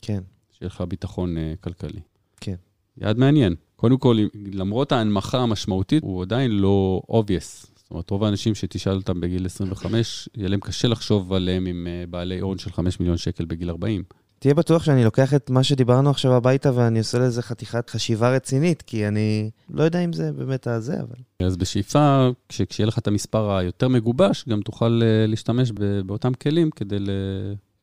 כן. 0.03 0.23
שיהיה 0.53 0.67
לך 0.67 0.81
ביטחון 0.81 1.37
אה, 1.37 1.55
כלכלי. 1.61 2.01
כן. 2.40 2.55
יעד 2.97 3.19
מעניין. 3.19 3.55
קודם 3.77 3.99
כל, 3.99 4.19
למרות 4.53 4.93
ההנמכה 4.93 5.38
המשמעותית, 5.38 6.03
הוא 6.03 6.23
עדיין 6.23 6.51
לא 6.51 7.03
obvious. 7.11 7.67
זאת 7.67 7.75
זאת 7.85 7.90
אומרת, 7.90 8.11
רוב 8.11 8.25
האנשים 8.25 8.55
שתשאל 8.55 8.93
אותם 8.93 9.21
בגיל 9.21 9.47
25, 9.47 10.29
יהיה 10.37 10.49
להם 10.49 10.61
קשה 10.61 10.88
לחשוב 10.88 11.33
עליהם 11.33 11.67
עם 11.67 11.87
אה, 11.87 12.05
בעלי 12.11 12.40
הון 12.40 12.59
של 12.59 12.73
5 12.73 13.01
מיליון 13.01 13.17
שקל 13.17 13.45
בגיל 13.45 13.71
40. 13.71 14.03
תהיה 14.44 14.54
בטוח 14.54 14.85
שאני 14.85 15.04
לוקח 15.04 15.35
את 15.35 15.50
מה 15.50 15.62
שדיברנו 15.62 16.11
עכשיו 16.11 16.35
הביתה 16.35 16.70
ואני 16.74 16.98
עושה 16.98 17.18
לזה 17.18 17.42
חתיכת 17.42 17.90
חשיבה 17.90 18.37
רצינית, 18.37 18.83
כי 18.83 19.09
אני 19.09 19.50
לא 19.70 19.83
יודע 19.83 19.98
אם 20.04 20.12
זה 20.12 20.33
באמת 20.33 20.66
הזה, 20.66 20.94
אבל... 21.00 21.46
אז 21.46 21.57
בשאיפה, 21.57 22.28
כש- 22.48 22.62
כשיהיה 22.62 22.87
לך 22.87 22.98
את 22.98 23.07
המספר 23.07 23.50
היותר 23.57 23.88
מגובש, 23.88 24.44
גם 24.48 24.61
תוכל 24.61 25.00
אה, 25.04 25.26
להשתמש 25.26 25.70
ב- 25.74 26.00
באותם 26.07 26.35
כלים 26.35 26.70
כדי 26.70 26.98
ל- 26.98 27.11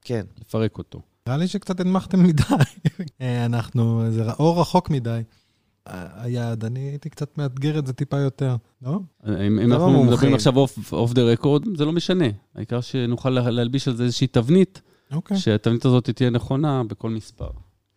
כן. 0.01 0.25
לפרק 0.41 0.77
אותו. 0.77 1.01
נראה 1.27 1.37
לי 1.37 1.47
שקצת 1.47 1.79
הנמכתם 1.79 2.23
מדי. 2.23 2.43
אה, 3.21 3.45
אנחנו, 3.45 4.03
זה 4.11 4.31
אור 4.31 4.61
רחוק 4.61 4.89
מדי. 4.89 5.21
היעד, 5.85 6.65
אני 6.65 6.79
הייתי 6.79 7.09
קצת 7.09 7.37
מאתגר 7.37 7.79
את 7.79 7.87
זה 7.87 7.93
טיפה 7.93 8.17
יותר, 8.19 8.55
לא? 8.81 8.99
אם, 9.47 9.59
לא 9.59 9.63
אנחנו. 9.75 10.03
מדברים 10.03 10.33
עכשיו 10.33 10.53
אוף 10.91 11.13
דה 11.13 11.21
רקורד, 11.23 11.77
זה 11.77 11.85
לא 11.85 11.91
משנה. 11.91 12.25
העיקר 12.55 12.81
שנוכל 12.81 13.29
לה- 13.29 13.49
להלביש 13.49 13.87
על 13.87 13.95
זה 13.95 14.03
איזושהי 14.03 14.27
תבנית, 14.27 14.81
אוקיי. 15.11 15.37
שהתבנית 15.37 15.85
הזאת 15.85 16.09
תהיה 16.09 16.29
נכונה 16.29 16.83
בכל 16.83 17.09
מספר. 17.09 17.49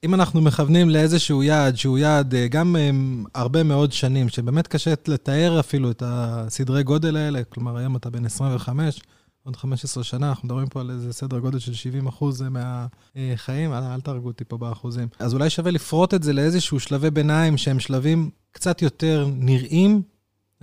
אם 0.05 0.15
אנחנו 0.15 0.41
מכוונים 0.41 0.91
לאיזשהו 0.91 1.43
יעד, 1.43 1.77
שהוא 1.77 1.99
יעד 1.99 2.35
אה, 2.35 2.49
גם 2.49 2.77
אה, 2.77 2.91
הרבה 3.35 3.63
מאוד 3.63 3.93
שנים, 3.93 4.29
שבאמת 4.29 4.67
קשה 4.67 4.95
לתאר 5.09 5.61
אפילו 5.61 5.91
את 5.91 6.03
הסדרי 6.07 6.83
גודל 6.83 7.17
האלה, 7.17 7.45
כלומר, 7.45 7.77
היום 7.77 7.97
אתה 7.97 8.11
בן 8.11 8.25
25, 8.25 9.01
עוד 9.45 9.57
15 9.57 10.05
שנה, 10.05 10.29
אנחנו 10.29 10.47
מדברים 10.47 10.69
פה 10.69 10.81
על 10.81 10.91
איזה 10.91 11.13
סדר 11.13 11.39
גודל 11.39 11.59
של 11.59 11.75
70 11.75 12.07
אחוז 12.07 12.45
מהחיים, 12.51 13.73
אל, 13.73 13.83
אל 13.83 14.01
תהרגו 14.01 14.29
אותי 14.29 14.45
פה 14.45 14.59
באחוזים. 14.59 15.09
אז 15.19 15.35
אולי 15.35 15.51
שווה 15.51 15.71
לפרוט 15.71 16.15
את 16.15 16.23
זה 16.23 16.33
לאיזשהו 16.33 16.81
שלבי 16.81 17.11
ביניים, 17.11 17.57
שהם 17.57 17.81
שלבים 17.81 18.31
קצת 18.53 18.83
יותר 18.83 19.29
נראים, 19.37 20.03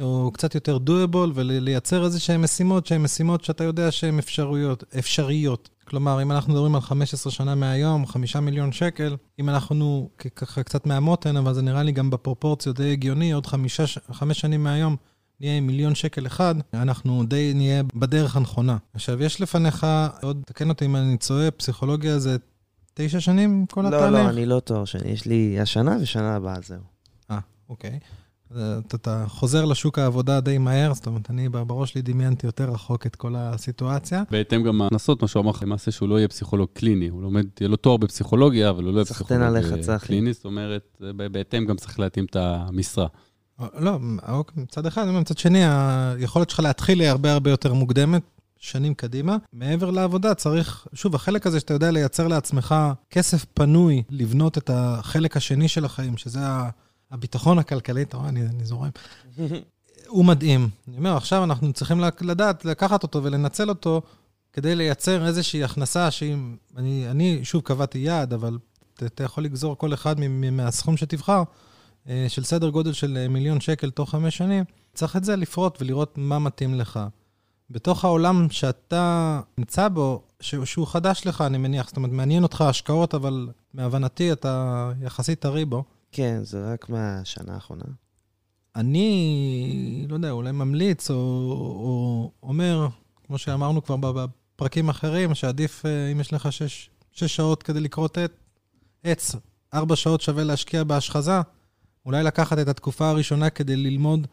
או 0.01 0.31
קצת 0.33 0.55
יותר 0.55 0.77
doable, 0.87 1.31
ולייצר 1.33 2.05
איזה 2.05 2.19
שהן 2.19 2.41
משימות, 2.41 2.85
שהן 2.85 3.01
משימות 3.01 3.43
שאתה 3.43 3.63
יודע 3.63 3.91
שהן 3.91 4.19
אפשרויות, 4.19 4.83
אפשריות. 4.99 5.69
כלומר, 5.91 6.21
אם 6.21 6.31
אנחנו 6.31 6.53
מדברים 6.53 6.75
על 6.75 6.81
15 6.81 7.31
שנה 7.31 7.55
מהיום, 7.55 8.05
5 8.07 8.35
מיליון 8.35 8.71
שקל, 8.71 9.15
אם 9.39 9.49
אנחנו 9.49 10.09
ככה 10.35 10.63
קצת 10.63 10.85
מהמותן, 10.85 11.37
אבל 11.37 11.53
זה 11.53 11.61
נראה 11.61 11.83
לי 11.83 11.91
גם 11.91 12.09
בפרופורציות 12.09 12.79
די 12.79 12.91
הגיוני, 12.91 13.31
עוד 13.31 13.45
חמישה, 13.45 13.87
ש- 13.87 13.97
חמש 14.11 14.39
שנים 14.39 14.63
מהיום 14.63 14.95
נהיה 15.39 15.57
עם 15.57 15.67
מיליון 15.67 15.95
שקל 15.95 16.25
אחד, 16.27 16.55
אנחנו 16.73 17.23
די 17.23 17.51
נהיה 17.55 17.83
בדרך 17.95 18.35
הנכונה. 18.35 18.77
עכשיו, 18.93 19.23
יש 19.23 19.41
לפניך, 19.41 19.87
עוד, 20.21 20.41
תקן 20.45 20.69
אותי 20.69 20.85
אם 20.85 20.95
אני 20.95 21.17
צועה, 21.17 21.51
פסיכולוגיה 21.51 22.19
זה 22.19 22.37
תשע 22.93 23.19
שנים 23.19 23.65
כל 23.65 23.85
התהליך? 23.85 24.11
לא, 24.11 24.23
לא, 24.23 24.29
אני 24.29 24.45
לא 24.45 24.59
תואר 24.59 24.85
שני, 24.85 25.11
יש 25.11 25.25
לי 25.25 25.59
השנה 25.59 25.97
ושנה 26.01 26.35
הבאה, 26.35 26.55
זהו. 26.65 26.81
אה, 27.31 27.39
אוקיי. 27.69 27.99
אתה, 28.51 28.97
אתה 28.97 29.25
חוזר 29.27 29.65
לשוק 29.65 29.99
העבודה 29.99 30.39
די 30.39 30.57
מהר, 30.57 30.93
זאת 30.93 31.07
אומרת, 31.07 31.29
אני 31.29 31.49
בראש 31.49 31.91
שלי 31.91 32.01
דמיינתי 32.01 32.45
יותר 32.45 32.69
רחוק 32.71 33.05
את 33.05 33.15
כל 33.15 33.35
הסיטואציה. 33.37 34.23
בהתאם 34.31 34.63
גם 34.63 34.81
ההכנסות, 34.81 35.21
מה 35.21 35.27
שהוא 35.27 35.41
אמר 35.41 35.51
לך, 35.51 35.63
למעשה 35.63 35.91
שהוא 35.91 36.09
לא 36.09 36.17
יהיה 36.17 36.27
פסיכולוג 36.27 36.69
קליני. 36.73 37.07
הוא 37.07 37.21
לומד, 37.21 37.45
יהיה 37.59 37.69
לו 37.69 37.75
תואר 37.75 37.97
בפסיכולוגיה, 37.97 38.69
אבל 38.69 38.83
הוא 38.83 38.93
לא 38.93 38.97
יהיה 38.97 39.05
פסיכולוג 39.05 39.43
עליך, 39.43 39.89
אה. 39.89 39.99
קליני, 39.99 40.33
זאת 40.33 40.45
אומרת, 40.45 41.01
בהתאם 41.31 41.65
גם 41.65 41.75
צריך 41.75 41.99
להתאים 41.99 42.25
את 42.25 42.35
המשרה. 42.35 43.07
אה, 43.61 43.67
לא, 43.79 43.97
אוקיי, 44.27 44.63
מצד 44.63 44.85
אחד, 44.85 45.05
מצד 45.07 45.37
שני, 45.37 45.61
היכולת 45.65 46.49
שלך 46.49 46.59
להתחיל 46.59 46.99
היא 46.99 47.09
הרבה 47.09 47.33
הרבה 47.33 47.49
יותר 47.49 47.73
מוקדמת, 47.73 48.21
שנים 48.57 48.93
קדימה. 48.93 49.37
מעבר 49.53 49.91
לעבודה 49.91 50.33
צריך, 50.33 50.87
שוב, 50.93 51.15
החלק 51.15 51.47
הזה 51.47 51.59
שאתה 51.59 51.73
יודע 51.73 51.91
לייצר 51.91 52.27
לעצמך 52.27 52.75
כסף 53.09 53.45
פנוי, 53.53 54.03
לבנות 54.09 54.57
את 54.57 54.69
החלק 54.73 55.37
השני 55.37 55.67
של 55.67 55.85
החיים, 55.85 56.17
שזה 56.17 56.39
ה- 56.41 56.69
הביטחון 57.11 57.59
הכלכלי, 57.59 58.01
אתה 58.01 58.17
רואה, 58.17 58.29
אני, 58.29 58.41
אני 58.41 58.65
זורם. 58.65 58.89
הוא 60.07 60.25
מדהים. 60.25 60.69
אני 60.87 60.97
אומר, 60.97 61.17
עכשיו 61.17 61.43
אנחנו 61.43 61.73
צריכים 61.73 61.99
לדעת, 62.21 62.65
לקחת 62.65 63.03
אותו 63.03 63.23
ולנצל 63.23 63.69
אותו 63.69 64.01
כדי 64.53 64.75
לייצר 64.75 65.25
איזושהי 65.25 65.63
הכנסה 65.63 66.11
שאם... 66.11 66.55
אני, 66.77 67.11
אני 67.11 67.39
שוב 67.43 67.61
קבעתי 67.61 67.99
יעד, 67.99 68.33
אבל 68.33 68.57
אתה, 68.93 69.23
יכול 69.23 69.43
לגזור 69.43 69.77
כל 69.77 69.93
אחד 69.93 70.15
מהסכום 70.51 70.97
שתבחר, 70.97 71.43
אה, 72.09 72.25
של 72.29 72.43
סדר 72.43 72.69
גודל 72.69 72.93
של 72.93 73.17
אה, 73.17 73.27
מיליון 73.27 73.61
שקל 73.61 73.89
תוך 73.89 74.09
חמש 74.09 74.37
שנים. 74.37 74.63
צריך 74.93 75.15
את 75.15 75.23
זה 75.23 75.35
לפרוט 75.35 75.81
ולראות 75.81 76.13
מה 76.17 76.39
מתאים 76.39 76.75
לך. 76.75 76.99
בתוך 77.69 78.05
העולם 78.05 78.49
שאתה 78.49 79.41
נמצא 79.57 79.87
בו, 79.87 80.23
ש- 80.39 80.55
שהוא 80.55 80.87
חדש 80.87 81.21
לך, 81.25 81.41
אני 81.41 81.57
מניח, 81.57 81.87
זאת 81.87 81.97
אומרת, 81.97 82.11
מעניין 82.11 82.43
אותך 82.43 82.61
השקעות, 82.61 83.15
אבל 83.15 83.49
מהבנתי 83.73 84.31
אתה 84.31 84.91
יחסית 85.01 85.39
טרי 85.39 85.65
בו. 85.65 85.83
כן, 86.11 86.39
זה 86.43 86.73
רק 86.73 86.89
מהשנה 86.89 87.53
האחרונה. 87.53 87.83
אני, 88.75 90.05
לא 90.09 90.15
יודע, 90.15 90.31
אולי 90.31 90.51
ממליץ 90.51 91.11
או, 91.11 91.15
או 91.15 92.31
אומר, 92.43 92.87
כמו 93.27 93.37
שאמרנו 93.37 93.83
כבר 93.83 93.97
בפרקים 93.97 94.89
אחרים, 94.89 95.35
שעדיף, 95.35 95.85
אה, 95.85 96.11
אם 96.11 96.19
יש 96.19 96.33
לך 96.33 96.51
שש, 96.51 96.89
שש 97.11 97.35
שעות 97.35 97.63
כדי 97.63 97.79
לכרות 97.79 98.17
עט, 98.17 98.31
עץ, 99.03 99.35
ארבע 99.73 99.95
שעות 99.95 100.21
שווה 100.21 100.43
להשקיע 100.43 100.83
בהשחזה, 100.83 101.41
אולי 102.05 102.23
לקחת 102.23 102.59
את 102.59 102.67
התקופה 102.67 103.09
הראשונה 103.09 103.49
כדי 103.49 103.75
ללמוד 103.75 104.27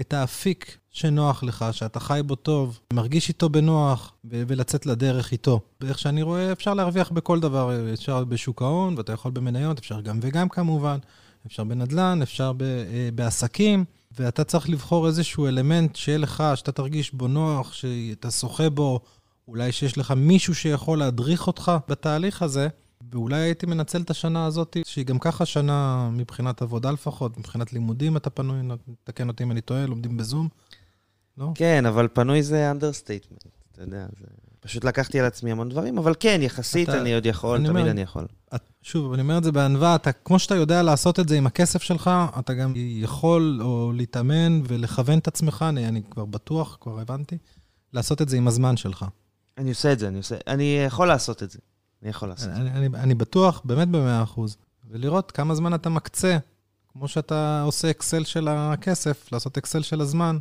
את 0.00 0.12
האפיק 0.12 0.78
שנוח 0.90 1.42
לך, 1.42 1.64
שאתה 1.72 2.00
חי 2.00 2.20
בו 2.26 2.34
טוב, 2.34 2.80
מרגיש 2.92 3.28
איתו 3.28 3.48
בנוח, 3.48 4.12
ו- 4.24 4.42
ולצאת 4.46 4.86
לדרך 4.86 5.32
איתו. 5.32 5.60
ואיך 5.80 5.98
שאני 5.98 6.22
רואה, 6.22 6.52
אפשר 6.52 6.74
להרוויח 6.74 7.10
בכל 7.10 7.40
דבר, 7.40 7.92
אפשר 7.92 8.24
בשוק 8.24 8.62
ההון, 8.62 8.94
ואתה 8.96 9.12
יכול 9.12 9.30
במניות, 9.32 9.78
אפשר 9.78 10.00
גם 10.00 10.18
וגם 10.22 10.48
כמובן. 10.48 10.98
אפשר 11.46 11.64
בנדל"ן, 11.64 12.22
אפשר 12.22 12.52
ב, 12.52 12.62
אה, 12.62 13.08
בעסקים, 13.14 13.84
ואתה 14.18 14.44
צריך 14.44 14.68
לבחור 14.68 15.06
איזשהו 15.06 15.46
אלמנט 15.46 15.96
שיהיה 15.96 16.18
לך, 16.18 16.44
שאתה 16.54 16.72
תרגיש 16.72 17.14
בו 17.14 17.28
נוח, 17.28 17.72
שאתה 17.72 18.30
שוחה 18.30 18.70
בו, 18.70 19.00
אולי 19.48 19.72
שיש 19.72 19.98
לך 19.98 20.10
מישהו 20.10 20.54
שיכול 20.54 20.98
להדריך 20.98 21.46
אותך 21.46 21.72
בתהליך 21.88 22.42
הזה, 22.42 22.68
ואולי 23.12 23.36
הייתי 23.36 23.66
מנצל 23.66 24.00
את 24.00 24.10
השנה 24.10 24.46
הזאת, 24.46 24.76
שהיא 24.84 25.06
גם 25.06 25.18
ככה 25.18 25.46
שנה 25.46 26.10
מבחינת 26.12 26.62
עבודה 26.62 26.90
לפחות, 26.90 27.38
מבחינת 27.38 27.72
לימודים 27.72 28.16
אתה 28.16 28.30
פנוי, 28.30 28.58
תקן 29.04 29.28
אותי 29.28 29.44
אם 29.44 29.50
אני 29.50 29.60
טועה, 29.60 29.86
לומדים 29.86 30.16
בזום, 30.16 30.48
לא? 31.38 31.52
כן, 31.54 31.86
אבל 31.86 32.08
פנוי 32.12 32.42
זה 32.42 32.70
understatement, 32.70 33.44
אתה 33.72 33.82
יודע, 33.82 34.06
זה... 34.20 34.43
פשוט 34.64 34.84
לקחתי 34.84 35.20
על 35.20 35.26
עצמי 35.26 35.52
המון 35.52 35.68
דברים, 35.68 35.98
אבל 35.98 36.14
כן, 36.20 36.38
יחסית 36.42 36.88
אתה- 36.88 37.00
אני 37.00 37.14
עוד 37.14 37.26
יכול, 37.26 37.56
אני 37.56 37.68
תמיד 37.68 37.80
אומר- 37.80 37.90
אני 37.90 38.00
יכול. 38.00 38.26
את, 38.54 38.60
שוב, 38.82 39.12
אני 39.12 39.22
אומר 39.22 39.38
את 39.38 39.44
זה 39.44 39.52
בענווה, 39.52 39.94
אתה, 39.94 40.12
כמו 40.12 40.38
שאתה 40.38 40.54
יודע 40.54 40.82
לעשות 40.82 41.20
את 41.20 41.28
זה 41.28 41.36
עם 41.38 41.46
הכסף 41.46 41.82
שלך, 41.82 42.10
אתה 42.38 42.54
גם 42.54 42.72
יכול 42.76 43.58
או 43.62 43.92
להתאמן 43.94 44.60
ולכוון 44.68 45.18
את 45.18 45.28
עצמך, 45.28 45.64
אני, 45.68 45.88
אני 45.88 46.02
כבר 46.10 46.24
בטוח, 46.24 46.78
כבר 46.80 47.00
הבנתי, 47.00 47.38
לעשות 47.92 48.22
את 48.22 48.28
זה 48.28 48.36
עם 48.36 48.48
הזמן 48.48 48.76
שלך. 48.76 49.04
אני 49.58 49.68
עושה 49.70 49.92
את 49.92 49.98
זה, 49.98 50.08
אני 50.08 50.18
עושה... 50.18 50.36
אני 50.46 50.82
יכול 50.86 51.08
לעשות 51.08 51.42
את 51.42 51.50
זה. 51.50 51.58
אני 52.02 52.10
יכול 52.10 52.28
לעשות 52.28 52.48
את 52.48 52.54
זה. 52.54 52.60
אני, 52.60 52.70
אני, 52.70 52.88
אני 52.96 53.14
בטוח, 53.14 53.60
באמת 53.64 53.88
במאה 53.88 54.22
אחוז, 54.22 54.56
ולראות 54.90 55.30
כמה 55.30 55.54
זמן 55.54 55.74
אתה 55.74 55.88
מקצה, 55.88 56.38
כמו 56.92 57.08
שאתה 57.08 57.62
עושה 57.62 57.90
אקסל 57.90 58.24
של 58.24 58.48
הכסף, 58.48 59.32
לעשות 59.32 59.58
אקסל 59.58 59.82
של 59.82 60.00
הזמן, 60.00 60.38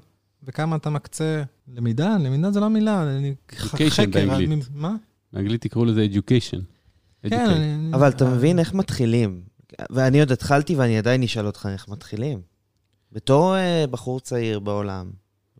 וכמה 0.48 0.76
אתה 0.76 0.90
מקצה 0.90 1.44
למידה, 1.68 2.18
למידה 2.20 2.52
זה 2.52 2.60
לא 2.60 2.70
מילה, 2.70 3.04
אני... 3.04 3.36
Education 3.52 4.08
באנגלית. 4.12 4.70
מה? 4.74 4.96
באנגלית 5.34 5.62
תקראו 5.62 5.86
לזה 5.86 6.06
education. 6.14 6.60
כן. 7.30 7.50
אני... 7.50 7.94
אבל 7.94 8.10
אתה 8.10 8.26
מבין 8.26 8.60
איך 8.60 8.74
מתחילים. 8.74 9.42
ואני 9.90 10.20
עוד 10.20 10.32
התחלתי 10.32 10.76
ואני 10.76 10.98
עדיין 10.98 11.24
אשאל 11.24 11.46
אותך 11.46 11.70
איך 11.72 11.88
מתחילים. 11.90 12.42
בתור 13.12 13.56
uh, 13.56 13.88
בחור 13.88 14.20
צעיר 14.20 14.60
בעולם, 14.60 15.12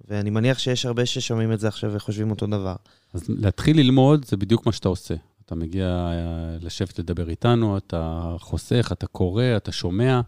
ואני 0.08 0.30
מניח 0.30 0.60
שיש 0.60 0.86
הרבה 0.86 1.06
ששומעים 1.06 1.52
את 1.52 1.60
זה 1.60 1.68
עכשיו 1.68 1.92
וחושבים 1.94 2.32
אותו 2.32 2.48
דבר. 2.48 2.76
אז 3.14 3.24
להתחיל 3.30 3.78
ללמוד 3.80 4.26
זה 4.26 4.38
בדיוק 4.38 4.66
מה 4.66 4.72
שאתה 4.72 4.90
עושה. 4.90 5.16
אתה 5.46 5.56
מגיע 5.56 5.86
אה, 5.86 6.58
לשבת 6.62 7.00
לדבר 7.00 7.30
איתנו, 7.30 7.78
אתה 7.78 8.36
חוסך, 8.40 8.90
אתה 8.92 9.08
קורא, 9.08 9.44
אתה 9.58 9.72
שומע, 9.72 10.22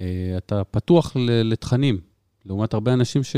אה, 0.00 0.34
אתה 0.36 0.64
פתוח 0.64 1.16
לתכנים, 1.44 2.00
לעומת 2.46 2.74
הרבה 2.74 2.92
אנשים 2.92 3.22
ש... 3.22 3.36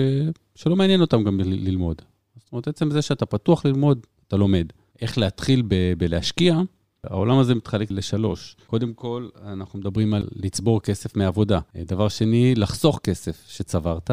שלא 0.54 0.76
מעניין 0.76 1.00
אותם 1.00 1.24
גם 1.24 1.40
ל- 1.40 1.68
ללמוד. 1.68 2.02
זאת 2.36 2.52
אומרת, 2.52 2.68
עצם 2.68 2.90
זה 2.90 3.02
שאתה 3.02 3.26
פתוח 3.26 3.66
ללמוד, 3.66 4.06
אתה 4.28 4.36
לומד. 4.36 4.66
איך 5.02 5.18
להתחיל 5.18 5.62
ב- 5.68 5.92
בלהשקיע, 5.98 6.60
העולם 7.04 7.38
הזה 7.38 7.54
מתחלק 7.54 7.90
לשלוש. 7.90 8.56
קודם 8.66 8.94
כל, 8.94 9.28
אנחנו 9.44 9.78
מדברים 9.78 10.14
על 10.14 10.28
לצבור 10.32 10.80
כסף 10.80 11.16
מעבודה. 11.16 11.60
דבר 11.86 12.08
שני, 12.08 12.54
לחסוך 12.54 13.00
כסף 13.02 13.44
שצברת, 13.48 14.10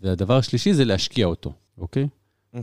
והדבר 0.00 0.36
השלישי 0.36 0.74
זה 0.74 0.84
להשקיע 0.84 1.26
אותו, 1.26 1.52
אוקיי? 1.78 2.08
אה, 2.54 2.60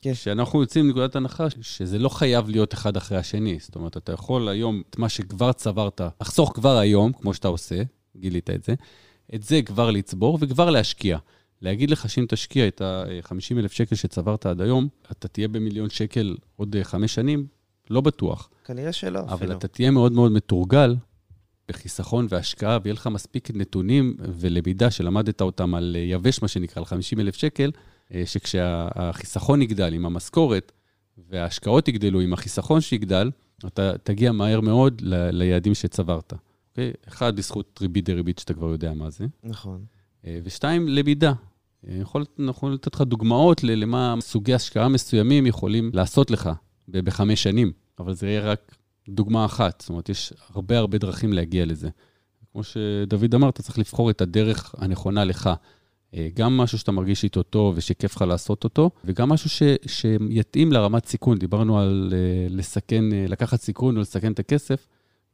כן. 0.00 0.14
כשאנחנו 0.14 0.60
יוצאים 0.60 0.86
מנקודת 0.86 1.16
הנחה 1.16 1.46
שזה 1.60 1.98
לא 1.98 2.08
חייב 2.08 2.48
להיות 2.48 2.74
אחד 2.74 2.96
אחרי 2.96 3.18
השני. 3.18 3.58
זאת 3.60 3.74
אומרת, 3.74 3.96
אתה 3.96 4.12
יכול 4.12 4.48
היום, 4.48 4.82
את 4.90 4.98
מה 4.98 5.08
שכבר 5.08 5.52
צברת, 5.52 6.00
לחסוך 6.20 6.52
כבר 6.54 6.76
היום, 6.78 7.12
כמו 7.12 7.34
שאתה 7.34 7.48
עושה, 7.48 7.82
גילית 8.16 8.50
את 8.50 8.64
זה, 8.64 8.74
את 9.34 9.42
זה 9.42 9.62
כבר 9.62 9.90
לצבור 9.90 10.38
וכבר 10.40 10.70
להשקיע. 10.70 11.18
להגיד 11.62 11.90
לך 11.90 12.10
שאם 12.10 12.24
תשקיע 12.28 12.68
את 12.68 12.80
ה-50 12.80 13.58
אלף 13.58 13.72
שקל 13.72 13.96
שצברת 13.96 14.46
עד 14.46 14.60
היום, 14.60 14.88
אתה 15.12 15.28
תהיה 15.28 15.48
במיליון 15.48 15.90
שקל 15.90 16.36
עוד 16.56 16.76
אה, 16.76 16.84
חמש 16.84 17.14
שנים? 17.14 17.46
לא 17.90 18.00
בטוח. 18.00 18.50
כנראה 18.64 18.92
שלא 18.92 19.20
אבל 19.20 19.34
אפילו. 19.34 19.52
אתה 19.52 19.68
תהיה 19.68 19.90
מאוד 19.90 20.12
מאוד 20.12 20.32
מתורגל 20.32 20.96
בחיסכון 21.68 22.26
והשקעה, 22.30 22.78
ויהיה 22.82 22.94
לך 22.94 23.06
מספיק 23.06 23.50
נתונים 23.54 24.16
ולמידה 24.18 24.90
שלמדת 24.90 25.40
אותם 25.40 25.74
על 25.74 25.96
אה, 25.98 26.00
יבש, 26.00 26.42
מה 26.42 26.48
שנקרא, 26.48 26.80
על 26.80 26.84
50 26.84 27.20
אלף 27.20 27.34
שקל, 27.34 27.70
אה, 28.14 28.22
שכשהחיסכון 28.26 29.62
יגדל 29.62 29.94
עם 29.94 30.06
המשכורת, 30.06 30.72
וההשקעות 31.30 31.88
יגדלו 31.88 32.20
עם 32.20 32.32
החיסכון 32.32 32.80
שיגדל, 32.80 33.30
אתה 33.66 33.92
תגיע 34.02 34.32
מהר 34.32 34.60
מאוד 34.60 35.00
ל- 35.04 35.30
ליעדים 35.30 35.74
שצברת. 35.74 36.32
אוקיי? 36.76 36.92
אחד, 37.08 37.36
בזכות 37.36 37.78
ריבית 37.82 38.04
דריבית, 38.04 38.38
שאתה 38.38 38.54
כבר 38.54 38.70
יודע 38.70 38.94
מה 38.94 39.10
זה. 39.10 39.26
נכון. 39.44 39.84
אה, 40.26 40.38
ושתיים, 40.44 40.88
למידה. 40.88 41.32
אה, 41.88 41.94
יכול, 42.00 42.24
יכול 42.48 42.74
לתת 42.74 42.94
לך 42.94 43.00
דוגמאות 43.00 43.64
למה 43.64 44.14
סוגי 44.20 44.54
השקעה 44.54 44.88
מסוימים 44.88 45.46
יכולים 45.46 45.90
לעשות 45.94 46.30
לך 46.30 46.50
בחמש 46.88 47.42
שנים, 47.42 47.72
אבל 47.98 48.14
זה 48.14 48.26
יהיה 48.26 48.40
רק 48.40 48.76
דוגמה 49.08 49.44
אחת. 49.44 49.80
זאת 49.80 49.88
אומרת, 49.88 50.08
יש 50.08 50.32
הרבה 50.54 50.78
הרבה 50.78 50.98
דרכים 50.98 51.32
להגיע 51.32 51.66
לזה. 51.66 51.88
כמו 52.52 52.62
שדוד 52.62 53.34
אמר, 53.34 53.48
אתה 53.48 53.62
צריך 53.62 53.78
לבחור 53.78 54.10
את 54.10 54.20
הדרך 54.20 54.74
הנכונה 54.78 55.24
לך. 55.24 55.50
אה, 56.14 56.28
גם 56.34 56.56
משהו 56.56 56.78
שאתה 56.78 56.92
מרגיש 56.92 57.24
איתו 57.24 57.42
טוב 57.42 57.74
ושכיף 57.76 58.16
לך 58.16 58.22
לעשות 58.22 58.64
אותו, 58.64 58.90
וגם 59.04 59.28
משהו 59.28 59.50
ש, 59.50 59.62
שיתאים 59.86 60.72
לרמת 60.72 61.06
סיכון. 61.06 61.38
דיברנו 61.38 61.78
על 61.78 62.14
לסכן, 62.50 63.04
לקחת 63.28 63.60
סיכון 63.60 63.96
או 63.96 64.00
לסכן 64.00 64.32
את 64.32 64.38
הכסף, 64.38 64.86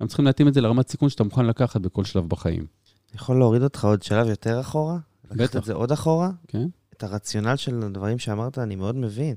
גם 0.03 0.09
צריכים 0.09 0.25
להתאים 0.27 0.49
את 0.49 0.55
זה 0.55 0.61
לרמת 0.61 0.89
סיכון 0.89 1.09
שאתה 1.09 1.25
מוכן 1.25 1.47
לקחת 1.47 1.81
בכל 1.81 2.05
שלב 2.05 2.29
בחיים. 2.29 2.67
יכול 3.15 3.39
להוריד 3.39 3.63
אותך 3.63 3.85
עוד 3.85 4.03
שלב 4.03 4.27
יותר 4.29 4.61
אחורה? 4.61 4.99
לקחת 5.25 5.37
בטח. 5.37 5.59
את 5.59 5.65
זה 5.65 5.73
עוד 5.73 5.93
אחורה? 5.93 6.31
כן? 6.49 6.67
את 6.97 7.03
הרציונל 7.03 7.57
של 7.57 7.83
הדברים 7.83 8.19
שאמרת, 8.19 8.59
אני 8.59 8.77
מאוד 8.77 8.97
מבין. 8.97 9.35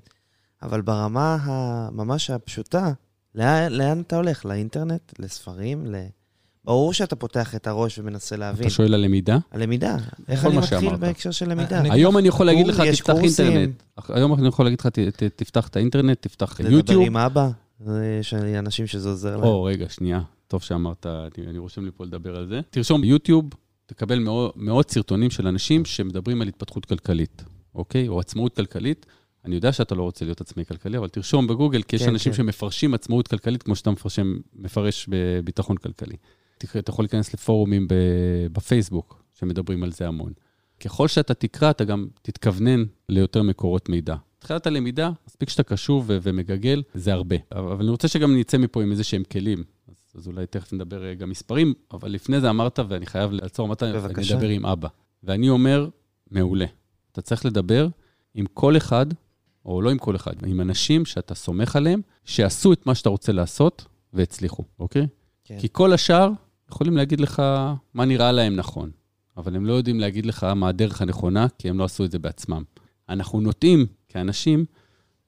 אבל 0.64 0.82
ברמה 0.82 1.38
הממש 1.42 2.30
הפשוטה, 2.30 2.92
לאן, 3.36 3.72
לאן 3.72 4.02
אתה 4.02 4.16
הולך? 4.16 4.46
לאינטרנט? 4.46 5.14
לספרים? 5.20 5.86
ל... 5.86 5.96
ברור 6.66 6.94
שאתה 6.94 7.16
פותח 7.16 7.56
את 7.56 7.68
הראש 7.68 8.00
ומנסה 8.00 8.36
להבין. 8.36 8.62
אתה 8.68 8.76
שואל 8.76 8.94
על 8.94 9.02
למידה? 9.02 9.38
הלמידה. 9.52 9.98
איך 10.28 10.42
כל 10.42 10.48
אני 10.48 10.58
מתחיל 10.58 10.80
שאמרת. 10.80 11.00
בהקשר 11.00 11.32
של 11.32 11.50
למידה? 11.50 11.80
אני- 11.80 11.92
היום 11.92 12.18
אני 12.18 12.28
יכול 12.28 12.46
להגיד 12.46 12.68
לך, 12.68 12.82
תפתח 12.82 13.14
קורסים. 13.14 13.46
אינטרנט. 13.48 13.84
היום 14.10 14.34
אני 14.40 14.48
יכול 14.48 14.66
להגיד 14.66 14.80
לך, 14.80 14.88
ת- 14.88 15.00
ת- 15.00 15.24
תפתח 15.36 15.68
את 15.68 15.76
האינטרנט, 15.76 16.22
תפתח 16.22 16.60
לדבר 16.60 16.72
יוטיוב. 16.74 17.04
עם 17.06 17.18
אבא? 17.18 17.50
זה- 17.80 18.18
יש 18.20 18.34
אנשים 18.34 18.88
שזה 18.88 19.10
עוזר 19.10 19.36
להם. 19.38 19.44
או, 19.44 19.64
רגע, 19.64 19.86
שנייה. 19.90 20.22
טוב 20.48 20.62
שאמרת, 20.62 21.06
אני, 21.06 21.48
אני 21.48 21.58
רושם 21.58 21.86
לי 21.86 21.92
פה 21.92 22.06
לדבר 22.06 22.36
על 22.36 22.48
זה. 22.48 22.62
תרשום 22.70 23.02
ביוטיוב, 23.02 23.46
תקבל 23.86 24.20
מאות, 24.20 24.58
מאות 24.58 24.92
סרטונים 24.92 25.30
של 25.30 25.48
אנשים 25.48 25.86
שמדברים 25.86 26.42
על 26.42 26.48
התפתחות 26.48 26.86
כלכלית, 26.86 27.44
אוקיי? 27.76 28.08
או 28.08 28.20
עצמאות 28.20 28.56
כלכלית. 28.56 29.06
אני 29.46 29.56
יודע 29.56 29.72
שאתה 29.72 29.96
לא 29.96 30.04
רוצה 30.04 30.26
להיות 30.26 30.42
עצמאי 30.42 30.66
כלכלי, 30.66 30.98
אבל 30.98 31.08
תרשום 31.08 31.48
בגוגל, 31.48 31.82
כי 31.82 31.96
יש 31.96 32.04
כן, 32.04 32.10
אנשים 32.10 32.32
כן. 32.32 32.38
שמפרשים 32.38 32.94
עצמאות 32.94 33.28
כלכלית 33.28 33.64
כמו 33.64 33.76
שאתה 33.76 33.92
מפרשם, 33.92 34.38
מפרש 34.56 35.06
בביטחון 35.10 35.78
כלכלי. 35.78 36.16
אתה 36.80 36.92
יכול 36.92 37.04
להיכנס 37.04 37.34
לפורומים 37.34 37.88
בפייסבוק, 38.52 39.24
שמדברים 39.40 39.84
על 39.84 39.92
זה 39.92 40.08
המון. 40.08 40.34
ככל 40.80 41.08
שאתה 41.08 41.34
תקרא, 41.34 41.70
אתה 41.70 41.84
גם 41.84 42.08
תתכוונן 42.22 42.84
ליותר 43.10 43.44
מקורות 43.44 43.90
מידע. 43.90 44.16
תחילת 44.40 44.68
הלמידה, 44.68 45.12
מספיק 45.28 45.50
שאתה 45.50 45.64
קשוב 45.64 46.06
ומגגל, 46.08 46.84
זה 46.94 47.14
הרבה. 47.14 47.36
אבל 47.52 47.84
אני 47.84 47.90
רוצה 47.92 48.08
שגם 48.08 48.38
נצא 48.38 48.58
מפה 48.58 48.84
עם 48.84 48.92
איזה 48.92 49.04
שהם 49.04 49.24
כלים. 49.32 49.64
אז, 50.16 50.28
אולי 50.28 50.46
תכף 50.46 50.74
נדבר 50.74 51.06
אה, 51.06 51.14
גם 51.14 51.30
מספרים, 51.30 51.74
אבל 51.92 52.12
לפני 52.12 52.42
זה 52.42 52.50
אמרת, 52.50 52.80
ואני 52.88 53.06
חייב 53.06 53.32
לעצור, 53.32 53.66
אמרת, 53.66 53.84
אני. 53.84 53.92
אדבר 54.36 54.50
עם 54.50 54.66
אבא. 54.66 54.88
ואני 55.24 55.50
אומר, 55.50 55.90
מעולה. 56.32 56.66
אתה 57.12 57.22
צריך 57.22 57.46
לדבר 57.46 57.88
עם 58.34 58.46
כל 58.54 58.78
אחד, 58.78 59.06
או 59.66 59.82
לא 59.82 59.92
עם 59.92 59.98
כל 59.98 60.16
אחד, 60.16 60.34
עם 60.46 60.62
אנשים 60.62 61.06
שאתה 61.06 61.36
סומך 61.36 61.76
עליהם, 61.76 62.02
שעשו 62.26 62.74
את 62.74 62.86
מה 62.86 62.96
שאתה 62.96 63.10
רוצה 63.10 63.32
לעשות 63.32 63.86
והצליחו, 64.14 64.64
אוקיי? 64.80 65.08
כן. 65.44 65.60
כי 65.60 65.68
כל 65.72 65.94
השאר 65.94 66.32
יכולים 66.70 66.98
להגיד 66.98 67.20
לך 67.20 67.42
מה 67.94 68.06
נראה 68.06 68.32
להם 68.32 68.56
נכון, 68.56 68.92
אבל 69.38 69.56
הם 69.56 69.66
לא 69.66 69.74
יודעים 69.74 70.00
להגיד 70.00 70.26
לך 70.26 70.44
מה 70.44 70.70
הדרך 70.70 71.02
הנכונה, 71.02 71.48
כי 71.58 71.70
הם 71.70 71.78
לא 71.78 71.84
עשו 71.84 72.06
את 72.06 72.12
זה 72.12 72.20
בעצמם. 72.20 72.64
אנחנו 73.10 73.42
נוטים, 73.42 73.86
כאנשים, 74.10 74.66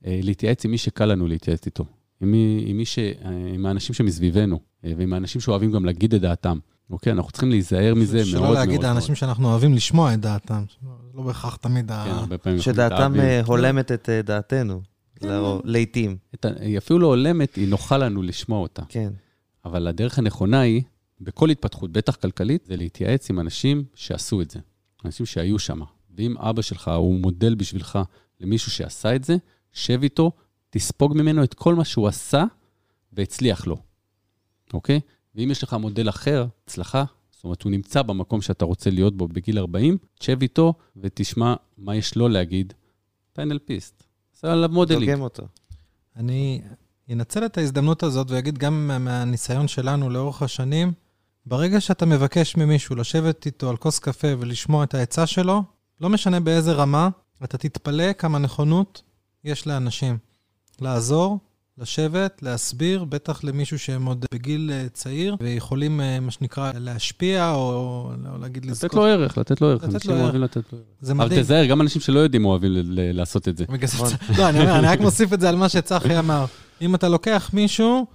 אה, 0.05 0.19
להתייעץ 0.23 0.65
עם 0.65 0.71
מי 0.71 0.77
שקל 0.77 1.05
לנו 1.05 1.27
להתייעץ 1.27 1.65
איתו. 1.65 1.85
עם, 2.21 2.31
מי, 2.31 2.63
עם, 2.67 2.77
מי 2.77 2.85
ש, 2.85 2.99
אה, 2.99 3.13
עם 3.53 3.65
האנשים 3.65 3.95
שמסביבנו, 3.95 4.59
אה, 4.85 4.91
ועם 4.97 5.13
האנשים 5.13 5.41
שאוהבים 5.41 5.71
גם 5.71 5.85
להגיד 5.85 6.13
את 6.13 6.21
דעתם. 6.21 6.59
אוקיי? 6.89 7.13
אנחנו 7.13 7.31
צריכים 7.31 7.49
להיזהר 7.49 7.95
מזה 7.95 8.17
מאוד 8.17 8.41
מאוד 8.41 8.45
שלא. 8.45 8.53
להגיד 8.53 8.85
האנשים 8.85 9.15
שאנחנו 9.15 9.47
אוהבים 9.51 9.73
לשמוע 9.73 10.13
את 10.13 10.19
דעתם. 10.19 10.63
לא 11.13 11.23
בהכרח 11.23 11.55
תמיד 11.55 11.87
כן, 11.87 11.93
ה... 11.93 12.03
הרבה 12.03 12.37
פעמים 12.37 12.57
אנחנו 12.57 12.73
שדעתם. 12.73 13.19
אה, 13.19 13.41
הולמת 13.45 13.91
את 13.91 14.09
דעתנו. 14.23 14.81
לעתים, 15.63 16.17
את 16.35 16.45
ה- 16.45 16.49
היא 16.59 16.77
אפילו 16.77 16.99
לא 16.99 17.07
הולמת, 17.07 17.55
היא 17.55 17.67
נוחה 17.67 17.97
לנו 17.97 18.21
לשמוע 18.21 18.59
אותה. 18.59 18.81
כן. 18.89 19.13
אבל 19.65 19.87
הדרך 19.87 20.19
הנכונה 20.19 20.59
היא, 20.59 20.81
בכל 21.21 21.49
התפתחות, 21.49 21.91
בטח 21.91 22.15
כלכלית, 22.15 22.65
זה 22.65 22.75
להתייעץ 22.75 23.29
עם 23.29 23.39
אנשים 23.39 23.83
שעשו 23.95 24.41
את 24.41 24.51
זה. 24.51 24.59
אנשים 25.05 25.25
שהיו 25.25 25.59
שם. 25.59 25.79
ואם 26.17 26.37
אבא 26.37 26.61
שלך 26.61 26.87
הוא 26.87 27.19
מודל 27.19 27.55
בשבילך 27.55 27.99
למישהו 28.41 28.71
שעשה 28.71 29.15
את 29.15 29.23
זה, 29.23 29.37
שב 29.73 30.03
איתו, 30.03 30.31
תספוג 30.69 31.17
ממנו 31.17 31.43
את 31.43 31.53
כל 31.53 31.75
מה 31.75 31.85
שהוא 31.85 32.07
עשה 32.07 32.43
והצליח 33.13 33.67
לו, 33.67 33.77
אוקיי? 34.73 34.99
ואם 35.35 35.51
יש 35.51 35.63
לך 35.63 35.73
מודל 35.73 36.09
אחר, 36.09 36.45
הצלחה, 36.63 37.03
זאת 37.31 37.43
אומרת, 37.43 37.63
הוא 37.63 37.71
נמצא 37.71 38.01
במקום 38.01 38.41
שאתה 38.41 38.65
רוצה 38.65 38.89
להיות 38.89 39.17
בו 39.17 39.27
בגיל 39.27 39.59
40, 39.59 39.97
תשב 40.19 40.41
איתו 40.41 40.73
ותשמע 40.97 41.53
מה 41.77 41.95
יש 41.95 42.15
לו 42.15 42.27
להגיד. 42.29 42.73
אתה 43.33 43.41
NLP 43.43 43.69
יסט, 43.69 44.03
עשה 44.35 44.51
עליו 44.51 44.69
modeling. 44.69 45.05
דוגם 45.05 45.21
אותו. 45.21 45.43
אני 46.15 46.61
אנצל 47.11 47.45
את 47.45 47.57
ההזדמנות 47.57 48.03
הזאת 48.03 48.31
ואגיד 48.31 48.57
גם 48.57 48.87
מה- 48.87 48.99
מהניסיון 48.99 49.67
שלנו 49.67 50.09
לאורך 50.09 50.41
השנים, 50.41 50.93
ברגע 51.45 51.81
שאתה 51.81 52.05
מבקש 52.05 52.55
ממישהו 52.55 52.95
לשבת 52.95 53.45
איתו 53.45 53.69
על 53.69 53.77
כוס 53.77 53.99
קפה 53.99 54.27
ולשמוע 54.39 54.83
את 54.83 54.93
העצה 54.93 55.27
שלו, 55.27 55.63
לא 56.01 56.09
משנה 56.09 56.39
באיזה 56.39 56.73
רמה, 56.73 57.09
אתה 57.43 57.57
תתפלא 57.57 58.13
כמה 58.13 58.39
נכונות 58.39 59.01
יש 59.43 59.67
לאנשים. 59.67 60.17
לעזור, 60.81 61.39
לשבת, 61.77 62.39
להסביר, 62.41 63.03
בטח 63.03 63.43
למישהו 63.43 63.79
שהם 63.79 64.05
עוד 64.05 64.25
בגיל 64.33 64.71
אה, 64.73 64.85
צעיר, 64.93 65.35
ויכולים, 65.39 66.01
אה, 66.01 66.19
מה 66.19 66.31
שנקרא, 66.31 66.71
להשפיע, 66.79 67.51
או, 67.51 67.59
או 68.31 68.37
להגיד 68.41 68.65
לתת 68.65 68.71
לזכות. 68.71 68.93
לו 68.93 69.05
ערך, 69.05 69.37
לתת 69.37 69.61
לו 69.61 69.67
ערך. 69.67 69.83
לתת 69.83 69.93
אנשים 69.93 70.11
לו. 70.11 70.21
אוהבים 70.21 70.41
לתת 70.41 70.55
לו 70.73 70.77
ערך. 70.77 70.87
זה 71.01 71.11
אבל 71.11 71.25
מדהים. 71.25 71.41
תיזהר, 71.41 71.65
גם 71.65 71.81
אנשים 71.81 72.01
שלא 72.01 72.19
יודעים 72.19 72.45
אוהבים 72.45 72.71
לעשות 73.13 73.47
את 73.47 73.57
זה. 73.57 73.65
נכון. 73.69 74.09
לא, 74.37 74.49
אני 74.49 74.87
רק 74.87 74.99
מוסיף 74.99 75.33
את 75.33 75.41
זה 75.41 75.49
על 75.49 75.55
מה 75.55 75.69
שצחי 75.69 76.19
אמר. 76.19 76.45
אם 76.81 76.95
אתה 76.95 77.09
לוקח 77.09 77.49
מישהו, 77.53 78.05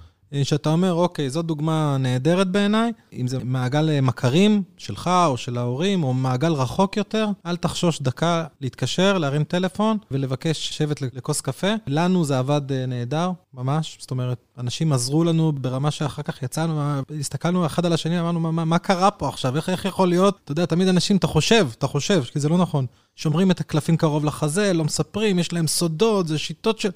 שאתה 0.42 0.70
אומר, 0.70 0.92
אוקיי, 0.94 1.30
זו 1.30 1.42
דוגמה 1.42 1.96
נהדרת 2.00 2.48
בעיניי, 2.48 2.92
אם 3.12 3.28
זה 3.28 3.38
מעגל 3.44 3.90
אה, 3.90 4.00
מכרים 4.00 4.62
שלך 4.76 5.10
או 5.26 5.36
של 5.36 5.58
ההורים, 5.58 6.04
או 6.04 6.14
מעגל 6.14 6.52
רחוק 6.52 6.96
יותר, 6.96 7.28
אל 7.46 7.56
תחשוש 7.56 8.02
דקה 8.02 8.44
להתקשר, 8.60 9.18
להרים 9.18 9.44
טלפון 9.44 9.98
ולבקש 10.10 10.70
לשבת 10.70 11.02
לכוס 11.02 11.40
קפה. 11.40 11.72
לנו 11.86 12.24
זה 12.24 12.38
עבד 12.38 12.72
אה, 12.72 12.86
נהדר, 12.86 13.30
ממש. 13.54 13.96
זאת 14.00 14.10
אומרת, 14.10 14.38
אנשים 14.58 14.92
עזרו 14.92 15.24
לנו 15.24 15.52
ברמה 15.52 15.90
שאחר 15.90 16.22
כך 16.22 16.42
יצאנו, 16.42 17.02
הסתכלנו 17.20 17.66
אחד 17.66 17.86
על 17.86 17.92
השני, 17.92 18.20
אמרנו, 18.20 18.40
מה, 18.40 18.50
מה, 18.50 18.64
מה 18.64 18.78
קרה 18.78 19.10
פה 19.10 19.28
עכשיו? 19.28 19.56
איך, 19.56 19.68
איך 19.68 19.84
יכול 19.84 20.08
להיות? 20.08 20.40
אתה 20.44 20.52
יודע, 20.52 20.66
תמיד 20.66 20.88
אנשים, 20.88 21.16
אתה 21.16 21.26
חושב, 21.26 21.68
אתה 21.78 21.86
חושב, 21.86 22.22
כי 22.32 22.40
זה 22.40 22.48
לא 22.48 22.58
נכון. 22.58 22.86
שומרים 23.16 23.50
את 23.50 23.60
הקלפים 23.60 23.96
קרוב 23.96 24.24
לחזה, 24.24 24.72
לא 24.72 24.84
מספרים, 24.84 25.38
יש 25.38 25.52
להם 25.52 25.66
סודות, 25.66 26.28
זה 26.28 26.38
שיטות 26.38 26.78
של... 26.78 26.90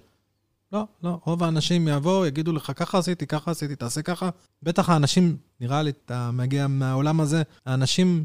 לא, 0.76 0.84
לא, 1.10 1.18
רוב 1.24 1.42
האנשים 1.42 1.88
יבואו, 1.88 2.26
יגידו 2.26 2.52
לך, 2.52 2.72
ככה 2.76 2.98
עשיתי, 2.98 3.26
ככה 3.26 3.50
עשיתי, 3.50 3.76
תעשה 3.76 4.02
ככה. 4.02 4.30
בטח 4.62 4.88
האנשים, 4.88 5.36
נראה 5.60 5.82
לי, 5.82 5.90
אתה 6.04 6.30
מגיע 6.32 6.66
מהעולם 6.66 7.20
הזה, 7.20 7.42
האנשים 7.66 8.24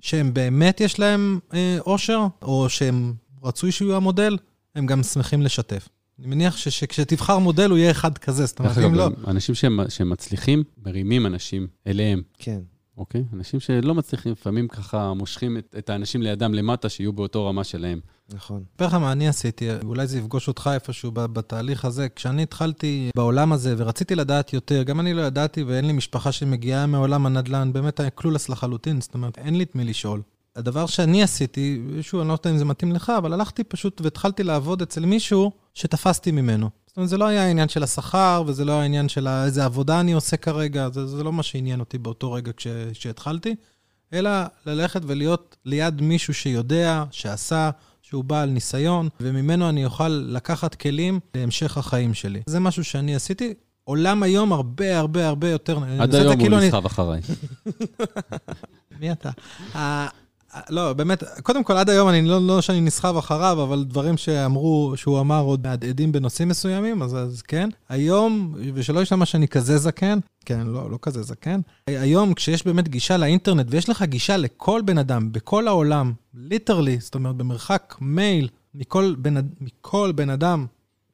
שהם 0.00 0.34
באמת 0.34 0.80
יש 0.80 0.98
להם 0.98 1.38
אה, 1.54 1.76
אושר, 1.86 2.26
או 2.42 2.68
שהם 2.68 3.14
רצוי 3.42 3.72
שהוא 3.72 3.88
יהיה 3.88 3.96
המודל, 3.96 4.38
הם 4.74 4.86
גם 4.86 5.02
שמחים 5.02 5.42
לשתף. 5.42 5.88
אני 6.18 6.26
מניח 6.26 6.56
ש- 6.56 6.68
שכשתבחר 6.68 7.38
מודל, 7.38 7.70
הוא 7.70 7.78
יהיה 7.78 7.90
אחד 7.90 8.18
כזה, 8.18 8.46
זאת 8.46 8.58
אומרת, 8.58 8.78
אם 8.78 8.94
לא... 8.94 9.08
אנשים 9.26 9.54
שהם 9.54 9.80
שהם 9.88 10.10
מצליחים, 10.10 10.62
מרימים 10.86 11.26
אנשים 11.26 11.66
אליהם, 11.86 12.22
כן. 12.38 12.60
אוקיי? 12.96 13.24
אנשים 13.32 13.60
שלא 13.60 13.94
מצליחים, 13.94 14.32
לפעמים 14.32 14.68
ככה 14.68 15.12
מושכים 15.14 15.58
את, 15.58 15.74
את 15.78 15.90
האנשים 15.90 16.22
לידם 16.22 16.54
למטה, 16.54 16.88
שיהיו 16.88 17.12
באותו 17.12 17.46
רמה 17.46 17.64
שלהם. 17.64 18.00
נכון. 18.34 18.64
אספר 18.72 18.86
לך 18.86 18.94
מה 18.94 19.12
אני 19.12 19.28
עשיתי, 19.28 19.68
אולי 19.84 20.06
זה 20.06 20.18
יפגוש 20.18 20.48
אותך 20.48 20.70
איפשהו 20.74 21.10
בתהליך 21.12 21.84
הזה. 21.84 22.08
כשאני 22.08 22.42
התחלתי 22.42 23.10
בעולם 23.16 23.52
הזה 23.52 23.74
ורציתי 23.76 24.14
לדעת 24.14 24.52
יותר, 24.52 24.82
גם 24.82 25.00
אני 25.00 25.14
לא 25.14 25.22
ידעתי 25.22 25.62
ואין 25.62 25.86
לי 25.86 25.92
משפחה 25.92 26.32
שמגיעה 26.32 26.86
מעולם 26.86 27.26
הנדל"ן, 27.26 27.72
באמת 27.72 28.00
היה 28.00 28.10
קלולס 28.10 28.48
לחלוטין, 28.48 29.00
זאת 29.00 29.14
אומרת, 29.14 29.38
אין 29.38 29.56
לי 29.56 29.64
את 29.64 29.74
מי 29.74 29.84
לשאול. 29.84 30.22
הדבר 30.56 30.86
שאני 30.86 31.22
עשיתי, 31.22 31.82
שוב, 32.00 32.20
אני 32.20 32.28
לא 32.28 32.32
יודע 32.32 32.50
אם 32.50 32.58
זה 32.58 32.64
מתאים 32.64 32.92
לך, 32.92 33.12
אבל 33.18 33.32
הלכתי 33.32 33.64
פשוט 33.64 34.00
והתחלתי 34.00 34.42
לעבוד 34.42 34.82
אצל 34.82 35.06
מישהו 35.06 35.52
שתפסתי 35.74 36.30
ממנו. 36.30 36.70
זאת 36.92 36.96
אומרת, 36.96 37.08
זה 37.10 37.18
לא 37.18 37.24
היה 37.26 37.42
העניין 37.46 37.68
של 37.68 37.82
השכר, 37.82 38.42
וזה 38.46 38.64
לא 38.64 38.72
העניין 38.72 39.08
של 39.08 39.28
איזה 39.28 39.64
עבודה 39.64 40.00
אני 40.00 40.12
עושה 40.12 40.36
כרגע, 40.36 40.88
זה, 40.90 41.06
זה 41.06 41.24
לא 41.24 41.32
מה 41.32 41.42
שעניין 41.42 41.80
אותי 41.80 41.98
באותו 41.98 42.32
רגע 42.32 42.52
כש, 42.52 42.66
כשהתחלתי, 42.92 43.54
אלא 44.12 44.30
ללכת 44.66 45.00
ולהיות 45.06 45.56
ליד 45.64 46.00
מישהו 46.02 46.34
שיודע, 46.34 47.04
שעשה, 47.10 47.70
שהוא 48.02 48.24
בעל 48.24 48.50
ניסיון, 48.50 49.08
וממנו 49.20 49.68
אני 49.68 49.84
אוכל 49.84 50.08
לקחת 50.08 50.74
כלים 50.74 51.20
להמשך 51.34 51.78
החיים 51.78 52.14
שלי. 52.14 52.42
זה 52.46 52.60
משהו 52.60 52.84
שאני 52.84 53.14
עשיתי. 53.14 53.54
עולם 53.84 54.22
היום 54.22 54.52
הרבה 54.52 54.98
הרבה 54.98 55.28
הרבה 55.28 55.50
יותר... 55.50 55.78
עד 56.00 56.14
היום 56.14 56.32
הוא 56.32 56.40
כאילו 56.42 56.58
אני- 56.58 56.66
נסחב 56.66 56.86
אחריי. 56.86 57.20
מי 59.00 59.12
אתה? 59.12 59.30
לא, 60.70 60.92
באמת, 60.92 61.22
קודם 61.42 61.64
כל, 61.64 61.76
עד 61.76 61.90
היום, 61.90 62.08
אני 62.08 62.22
לא, 62.22 62.46
לא 62.46 62.60
שאני 62.60 62.80
נסחב 62.80 63.16
אחריו, 63.16 63.62
אבל 63.62 63.84
דברים 63.84 64.16
שאמרו, 64.16 64.92
שהוא 64.96 65.20
אמר 65.20 65.40
עוד 65.40 65.66
מהדהדים 65.66 66.12
בנושאים 66.12 66.48
מסוימים, 66.48 67.02
אז, 67.02 67.16
אז 67.16 67.42
כן. 67.42 67.68
היום, 67.88 68.54
ושלא 68.74 69.00
ישמע 69.00 69.26
שאני 69.26 69.48
כזה 69.48 69.78
זקן, 69.78 70.18
כן, 70.44 70.66
לא, 70.66 70.90
לא 70.90 70.98
כזה 71.02 71.22
זקן, 71.22 71.60
היום 71.86 72.34
כשיש 72.34 72.66
באמת 72.66 72.88
גישה 72.88 73.16
לאינטרנט, 73.16 73.66
ויש 73.70 73.88
לך 73.88 74.02
גישה 74.02 74.36
לכל 74.36 74.82
בן 74.84 74.98
אדם, 74.98 75.32
בכל 75.32 75.68
העולם, 75.68 76.12
literally, 76.34 76.96
זאת 77.00 77.14
אומרת, 77.14 77.36
במרחק 77.36 77.94
מייל 78.00 78.48
מכל 78.74 79.14
בן, 79.18 79.34
מכל 79.60 80.12
בן 80.14 80.30
אדם, 80.30 80.66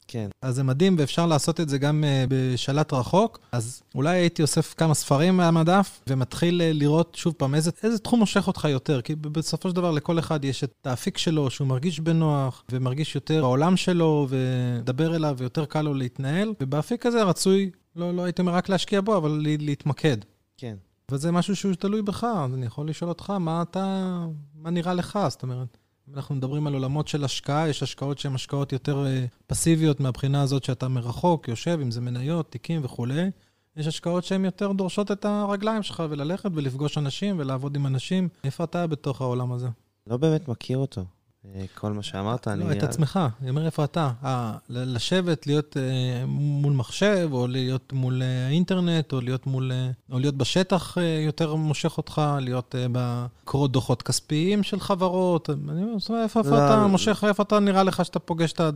כן. 0.08 0.28
אז 0.42 0.54
זה 0.54 0.62
מדהים, 0.62 0.96
ואפשר 0.98 1.26
לעשות 1.26 1.60
את 1.60 1.68
זה 1.68 1.78
גם 1.78 2.04
uh, 2.04 2.28
בשלט 2.28 2.92
רחוק. 2.92 3.38
אז 3.52 3.82
אולי 3.94 4.18
הייתי 4.18 4.42
אוסף 4.42 4.74
כמה 4.74 4.94
ספרים 4.94 5.36
מהמדף, 5.36 6.00
ומתחיל 6.08 6.60
uh, 6.60 6.78
לראות 6.78 7.14
שוב 7.14 7.34
פעם 7.36 7.54
איזה, 7.54 7.70
איזה 7.82 7.98
תחום 7.98 8.18
מושך 8.18 8.46
אותך 8.46 8.64
יותר. 8.70 9.00
כי 9.00 9.14
בסופו 9.14 9.68
של 9.68 9.76
דבר 9.76 9.90
לכל 9.90 10.18
אחד 10.18 10.44
יש 10.44 10.64
את 10.64 10.86
האפיק 10.86 11.18
שלו, 11.18 11.50
שהוא 11.50 11.68
מרגיש 11.68 12.00
בנוח, 12.00 12.64
ומרגיש 12.72 13.14
יותר 13.14 13.42
בעולם 13.42 13.76
שלו, 13.76 14.26
ולדבר 14.30 15.16
אליו, 15.16 15.34
ויותר 15.38 15.64
קל 15.64 15.82
לו 15.82 15.94
להתנהל. 15.94 16.54
ובאפיק 16.60 17.06
הזה 17.06 17.22
רצוי, 17.22 17.70
לא, 17.96 18.14
לא 18.14 18.24
הייתי 18.24 18.42
אומר 18.42 18.54
רק 18.54 18.68
להשקיע 18.68 19.00
בו, 19.00 19.16
אבל 19.16 19.40
להתמקד. 19.58 20.16
כן. 20.56 20.76
וזה 21.10 21.32
משהו 21.32 21.56
שהוא 21.56 21.74
תלוי 21.74 22.02
בך, 22.02 22.24
אז 22.24 22.54
אני 22.54 22.66
יכול 22.66 22.88
לשאול 22.88 23.08
אותך, 23.08 23.30
מה 23.30 23.62
אתה, 23.62 24.18
מה 24.54 24.70
נראה 24.70 24.94
לך? 24.94 25.18
זאת 25.28 25.42
אומרת, 25.42 25.78
אנחנו 26.14 26.34
מדברים 26.34 26.66
על 26.66 26.74
עולמות 26.74 27.08
של 27.08 27.24
השקעה, 27.24 27.68
יש 27.68 27.82
השקעות 27.82 28.18
שהן 28.18 28.34
השקעות 28.34 28.72
יותר 28.72 29.04
uh, 29.04 29.28
פסיביות 29.46 30.00
מהבחינה 30.00 30.42
הזאת 30.42 30.64
שאתה 30.64 30.88
מרחוק, 30.88 31.48
יושב, 31.48 31.78
אם 31.82 31.90
זה 31.90 32.00
מניות, 32.00 32.50
תיקים 32.50 32.80
וכולי. 32.84 33.30
יש 33.76 33.86
השקעות 33.86 34.24
שהן 34.24 34.44
יותר 34.44 34.72
דורשות 34.72 35.10
את 35.10 35.24
הרגליים 35.24 35.82
שלך 35.82 36.02
וללכת 36.10 36.50
ולפגוש 36.54 36.98
אנשים 36.98 37.36
ולעבוד 37.38 37.76
עם 37.76 37.86
אנשים. 37.86 38.28
איפה 38.44 38.64
אתה 38.64 38.86
בתוך 38.86 39.20
העולם 39.20 39.52
הזה? 39.52 39.68
לא 40.06 40.16
באמת 40.16 40.48
מכיר 40.48 40.78
אותו. 40.78 41.04
אה, 41.46 41.64
כל 41.74 41.92
מה 41.92 42.02
שאמרת, 42.02 42.48
אני... 42.48 42.64
לא, 42.64 42.72
את 42.72 42.82
עצמך. 42.82 43.20
אני 43.40 43.50
אומר, 43.50 43.66
איפה 43.66 43.84
אתה? 43.84 44.10
אה, 44.24 44.56
לשבת, 44.68 45.46
להיות 45.46 45.76
אה, 45.76 46.26
מול 46.26 46.72
מחשב, 46.72 47.28
או 47.32 47.46
להיות 47.46 47.92
מול 47.92 48.22
אה, 48.22 48.48
אינטרנט, 48.48 49.12
או 49.12 49.20
להיות 49.20 49.46
מול... 49.46 49.72
או 50.12 50.18
להיות 50.18 50.34
בשטח 50.34 50.96
יותר 51.26 51.54
מושך 51.54 51.98
אותך, 51.98 52.22
להיות 52.40 52.74
בקרוא 52.92 53.68
דוחות 53.68 54.02
כספיים 54.02 54.62
של 54.62 54.80
חברות. 54.80 55.50
אני 55.50 55.82
אומר, 55.82 56.22
איפה, 56.22 56.40
לא, 56.44 56.48
אתה 56.48 56.76
לא. 56.76 56.88
מושך, 56.88 57.24
איפה 57.28 57.42
אתה 57.42 57.58
נראה 57.58 57.82
לך 57.82 58.04
שאתה 58.04 58.18
פוגש 58.18 58.52
את 58.52 58.60
ה... 58.60 58.70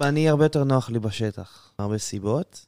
אני 0.00 0.28
הרבה 0.28 0.44
יותר 0.44 0.64
נוח 0.64 0.90
לי 0.90 0.98
בשטח, 0.98 1.72
הרבה 1.78 1.98
סיבות. 1.98 2.66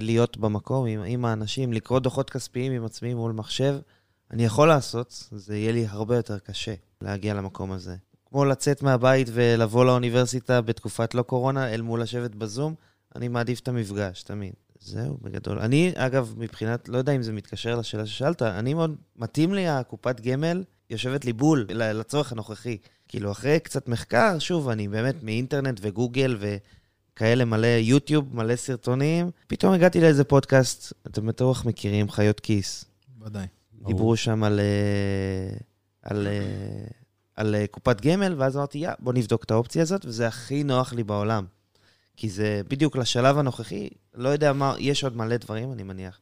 להיות 0.00 0.36
במקום 0.36 0.86
עם, 0.86 1.02
עם 1.06 1.24
האנשים, 1.24 1.72
לקרוא 1.72 1.98
דוחות 1.98 2.30
כספיים 2.30 2.72
עם 2.72 2.84
עצמי 2.84 3.14
מול 3.14 3.32
מחשב, 3.32 3.78
אני 4.30 4.44
יכול 4.44 4.68
לעשות, 4.68 5.28
זה 5.32 5.56
יהיה 5.56 5.72
לי 5.72 5.86
הרבה 5.86 6.16
יותר 6.16 6.38
קשה 6.38 6.74
להגיע 7.00 7.34
למקום 7.34 7.72
הזה. 7.72 7.96
כמו 8.30 8.44
לצאת 8.44 8.82
מהבית 8.82 9.28
ולבוא 9.32 9.84
לאוניברסיטה 9.84 10.60
בתקופת 10.60 11.14
לא 11.14 11.22
קורונה, 11.22 11.74
אל 11.74 11.82
מול 11.82 12.02
לשבת 12.02 12.34
בזום, 12.34 12.74
אני 13.16 13.28
מעדיף 13.28 13.60
את 13.60 13.68
המפגש, 13.68 14.22
תמיד. 14.22 14.52
זהו, 14.80 15.18
בגדול. 15.22 15.58
אני, 15.58 15.92
אגב, 15.94 16.34
מבחינת, 16.36 16.88
לא 16.88 16.98
יודע 16.98 17.12
אם 17.12 17.22
זה 17.22 17.32
מתקשר 17.32 17.76
לשאלה 17.76 18.06
ששאלת, 18.06 18.42
אני 18.42 18.74
מאוד, 18.74 18.96
מתאים 19.16 19.54
לי 19.54 19.68
הקופת 19.68 20.20
גמל, 20.20 20.64
יושבת 20.90 21.24
לי 21.24 21.32
בול 21.32 21.66
לצורך 21.70 22.32
הנוכחי. 22.32 22.78
כאילו, 23.08 23.32
אחרי 23.32 23.60
קצת 23.60 23.88
מחקר, 23.88 24.38
שוב, 24.38 24.68
אני 24.68 24.88
באמת 24.88 25.22
מאינטרנט 25.22 25.78
וגוגל 25.82 26.38
וכאלה 26.40 27.44
מלא 27.44 27.66
יוטיוב, 27.66 28.36
מלא 28.36 28.56
סרטונים, 28.56 29.30
פתאום 29.46 29.72
הגעתי 29.72 30.00
לאיזה 30.00 30.24
פודקאסט, 30.24 30.92
אתם 31.06 31.26
בטוח 31.26 31.64
מכירים, 31.64 32.10
חיות 32.10 32.40
כיס. 32.40 32.84
ודאי. 33.20 33.46
דיברו 33.86 34.16
שם 34.16 34.44
על, 34.44 34.60
אה, 34.60 35.56
על, 36.02 36.26
אה, 36.26 36.99
על 37.40 37.54
אה, 37.54 37.66
קופת 37.70 38.00
גמל, 38.00 38.34
ואז 38.38 38.56
אמרתי, 38.56 38.78
יא, 38.78 38.90
בוא 38.98 39.12
נבדוק 39.12 39.44
את 39.44 39.50
האופציה 39.50 39.82
הזאת, 39.82 40.04
וזה 40.04 40.26
הכי 40.28 40.64
נוח 40.64 40.92
לי 40.92 41.04
בעולם. 41.04 41.44
כי 42.16 42.30
זה 42.30 42.60
בדיוק 42.68 42.96
לשלב 42.96 43.38
הנוכחי, 43.38 43.88
לא 44.14 44.28
יודע 44.28 44.52
מה, 44.52 44.74
יש 44.78 45.04
עוד 45.04 45.16
מלא 45.16 45.36
דברים, 45.36 45.72
אני 45.72 45.82
מניח. 45.82 46.20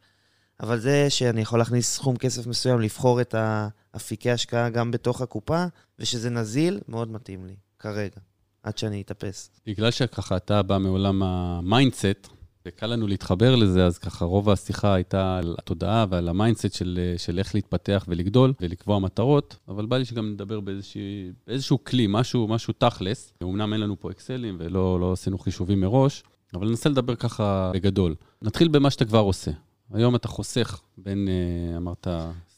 אבל 0.61 0.79
זה 0.79 1.07
שאני 1.11 1.41
יכול 1.41 1.59
להכניס 1.59 1.95
סכום 1.95 2.17
כסף 2.17 2.47
מסוים, 2.47 2.81
לבחור 2.81 3.21
את 3.21 3.35
האפיקי 3.39 4.31
השקעה 4.31 4.69
גם 4.69 4.91
בתוך 4.91 5.21
הקופה, 5.21 5.65
ושזה 5.99 6.31
נזיל, 6.31 6.81
מאוד 6.89 7.11
מתאים 7.11 7.47
לי, 7.47 7.57
כרגע, 7.79 8.21
עד 8.63 8.79
שאני 8.79 9.03
אתאפס. 9.03 9.51
בגלל 9.67 9.91
שככה 9.91 10.37
אתה 10.37 10.63
בא 10.63 10.79
מעולם 10.79 11.23
ה 11.23 11.34
mindset, 11.34 12.29
וקל 12.69 12.87
לנו 12.87 13.07
להתחבר 13.07 13.57
לזה, 13.57 13.87
אז 13.87 13.99
ככה 13.99 14.25
רוב 14.25 14.51
השיחה 14.51 14.95
הייתה 14.95 15.39
על 15.39 15.55
התודעה 15.59 16.07
ועל 16.11 16.29
ה 16.29 16.34
mindset 16.34 16.73
של, 16.73 17.15
של 17.17 17.39
איך 17.39 17.55
להתפתח 17.55 18.05
ולגדול 18.09 18.53
ולקבוע 18.61 18.99
מטרות, 18.99 19.57
אבל 19.69 19.87
בא 19.87 19.97
לי 19.97 20.05
שגם 20.05 20.33
נדבר 20.33 20.61
באיזשהו, 20.61 21.01
באיזשהו 21.47 21.85
כלי, 21.85 22.07
משהו, 22.09 22.49
משהו 22.49 22.75
תכלס. 22.79 23.33
אמנם 23.43 23.73
אין 23.73 23.81
לנו 23.81 24.01
פה 24.01 24.11
אקסלים 24.11 24.57
ולא 24.61 25.01
לא 25.01 25.13
עשינו 25.13 25.39
חישובים 25.39 25.81
מראש, 25.81 26.23
אבל 26.55 26.69
ננסה 26.69 26.89
לדבר 26.89 27.15
ככה 27.15 27.71
בגדול. 27.75 28.15
נתחיל 28.43 28.69
במה 28.69 28.91
שאתה 28.91 29.05
כבר 29.05 29.19
עושה. 29.19 29.51
היום 29.93 30.15
אתה 30.15 30.29
חוסך 30.29 30.81
בין, 30.99 31.29
אה, 31.29 31.77
אמרת, 31.77 32.07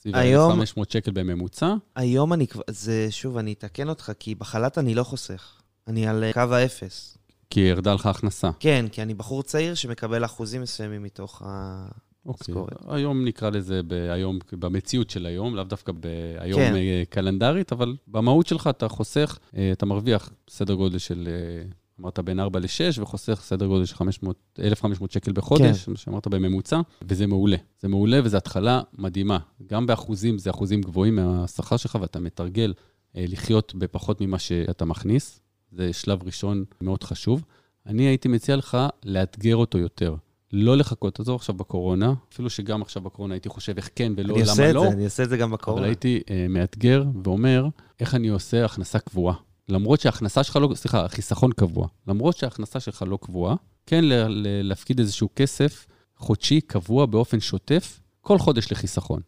סביב 0.00 0.16
היום- 0.16 0.50
1,500 0.50 0.90
שקל 0.90 1.10
בממוצע. 1.10 1.74
היום 1.96 2.32
אני 2.32 2.46
כבר, 2.46 2.62
זה, 2.70 3.06
שוב, 3.10 3.36
אני 3.36 3.52
אתקן 3.52 3.88
אותך, 3.88 4.12
כי 4.18 4.34
בחל"ת 4.34 4.78
אני 4.78 4.94
לא 4.94 5.02
חוסך. 5.02 5.60
אני 5.88 6.06
על 6.06 6.24
אה, 6.24 6.32
קו 6.32 6.54
האפס. 6.54 7.18
כי 7.50 7.60
ירדה 7.60 7.94
לך 7.94 8.06
הכנסה. 8.06 8.50
כן, 8.60 8.86
כי 8.92 9.02
אני 9.02 9.14
בחור 9.14 9.42
צעיר 9.42 9.74
שמקבל 9.74 10.24
אחוזים 10.24 10.62
מסוימים 10.62 11.02
מתוך 11.02 11.42
ה... 11.44 11.86
אוקיי. 12.26 12.54
היום 12.88 13.24
נקרא 13.24 13.50
לזה 13.50 13.80
היום, 13.90 14.38
במציאות 14.52 15.10
של 15.10 15.26
היום, 15.26 15.56
לאו 15.56 15.64
דווקא 15.64 15.92
ביום 15.92 16.60
כן. 16.60 16.74
כן. 16.74 17.02
קלנדרית, 17.10 17.72
אבל 17.72 17.96
במהות 18.08 18.46
שלך 18.46 18.66
אתה 18.66 18.88
חוסך, 18.88 19.38
אה, 19.56 19.72
אתה 19.72 19.86
מרוויח 19.86 20.32
סדר 20.50 20.74
גודל 20.74 20.98
של, 20.98 21.28
אה, 21.30 21.62
אמרת 22.00 22.18
בין 22.18 22.40
4 22.40 22.60
ל-6, 22.60 23.00
וחוסך 23.00 23.40
סדר 23.42 23.66
גודל 23.66 23.84
של 23.84 23.94
500, 23.94 24.36
1,500 24.58 25.10
שקל 25.10 25.32
בחודש, 25.32 25.84
כן. 25.84 25.96
שאמרת 25.96 26.28
בממוצע, 26.28 26.80
וזה 27.02 27.26
מעולה. 27.26 27.56
זה 27.80 27.88
מעולה 27.88 28.20
וזו 28.24 28.36
התחלה 28.36 28.82
מדהימה. 28.98 29.38
גם 29.66 29.86
באחוזים, 29.86 30.38
זה 30.38 30.50
אחוזים 30.50 30.80
גבוהים 30.80 31.16
מהשכר 31.16 31.76
שלך, 31.76 31.98
ואתה 32.00 32.20
מתרגל 32.20 32.74
אה, 33.16 33.24
לחיות 33.28 33.74
בפחות 33.74 34.20
ממה 34.20 34.38
שאתה 34.38 34.84
מכניס. 34.84 35.40
זה 35.72 35.92
שלב 35.92 36.22
ראשון 36.22 36.64
מאוד 36.80 37.04
חשוב. 37.04 37.44
אני 37.86 38.02
הייתי 38.02 38.28
מציע 38.28 38.56
לך 38.56 38.78
לאתגר 39.04 39.56
אותו 39.56 39.78
יותר. 39.78 40.14
לא 40.52 40.76
לחכות, 40.76 41.20
עזוב 41.20 41.36
עכשיו 41.36 41.54
בקורונה, 41.54 42.14
אפילו 42.32 42.50
שגם 42.50 42.82
עכשיו 42.82 43.02
בקורונה 43.02 43.34
הייתי 43.34 43.48
חושב 43.48 43.76
איך 43.76 43.90
כן 43.94 44.12
ולא, 44.16 44.34
אני 44.34 44.42
למה 44.42 44.50
עושה 44.50 44.70
את 44.70 44.74
לא, 44.74 44.80
זה, 44.82 44.88
אני 44.88 45.04
עושה 45.04 45.22
את 45.22 45.28
זה 45.28 45.36
גם 45.36 45.50
בקורונה. 45.50 45.80
אבל 45.80 45.88
הייתי 45.88 46.20
uh, 46.26 46.30
מאתגר 46.48 47.04
ואומר, 47.24 47.66
איך 48.00 48.14
אני 48.14 48.28
עושה 48.28 48.64
הכנסה 48.64 48.98
קבועה. 48.98 49.34
למרות 49.68 50.00
שההכנסה 50.00 50.42
שלך 50.42 50.56
לא, 50.56 50.74
סליחה, 50.74 51.08
חיסכון 51.08 51.52
קבוע. 51.52 51.88
למרות 52.06 52.36
שההכנסה 52.36 52.80
שלך 52.80 53.04
לא 53.06 53.18
קבועה, 53.22 53.54
כן 53.86 54.04
ל- 54.04 54.26
ל- 54.28 54.68
להפקיד 54.68 54.98
איזשהו 54.98 55.28
כסף 55.36 55.86
חודשי 56.16 56.60
קבוע 56.60 57.06
באופן 57.06 57.40
שוטף, 57.40 58.00
כל 58.20 58.38
חודש 58.38 58.72
לחיסכון. 58.72 59.20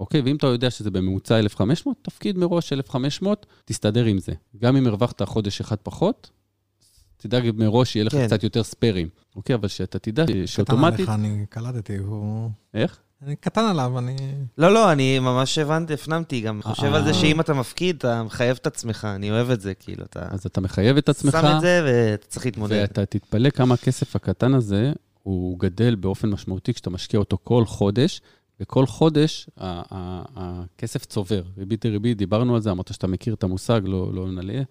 אוקיי? 0.00 0.20
ואם 0.20 0.36
אתה 0.36 0.46
יודע 0.46 0.70
שזה 0.70 0.90
בממוצע 0.90 1.38
1,500, 1.38 1.96
תפקיד 2.02 2.38
מראש 2.38 2.72
1,500, 2.72 3.46
תסתדר 3.64 4.04
עם 4.04 4.18
זה. 4.18 4.32
גם 4.56 4.76
אם 4.76 4.86
הרווחת 4.86 5.22
חודש 5.22 5.60
אחד 5.60 5.76
פחות, 5.82 6.30
תדאג 7.16 7.50
מראש 7.54 7.92
שיהיה 7.92 8.04
לך 8.04 8.12
כן. 8.12 8.26
קצת 8.26 8.42
יותר 8.42 8.62
ספיירים. 8.62 9.08
אוקיי? 9.36 9.54
אבל 9.54 9.68
שאתה 9.68 9.98
תדע 9.98 10.24
קטן 10.24 10.46
שאוטומטית... 10.46 11.08
עליך, 11.08 11.10
אני 11.10 11.46
קלטתי, 11.48 11.96
הוא... 11.96 12.50
איך? 12.74 12.98
אני 13.22 13.36
קטן 13.36 13.64
עליו, 13.64 13.98
אני... 13.98 14.16
לא, 14.58 14.74
לא, 14.74 14.92
אני 14.92 15.18
ממש 15.18 15.58
הבנתי, 15.58 15.94
הפנמתי 15.94 16.40
גם. 16.40 16.62
חושב 16.62 16.94
על 16.94 17.04
זה 17.04 17.08
אה. 17.08 17.14
שאם 17.14 17.40
אתה 17.40 17.54
מפקיד, 17.54 17.96
אתה 17.96 18.22
מחייב 18.22 18.58
את 18.60 18.66
עצמך, 18.66 19.08
אני 19.14 19.30
אוהב 19.30 19.50
את 19.50 19.60
זה, 19.60 19.74
כאילו, 19.74 20.04
אתה 20.04 20.28
אז 20.30 20.46
אתה 20.46 20.60
מחייב 20.60 20.96
את 20.96 21.08
עצמך. 21.08 21.38
שם 21.40 21.56
את 21.56 21.60
זה 21.60 21.82
ואתה 21.86 22.26
צריך 22.26 22.46
להתמודד. 22.46 22.80
ואתה 22.80 23.06
תתפלא 23.06 23.50
כמה 23.50 23.74
הכסף 23.74 24.16
הקטן 24.16 24.54
הזה, 24.54 24.92
הוא 25.22 25.58
גדל 25.58 25.94
באופן 25.94 26.28
משמעותי 26.28 26.74
כשאתה 26.74 26.90
משקיע 26.90 27.20
אותו 27.20 27.38
כל 27.44 27.64
חודש, 27.66 28.20
וכל 28.60 28.86
חודש 28.86 29.50
הכסף 29.56 31.04
צובר. 31.04 31.42
ריבית 31.58 31.86
דריבית, 31.86 32.18
דיברנו 32.18 32.54
על 32.54 32.60
זה, 32.60 32.70
אמרת 32.70 32.92
שאתה 32.92 33.06
מכיר 33.06 33.34
את 33.34 33.42
המושג, 33.42 33.80
לא, 33.84 34.14
לא 34.14 34.30
נלאה, 34.30 34.62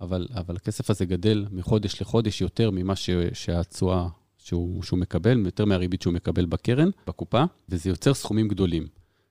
אבל, 0.00 0.26
אבל 0.34 0.56
הכסף 0.56 0.90
הזה 0.90 1.04
גדל 1.04 1.46
מחודש 1.50 2.00
לחודש 2.02 2.40
יותר 2.40 2.70
ממה 2.70 2.96
ש- 2.96 3.10
שהתשואה 3.32 4.08
שהוא, 4.38 4.82
שהוא 4.82 4.98
מקבל, 4.98 5.46
יותר 5.46 5.64
מהריבית 5.64 6.02
שהוא 6.02 6.14
מקבל 6.14 6.46
בקרן, 6.46 6.88
בקופה, 7.06 7.44
וזה 7.68 7.90
יוצר 7.90 8.14
סכומים 8.14 8.48
גדולים. 8.48 8.86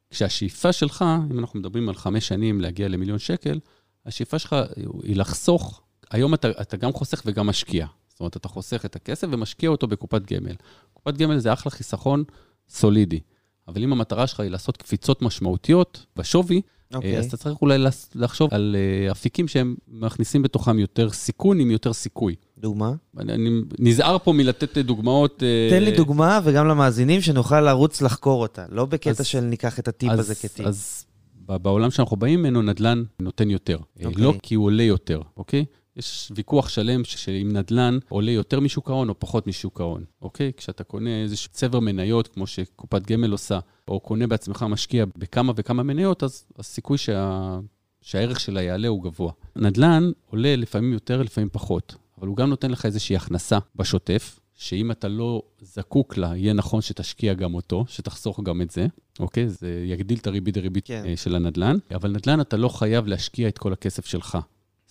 כשהשאיפה 0.10 0.74
שלך, 0.74 1.06
אם 1.32 1.40
אנחנו 1.40 1.60
מדברים 1.60 1.90
על 1.90 1.96
חמש 1.96 2.28
שנים 2.28 2.62
להגיע 2.62 2.88
למיליון 2.88 3.20
שקל, 3.20 3.60
השאיפה 4.06 4.40
שלך 4.40 4.56
היא 5.04 5.16
לחסוך, 5.16 5.82
היום 6.12 6.34
אתה, 6.34 6.50
אתה 6.62 6.78
גם 6.78 6.94
חוסך 6.94 7.22
וגם 7.26 7.48
משקיע. 7.48 7.88
זאת 8.08 8.20
אומרת, 8.20 8.38
אתה 8.38 8.48
חוסך 8.48 8.86
את 8.86 8.96
הכסף 8.96 9.28
ומשקיע 9.32 9.70
אותו 9.70 9.88
בקופת 9.88 10.32
גמל. 10.34 10.56
קופת 10.94 11.18
גמל 11.18 11.38
זה 11.38 11.54
אחלה 11.54 11.72
חיסכון 11.72 12.24
סולידי. 12.70 13.20
אבל 13.68 13.84
אם 13.84 13.92
המטרה 13.92 14.28
שלך 14.28 14.40
היא 14.40 14.50
לעשות 14.50 14.78
קפיצות 14.78 15.22
משמעותיות 15.22 16.06
בשווי, 16.16 16.62
אוקיי. 16.94 17.16
okay. 17.16 17.20
אז 17.20 17.26
אתה 17.26 17.38
צריך 17.38 17.62
אולי 17.62 17.78
לחשוב 18.16 18.50
על 18.54 18.76
אה, 18.80 19.12
אפיקים 19.12 19.48
שהם 19.48 19.76
מכניסים 19.88 20.42
בתוכם 20.42 20.80
יותר 20.80 21.10
סיכון 21.10 21.60
עם 21.60 21.72
יותר 21.72 21.94
סיכוי. 21.94 22.36
דוגמה? 22.58 22.94
אני, 23.18 23.34
אני 23.34 23.50
נזהר 23.80 24.18
פה 24.18 24.34
מלתת 24.34 24.78
דוגמאות... 24.78 25.44
אה, 25.44 25.68
תן 25.70 25.84
לי 25.84 25.92
דוגמה, 25.92 26.40
וגם 26.44 26.68
למאזינים, 26.68 27.22
שנוכל 27.22 27.62
לרוץ 27.62 28.02
לחקור 28.02 28.42
אותה. 28.42 28.66
לא 28.70 28.86
בקטע 28.86 29.10
אז- 29.10 29.26
של 29.26 29.42
ניקח 29.42 29.80
את 29.80 29.88
הטיפ 29.88 30.12
אז, 30.12 30.20
הזה 30.20 30.36
כטיפ. 30.36 30.66
אז 30.66 31.06
בעולם 31.46 31.92
שאנחנו 31.92 32.18
באים 32.18 32.40
ממנו, 32.40 32.62
נדל"ן 32.62 33.04
נותן 33.20 33.50
יותר. 33.50 33.78
אה, 34.02 34.06
אוקיי. 34.06 34.24
לא 34.24 34.34
כי 34.44 34.56
הוא 34.56 34.66
עולה 34.66 34.84
יותר, 34.84 35.22
אוקיי? 35.38 35.66
יש 35.98 36.32
ויכוח 36.36 36.70
שלם 36.70 37.04
שאם 37.04 37.50
נדל"ן 37.54 37.98
עולה 38.10 38.32
יותר 38.32 38.60
משוק 38.60 38.90
ההון 38.90 39.10
או 39.10 39.20
פחות 39.20 39.48
משוק 39.48 39.82
ההון, 39.82 40.04
אוקיי? 40.22 40.52
כשאתה 40.58 40.84
קונה 40.84 41.22
איזשהו 41.22 41.52
צבר 41.52 41.80
מניות, 41.80 42.28
כמו 42.28 42.48
שקופת 42.48 43.02
גמל 43.02 43.32
עושה, 43.32 43.60
או 43.88 44.00
קונה 44.00 44.28
בעצמך 44.28 44.66
משקיע 44.70 45.06
בכמה 45.18 45.54
וכמה 45.56 45.84
מניות, 45.84 46.24
אז 46.24 46.46
הסיכוי 46.60 46.98
שה... 46.98 47.60
שהערך 48.02 48.40
שלה 48.40 48.62
יעלה 48.62 48.88
הוא 48.88 49.04
גבוה. 49.04 49.32
נדל"ן 49.56 50.12
עולה 50.26 50.56
לפעמים 50.56 50.94
יותר, 50.94 51.22
לפעמים 51.22 51.50
פחות, 51.52 51.96
אבל 52.20 52.28
הוא 52.28 52.38
גם 52.38 52.50
נותן 52.50 52.72
לך 52.72 52.86
איזושהי 52.86 53.16
הכנסה 53.16 53.58
בשוטף, 53.76 54.40
שאם 54.54 54.92
אתה 54.92 55.08
לא 55.08 55.42
זקוק 55.62 56.18
לה, 56.18 56.38
יהיה 56.38 56.54
נכון 56.54 56.82
שתשקיע 56.82 57.34
גם 57.34 57.54
אותו, 57.54 57.86
שתחסוך 57.88 58.40
גם 58.44 58.62
את 58.62 58.72
זה, 58.72 58.88
אוקיי? 59.20 59.50
זה 59.50 59.84
יגדיל 59.88 60.18
את 60.18 60.28
הריבית 60.28 60.54
דריבית 60.54 60.86
כן. 60.86 61.02
כן. 61.06 61.16
של 61.16 61.36
הנדל"ן, 61.36 61.78
אבל 61.96 62.12
נדל"ן 62.12 62.42
אתה 62.42 62.58
לא 62.58 62.70
חייב 62.70 63.08
להשקיע 63.08 63.48
את 63.48 63.58
כל 63.58 63.74
הכסף 63.74 64.06
שלך. 64.06 64.38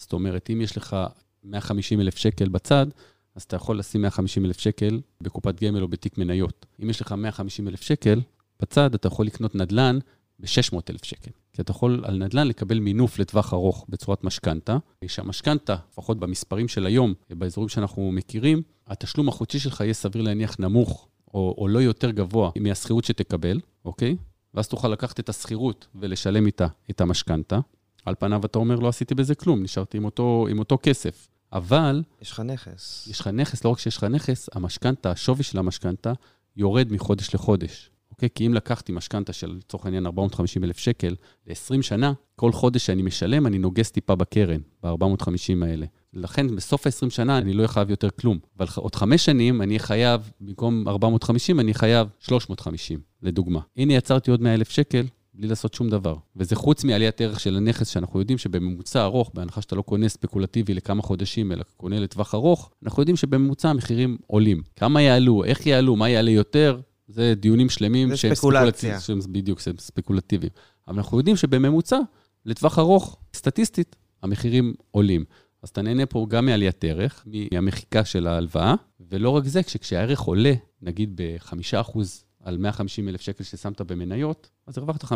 זאת 0.03 0.13
אומרת, 0.13 0.51
אם 0.53 0.61
יש 0.61 0.77
לך 0.77 0.97
150 1.45 2.01
אלף 2.01 2.17
שקל 2.17 2.49
בצד, 2.49 2.87
אז 3.35 3.43
אתה 3.43 3.57
יכול 3.57 3.79
לשים 3.79 4.03
150 4.03 4.45
אלף 4.45 4.61
שקל 4.61 5.01
בקופת 5.21 5.63
גמל 5.63 5.83
או 5.83 5.89
בתיק 5.89 6.19
מניות. 6.19 6.67
אם 6.83 6.91
יש 6.91 7.01
לך 7.01 7.13
150 7.13 7.69
אלף 7.69 7.83
שקל 7.83 8.21
בצד, 8.61 8.95
אתה 8.95 9.09
יכול 9.09 9.27
לקנות 9.27 9.55
נדל"ן 9.55 9.99
ב-600 10.39 10.79
אלף 10.91 11.05
שקל. 11.05 11.31
כי 11.53 11.63
אתה 11.63 11.71
יכול 11.71 12.03
על 12.05 12.19
נדל"ן 12.19 12.49
לקבל 12.49 12.79
מינוף 12.79 13.19
לטווח 13.19 13.53
ארוך 13.55 13.87
בצורת 13.89 14.25
משכנתה, 14.25 14.77
שהמשכנתה, 15.07 15.77
לפחות 15.93 16.19
במספרים 16.21 16.69
של 16.69 16.87
היום, 16.87 17.15
באזורים 17.31 17.69
שאנחנו 17.69 18.13
מכירים, 18.13 18.63
התשלום 18.87 19.29
החודשי 19.29 19.59
שלך 19.59 19.81
יהיה 19.81 19.95
סביר 19.95 20.23
להניח 20.23 20.57
נמוך 20.59 21.09
או, 21.35 21.55
או 21.59 21.69
לא 21.69 21.79
יותר 21.79 22.11
גבוה 22.11 22.51
מהשכירות 22.61 23.05
שתקבל, 23.05 23.61
אוקיי? 23.85 24.17
ואז 24.55 24.69
תוכל 24.69 24.89
לקחת 24.89 25.21
את 25.21 25.29
השכירות 25.29 25.87
ולשלם 25.95 26.47
איתה 26.47 26.67
את 26.91 27.01
המשכנתה. 27.01 27.59
על 28.07 28.15
פניו 28.19 28.47
אתה 28.47 28.59
אומר, 28.59 28.77
לא 28.77 28.89
עשיתי 28.89 29.15
בזה 29.15 29.35
כלום, 29.35 29.63
נשארתי 29.63 29.97
עם 29.97 30.05
אותו, 30.05 30.47
עם 30.51 30.59
אותו 30.59 30.79
כסף. 30.83 31.29
אבל 31.53 32.03
יש 32.23 32.31
לך 32.31 32.41
נכס. 32.41 33.09
יש 33.11 33.21
לך 33.21 33.27
נכס, 33.27 33.65
לא 33.65 33.71
רק 33.71 33.79
שיש 33.79 33.97
לך 33.97 34.05
נכס, 34.05 34.49
המשכנתה, 34.53 35.11
השווי 35.11 35.43
של 35.43 35.59
המשכנתה, 35.59 36.13
יורד 36.57 36.93
מחודש 36.93 37.35
לחודש. 37.35 37.91
אוקיי? 38.11 38.29
כי 38.35 38.47
אם 38.47 38.55
לקחתי 38.55 38.93
משכנתה 38.93 39.33
של, 39.33 39.53
לצורך 39.59 39.85
העניין, 39.85 40.07
450 40.07 40.65
אלף 40.65 40.79
שקל 40.79 41.15
ל-20 41.47 41.83
שנה, 41.83 42.13
כל 42.37 42.53
חודש 42.53 42.87
שאני 42.87 43.03
משלם, 43.03 43.47
אני 43.47 43.59
נוגס 43.59 43.91
טיפה 43.91 44.15
בקרן, 44.15 44.61
ב-450 44.83 45.65
האלה. 45.65 45.87
לכן, 46.13 46.57
בסוף 46.57 46.87
ה-20 46.87 47.11
שנה 47.11 47.39
אני 47.39 47.53
לא 47.53 47.59
אהיה 47.59 47.69
חייב 47.69 47.91
יותר 47.91 48.11
כלום. 48.11 48.39
אבל 48.59 48.67
עוד 48.77 48.95
חמש 48.95 49.25
שנים 49.25 49.63
אני 49.63 49.69
אהיה 49.69 49.79
חייב, 49.79 50.31
במקום 50.41 50.89
450, 50.89 51.61
אני 51.61 51.65
אהיה 51.65 51.75
חייב 51.79 52.09
350, 52.19 53.01
לדוגמה. 53.23 53.61
הנה, 53.77 53.95
יצרתי 53.95 54.31
עוד 54.31 54.43
100 54.43 54.55
אלף 54.55 54.71
שקל, 54.71 55.07
בלי 55.35 55.49
לעשות 55.49 55.75
שום 55.75 55.89
דבר. 55.89 56.17
וזה 56.37 56.57
חוץ 56.57 56.85
מעליית 56.85 57.21
ערך 57.21 57.41
של 57.41 57.57
הנכס, 57.57 57.89
שאנחנו 57.89 58.21
יודעים 58.21 58.39
שבממוצע 58.39 59.05
ארוך, 59.05 59.31
בהנחה 59.35 59.63
שאתה 59.63 59.77
לא 59.77 59.83
קונה 59.83 60.09
ספקולטיבי 60.09 60.75
לכמה 60.75 61.03
חודשים, 61.03 61.53
אלא 61.53 61.63
קונה 61.77 62.01
לטווח 62.01 62.35
ארוך, 62.35 62.71
אנחנו 62.83 63.03
יודעים 63.03 63.17
שבממוצע 63.17 63.71
המחירים 63.71 64.17
עולים. 64.27 64.63
כמה 64.77 65.03
יעלו, 65.03 65.45
איך 65.45 65.67
יעלו, 65.67 65.97
מה 65.97 66.09
יעלה 66.09 66.31
יותר, 66.31 66.81
זה 67.09 67.35
דיונים 67.37 67.69
שלמים 67.69 68.09
זה 68.09 68.17
שהם 68.17 68.35
ספקולציה. 68.35 68.73
ספקולטיביים, 68.73 69.23
שהם 69.23 69.33
בדיוק, 69.33 69.61
שהם 69.61 69.75
ספקולטיביים. 69.79 70.53
אבל 70.89 70.97
אנחנו 70.97 71.19
יודעים 71.19 71.37
שבממוצע, 71.37 71.99
לטווח 72.47 72.79
ארוך, 72.79 73.17
סטטיסטית, 73.35 73.97
המחירים 74.23 74.75
עולים. 74.91 75.25
אז 75.63 75.69
אתה 75.69 75.83
נהנה 75.83 76.07
פה 76.07 76.27
גם 76.29 76.47
מעליית 76.47 76.85
ערך, 76.85 77.27
מהמחיקה 77.53 78.05
של 78.05 78.27
ההלוואה, 78.27 78.75
ולא 79.11 79.31
רק 79.31 79.45
זה, 79.45 79.63
כשהערך 79.63 80.21
עולה, 80.21 80.53
נגיד 80.83 81.13
ב-5% 81.15 81.99
על 82.43 82.59
150 82.59 83.09
אלף 83.09 83.21
שקל 83.21 83.45
ששמת 83.45 83.81
במניות, 83.81 84.51
אז 84.67 84.79
הרווחת 84.79 85.05
5% 85.05 85.07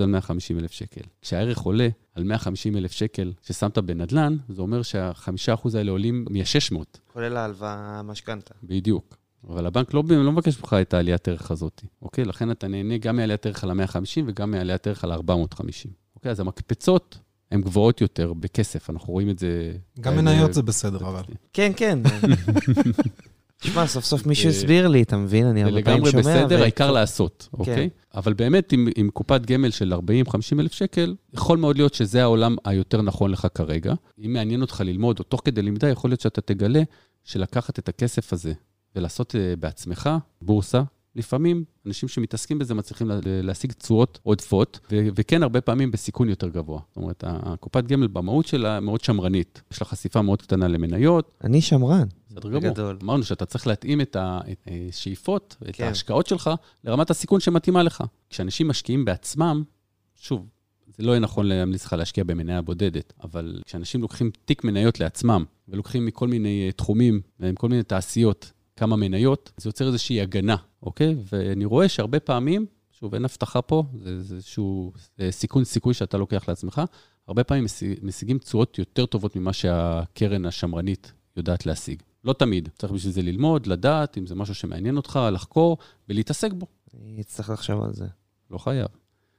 על 0.00 0.06
150 0.06 0.58
אלף 0.58 0.72
שקל. 0.72 1.00
כשהערך 1.22 1.58
עולה 1.58 1.88
על 2.14 2.24
150 2.24 2.76
אלף 2.76 2.92
שקל 2.92 3.32
ששמת 3.42 3.78
בנדל"ן, 3.78 4.36
זה 4.48 4.62
אומר 4.62 4.82
שה-5% 4.82 5.68
האלה 5.74 5.90
עולים 5.90 6.24
מ-600, 6.30 6.76
כולל 7.12 7.36
ההלוואה, 7.36 7.98
המשכנתה. 7.98 8.54
בדיוק. 8.62 9.16
אבל 9.48 9.66
הבנק 9.66 9.94
לא, 9.94 10.02
לא 10.08 10.32
מבקש 10.32 10.58
ממך 10.58 10.76
את 10.80 10.94
העליית 10.94 11.28
ערך 11.28 11.50
הזאת, 11.50 11.84
אוקיי? 12.02 12.24
לכן 12.24 12.50
אתה 12.50 12.68
נהנה 12.68 12.98
גם 12.98 13.16
מעליית 13.16 13.46
ערך 13.46 13.64
על 13.64 13.70
ה-150 13.70 14.22
וגם 14.26 14.50
מעליית 14.50 14.86
ערך 14.86 15.04
על 15.04 15.12
ה-450. 15.12 15.88
אוקיי? 16.16 16.30
אז 16.30 16.40
המקפצות 16.40 17.18
הן 17.50 17.60
גבוהות 17.60 18.00
יותר 18.00 18.32
בכסף, 18.32 18.90
אנחנו 18.90 19.12
רואים 19.12 19.30
את 19.30 19.38
זה... 19.38 19.72
גם 20.00 20.16
מניות 20.16 20.54
זה 20.54 20.62
בסדר, 20.62 20.98
אבל. 20.98 21.22
כן, 21.52 21.72
כן. 21.76 21.98
תשמע, 23.60 23.86
סוף 23.86 24.04
סוף 24.04 24.26
מישהו 24.26 24.50
זה- 24.50 24.56
הסביר 24.56 24.88
לי, 24.88 25.02
אתה 25.02 25.16
מבין? 25.16 25.46
אני 25.46 25.60
זה 25.60 25.66
הרבה 25.66 25.82
פעמים 25.82 25.98
לגמרי 26.04 26.10
שומע. 26.22 26.22
בסדר, 26.42 26.56
ו- 26.58 26.62
העיקר 26.62 26.90
לעשות, 26.90 27.48
אוקיי? 27.52 27.88
אבל 28.14 28.32
באמת, 28.32 28.72
עם, 28.72 28.88
עם 28.96 29.10
קופת 29.10 29.46
גמל 29.46 29.70
של 29.70 29.92
40-50 29.92 29.98
אלף 30.60 30.72
שקל, 30.72 31.14
יכול 31.34 31.58
מאוד 31.58 31.76
להיות 31.76 31.94
שזה 31.94 32.22
העולם 32.22 32.56
היותר 32.64 33.02
נכון 33.02 33.30
לך 33.30 33.46
כרגע. 33.54 33.94
אם 34.24 34.32
מעניין 34.32 34.60
אותך 34.62 34.80
ללמוד, 34.84 35.18
או 35.18 35.24
תוך 35.24 35.42
כדי 35.44 35.62
למידה, 35.62 35.88
יכול 35.88 36.10
להיות 36.10 36.20
שאתה 36.20 36.40
תגלה 36.40 36.82
שלקחת 37.24 37.78
את 37.78 37.88
הכסף 37.88 38.32
הזה 38.32 38.52
ולעשות 38.96 39.36
אה, 39.36 39.54
בעצמך, 39.56 40.10
בורסה, 40.42 40.82
לפעמים 41.16 41.64
אנשים 41.86 42.08
שמתעסקים 42.08 42.58
בזה 42.58 42.74
מצליחים 42.74 43.08
לה- 43.08 43.18
להשיג 43.24 43.72
תשואות 43.72 44.18
עודפות, 44.22 44.80
ו- 44.92 45.08
וכן, 45.16 45.42
הרבה 45.42 45.60
פעמים 45.60 45.90
בסיכון 45.90 46.28
יותר 46.28 46.48
גבוה. 46.48 46.80
זאת 46.88 46.96
אומרת, 46.96 47.24
הקופת 47.26 47.84
גמל 47.84 48.06
במהות 48.06 48.46
שלה 48.46 48.80
מאוד 48.80 49.00
שמרנית. 49.00 49.62
יש 49.72 49.80
לה 49.82 49.86
חשיפה 49.86 50.22
מאוד 50.22 50.42
קטנה 50.42 50.68
למניות, 50.68 51.32
אני 51.44 51.60
שמרן. 51.60 52.06
בסדר 52.30 52.48
גמור. 52.48 52.60
בגדול. 52.60 52.98
אמרנו 53.02 53.22
שאתה 53.22 53.46
צריך 53.46 53.66
להתאים 53.66 54.00
את 54.00 54.16
השאיפות, 54.20 55.56
את 55.68 55.76
כן. 55.76 55.84
ההשקעות 55.84 56.26
שלך, 56.26 56.50
לרמת 56.84 57.10
הסיכון 57.10 57.40
שמתאימה 57.40 57.82
לך. 57.82 58.04
כשאנשים 58.30 58.68
משקיעים 58.68 59.04
בעצמם, 59.04 59.62
שוב, 60.16 60.46
זה 60.96 61.02
לא 61.02 61.10
יהיה 61.12 61.20
נכון 61.20 61.46
להמליץ 61.46 61.84
לך 61.84 61.92
להשקיע 61.92 62.24
במניה 62.24 62.62
בודדת, 62.62 63.12
אבל 63.22 63.60
כשאנשים 63.66 64.02
לוקחים 64.02 64.30
תיק 64.44 64.64
מניות 64.64 65.00
לעצמם, 65.00 65.44
ולוקחים 65.68 66.06
מכל 66.06 66.28
מיני 66.28 66.66
אה, 66.66 66.72
תחומים 66.72 67.20
ומכל 67.40 67.68
מיני 67.68 67.82
תעשיות 67.82 68.52
כמה 68.76 68.96
מניות, 68.96 69.52
זה 69.56 69.68
יוצר 69.68 69.86
איזושהי 69.86 70.20
הגנה, 70.20 70.56
אוקיי? 70.82 71.16
ואני 71.32 71.64
רואה 71.64 71.88
שהרבה 71.88 72.20
פעמים, 72.20 72.66
שוב, 73.00 73.14
אין 73.14 73.24
הבטחה 73.24 73.62
פה, 73.62 73.84
זה 74.02 74.10
איזשהו 74.10 74.92
אה, 75.20 75.32
סיכון 75.32 75.64
סיכוי 75.64 75.94
שאתה 75.94 76.18
לוקח 76.18 76.48
לעצמך, 76.48 76.82
הרבה 77.28 77.44
פעמים 77.44 77.64
משיג- 77.64 77.98
משיגים 78.02 78.38
תשואות 78.38 78.78
יותר 78.78 79.06
טובות 79.06 79.36
ממה 79.36 79.52
שהקרן 79.52 80.46
השמרנית 80.46 81.12
יודעת 81.36 81.66
להשיג. 81.66 82.02
לא 82.24 82.32
תמיד, 82.32 82.68
צריך 82.78 82.92
בשביל 82.92 83.12
זה 83.12 83.22
ללמוד, 83.22 83.66
לדעת, 83.66 84.18
אם 84.18 84.26
זה 84.26 84.34
משהו 84.34 84.54
שמעניין 84.54 84.96
אותך, 84.96 85.20
לחקור 85.32 85.78
ולהתעסק 86.08 86.52
בו. 86.52 86.66
אני 86.94 87.20
אצטרך 87.20 87.50
לחשוב 87.50 87.82
על 87.82 87.92
זה. 87.92 88.06
לא 88.50 88.58
חייב. 88.58 88.86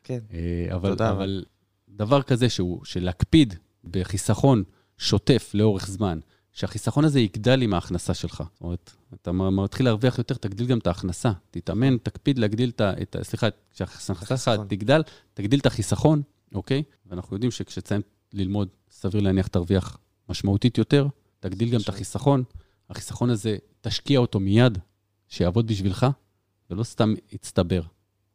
כן. 0.03 0.19
אה, 0.33 0.75
אבל, 0.75 0.89
תודה. 0.89 1.11
אבל 1.11 1.45
דבר 1.89 2.21
כזה 2.21 2.49
שהוא, 2.49 2.85
של 2.85 3.03
להקפיד 3.03 3.53
בחיסכון 3.83 4.63
שוטף 4.97 5.51
לאורך 5.53 5.87
זמן, 5.87 6.19
שהחיסכון 6.51 7.05
הזה 7.05 7.19
יגדל 7.19 7.61
עם 7.61 7.73
ההכנסה 7.73 8.13
שלך. 8.13 8.43
זאת 8.53 8.61
אומרת, 8.61 8.91
אתה 9.13 9.31
מתחיל 9.31 9.85
להרוויח 9.85 10.17
יותר, 10.17 10.35
תגדיל 10.35 10.67
גם 10.67 10.77
את 10.77 10.87
ההכנסה. 10.87 11.31
תתאמן, 11.51 11.97
תקפיד 11.97 12.39
להגדיל 12.39 12.71
את 12.79 13.15
ה... 13.15 13.23
סליחה, 13.23 13.47
כשההכנסה 13.71 14.37
שלך. 14.37 14.67
תגדל, 14.67 15.01
תגדיל 15.33 15.59
את 15.59 15.65
החיסכון, 15.65 16.21
אוקיי? 16.55 16.83
ואנחנו 17.05 17.35
יודעים 17.35 17.51
שכשתסיים 17.51 18.01
ללמוד, 18.33 18.67
סביר 18.91 19.21
להניח 19.21 19.47
תרוויח 19.47 19.97
משמעותית 20.29 20.77
יותר, 20.77 21.07
תגדיל 21.39 21.69
גם 21.69 21.81
את 21.81 21.89
החיסכון. 21.89 22.43
החיסכון 22.91 23.29
הזה, 23.29 23.57
תשקיע 23.81 24.19
אותו 24.19 24.39
מיד, 24.39 24.77
שיעבוד 25.27 25.67
בשבילך, 25.67 26.05
ולא 26.69 26.83
סתם 26.83 27.13
יצטבר. 27.31 27.81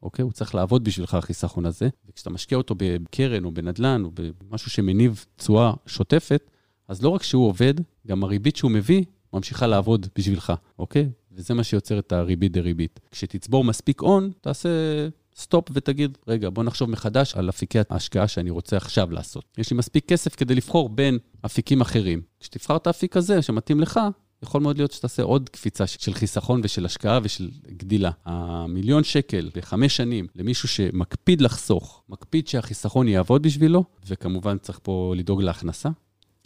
אוקיי? 0.03 0.23
הוא 0.23 0.33
צריך 0.33 0.55
לעבוד 0.55 0.85
בשבילך, 0.85 1.15
החיסכון 1.15 1.67
הזה. 1.67 1.89
וכשאתה 2.09 2.31
משקיע 2.31 2.59
אותו 2.59 2.75
בקרן 2.79 3.45
או 3.45 3.53
בנדל"ן 3.53 4.05
או 4.05 4.11
במשהו 4.15 4.71
שמניב 4.71 5.25
תשואה 5.37 5.73
שוטפת, 5.87 6.51
אז 6.89 7.03
לא 7.03 7.09
רק 7.09 7.23
שהוא 7.23 7.49
עובד, 7.49 7.75
גם 8.07 8.25
הריבית 8.25 8.57
שהוא 8.57 8.71
מביא 8.71 9.05
ממשיכה 9.33 9.67
לעבוד 9.67 10.07
בשבילך, 10.19 10.53
אוקיי? 10.79 11.09
וזה 11.33 11.55
מה 11.55 11.65
שיוצר 11.65 11.99
את 11.99 12.13
הריבית 12.13 12.53
דריבית. 12.53 13.01
כשתצבור 13.11 13.65
מספיק 13.65 14.01
הון, 14.01 14.31
תעשה 14.41 14.69
סטופ 15.37 15.69
ותגיד, 15.73 16.19
רגע, 16.29 16.51
בוא 16.51 16.65
נחשוב 16.65 16.91
מחדש 16.91 17.35
על 17.35 17.49
אפיקי 17.49 17.79
ההשקעה 17.91 18.29
שאני 18.29 18.51
רוצה 18.51 18.77
עכשיו 18.77 19.11
לעשות. 19.11 19.45
יש 19.59 19.71
לי 19.71 19.77
מספיק 19.77 20.09
כסף 20.09 20.35
כדי 20.35 20.55
לבחור 20.55 20.89
בין 20.89 21.19
אפיקים 21.47 21.81
אחרים. 21.81 22.23
כשתבחר 22.41 22.77
את 22.77 22.87
האפיק 22.87 23.17
הזה 23.17 23.43
שמתאים 23.43 23.81
לך, 23.81 24.01
יכול 24.43 24.61
מאוד 24.61 24.77
להיות 24.77 24.93
שתעשה 24.93 25.23
עוד 25.23 25.49
קפיצה 25.49 25.87
של 25.87 26.15
חיסכון 26.15 26.61
ושל 26.65 26.87
השקעה 26.87 27.21
ושל 27.23 27.51
גדילה. 27.67 28.11
המיליון 28.25 29.05
שקל 29.05 29.51
לחמש 29.55 29.97
שנים 29.97 30.27
למישהו 30.35 30.69
שמקפיד 30.69 31.41
לחסוך, 31.41 32.03
מקפיד 32.09 32.49
שהחיסכון 32.49 33.09
יעבוד 33.09 33.43
בשבילו, 33.43 33.85
וכמובן 34.07 34.59
צריך 34.59 34.81
פה 34.83 35.15
לדאוג 35.17 35.43
להכנסה. 35.43 35.89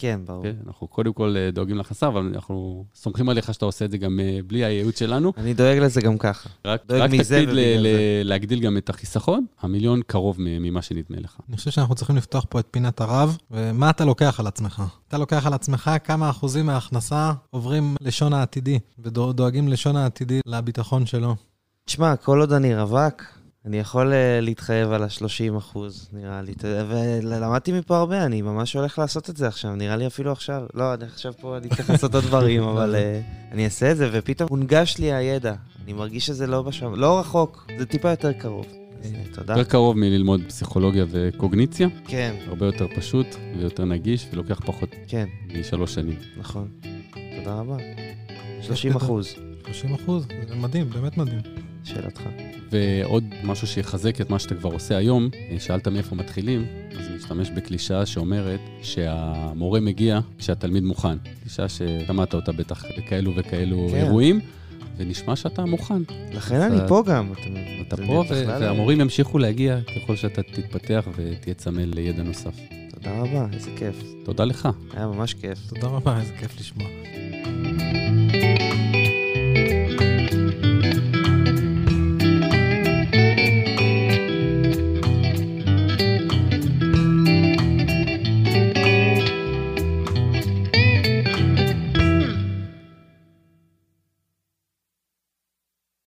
כן, 0.00 0.20
ברור. 0.24 0.42
כן, 0.42 0.56
אנחנו 0.66 0.88
קודם 0.88 1.12
כל 1.12 1.34
אה, 1.36 1.50
דואגים 1.50 1.76
להכנסה, 1.76 2.06
אבל 2.06 2.30
אנחנו 2.34 2.84
סומכים 2.94 3.28
עליך 3.28 3.54
שאתה 3.54 3.64
עושה 3.64 3.84
את 3.84 3.90
זה 3.90 3.98
גם 3.98 4.20
אה, 4.20 4.38
בלי 4.46 4.64
הייעוץ 4.64 4.98
שלנו. 4.98 5.32
אני 5.36 5.54
דואג 5.54 5.78
לזה 5.78 6.00
גם 6.00 6.18
ככה. 6.18 6.48
רק, 6.64 6.82
דואג 6.86 7.00
רק 7.00 7.10
מזה 7.10 7.40
תקפיד 7.40 7.48
ל- 7.48 7.86
ל-. 7.86 7.86
להגדיל 8.28 8.60
גם 8.60 8.76
את 8.76 8.90
החיסכון, 8.90 9.46
המיליון 9.60 10.00
קרוב 10.06 10.36
ממה 10.38 10.82
שנדמה 10.82 11.16
לך. 11.20 11.38
אני 11.48 11.56
חושב 11.56 11.70
שאנחנו 11.70 11.94
צריכים 11.94 12.16
לפתוח 12.16 12.46
פה 12.48 12.60
את 12.60 12.66
פינת 12.70 13.00
הרב, 13.00 13.36
ומה 13.50 13.90
אתה 13.90 14.04
לוקח 14.04 14.40
על 14.40 14.46
עצמך? 14.46 14.82
אתה 15.08 15.18
לוקח 15.18 15.46
על 15.46 15.54
עצמך 15.54 15.90
כמה 16.04 16.30
אחוזים 16.30 16.66
מההכנסה 16.66 17.32
עוברים 17.50 17.96
לשון 18.00 18.32
העתידי, 18.32 18.78
ודואגים 18.98 19.68
לשון 19.68 19.96
העתידי 19.96 20.40
לביטחון 20.46 21.06
שלו. 21.06 21.36
תשמע, 21.84 22.16
כל 22.16 22.40
עוד 22.40 22.52
אני 22.52 22.76
רווק, 22.76 23.22
אני 23.66 23.78
יכול 23.78 24.12
אה, 24.12 24.40
להתחייב 24.40 24.92
על 24.92 25.02
ה-30 25.02 25.58
אחוז, 25.58 26.08
נראה 26.12 26.42
לי. 26.42 26.54
ולמדתי 26.62 27.72
מפה 27.72 27.96
הרבה, 27.96 28.26
אני 28.26 28.42
ממש 28.42 28.76
הולך 28.76 28.98
לעשות 28.98 29.30
את 29.30 29.36
זה 29.36 29.48
עכשיו, 29.48 29.74
נראה 29.74 29.96
לי 29.96 30.06
אפילו 30.06 30.32
עכשיו. 30.32 30.62
לא, 30.74 30.94
אני 30.94 31.04
עכשיו 31.04 31.32
פה, 31.40 31.56
אני 31.56 31.68
צריך 31.68 31.90
לעשות 31.90 32.14
עוד 32.14 32.24
דברים, 32.24 32.62
אבל 32.72 32.94
אה, 32.94 33.20
אני 33.52 33.64
אעשה 33.64 33.92
את 33.92 33.96
זה, 33.96 34.08
ופתאום 34.12 34.48
הונגש 34.50 34.98
לי 34.98 35.12
הידע. 35.12 35.54
אני 35.84 35.92
מרגיש 35.92 36.26
שזה 36.26 36.46
לא 36.46 36.62
בשם, 36.62 36.94
לא 36.94 37.20
רחוק, 37.20 37.66
זה 37.78 37.86
טיפה 37.86 38.10
יותר 38.10 38.32
קרוב. 38.32 38.66
אה, 39.04 39.10
תודה. 39.34 39.52
יותר 39.52 39.70
קרוב 39.70 39.96
מללמוד 39.96 40.40
פסיכולוגיה 40.48 41.04
וקוגניציה, 41.10 41.88
כן, 42.06 42.34
הרבה 42.46 42.66
יותר 42.66 42.86
פשוט 42.96 43.26
ויותר 43.58 43.84
נגיש, 43.84 44.28
ולוקח 44.32 44.60
פחות 44.66 44.88
כן, 45.08 45.26
משלוש 45.60 45.94
שנים. 45.94 46.16
נכון. 46.36 46.68
תודה 47.38 47.54
רבה. 47.54 47.76
30 48.62 48.96
אחוז, 48.96 49.34
30 49.64 49.94
אחוז, 49.94 50.26
זה 50.48 50.54
מדהים, 50.54 50.90
באמת 50.90 51.16
מדהים. 51.16 51.69
שאלתך. 51.84 52.22
ועוד 52.70 53.24
משהו 53.44 53.66
שיחזק 53.66 54.20
את 54.20 54.30
מה 54.30 54.38
שאתה 54.38 54.54
כבר 54.54 54.72
עושה 54.72 54.96
היום, 54.96 55.28
שאלת 55.58 55.88
מאיפה 55.88 56.14
מתחילים, 56.14 56.66
אז 56.98 57.06
אני 57.06 57.16
אשתמש 57.16 57.50
בקלישאה 57.50 58.06
שאומרת 58.06 58.60
שהמורה 58.82 59.80
מגיע 59.80 60.20
כשהתלמיד 60.38 60.82
מוכן. 60.82 61.18
קלישאה 61.42 61.68
ששמעת 61.68 62.34
אותה 62.34 62.52
בטח 62.52 62.84
בכאלו 62.98 63.32
וכאלו 63.36 63.88
כן. 63.90 63.96
אירועים, 63.96 64.40
ונשמע 64.96 65.36
שאתה 65.36 65.64
מוכן. 65.64 66.02
לכן 66.32 66.60
אני 66.60 66.78
פה 66.88 67.02
גם. 67.06 67.32
אתה 67.88 67.96
פה, 67.96 68.24
והמורים 68.46 69.00
ימשיכו 69.00 69.38
להגיע 69.38 69.78
ככל 69.80 70.16
שאתה 70.16 70.42
תתפתח 70.42 71.08
ותהיה 71.16 71.54
צמא 71.54 71.80
לידע 71.80 72.22
נוסף. 72.22 72.54
תודה 72.94 73.20
רבה, 73.20 73.46
איזה 73.52 73.70
כיף. 73.76 74.02
תודה 74.24 74.44
לך. 74.44 74.68
היה 74.94 75.06
ממש 75.06 75.34
כיף. 75.34 75.58
תודה 75.68 75.86
רבה, 75.86 76.20
איזה 76.20 76.32
כיף 76.32 76.60
לשמוע. 76.60 76.88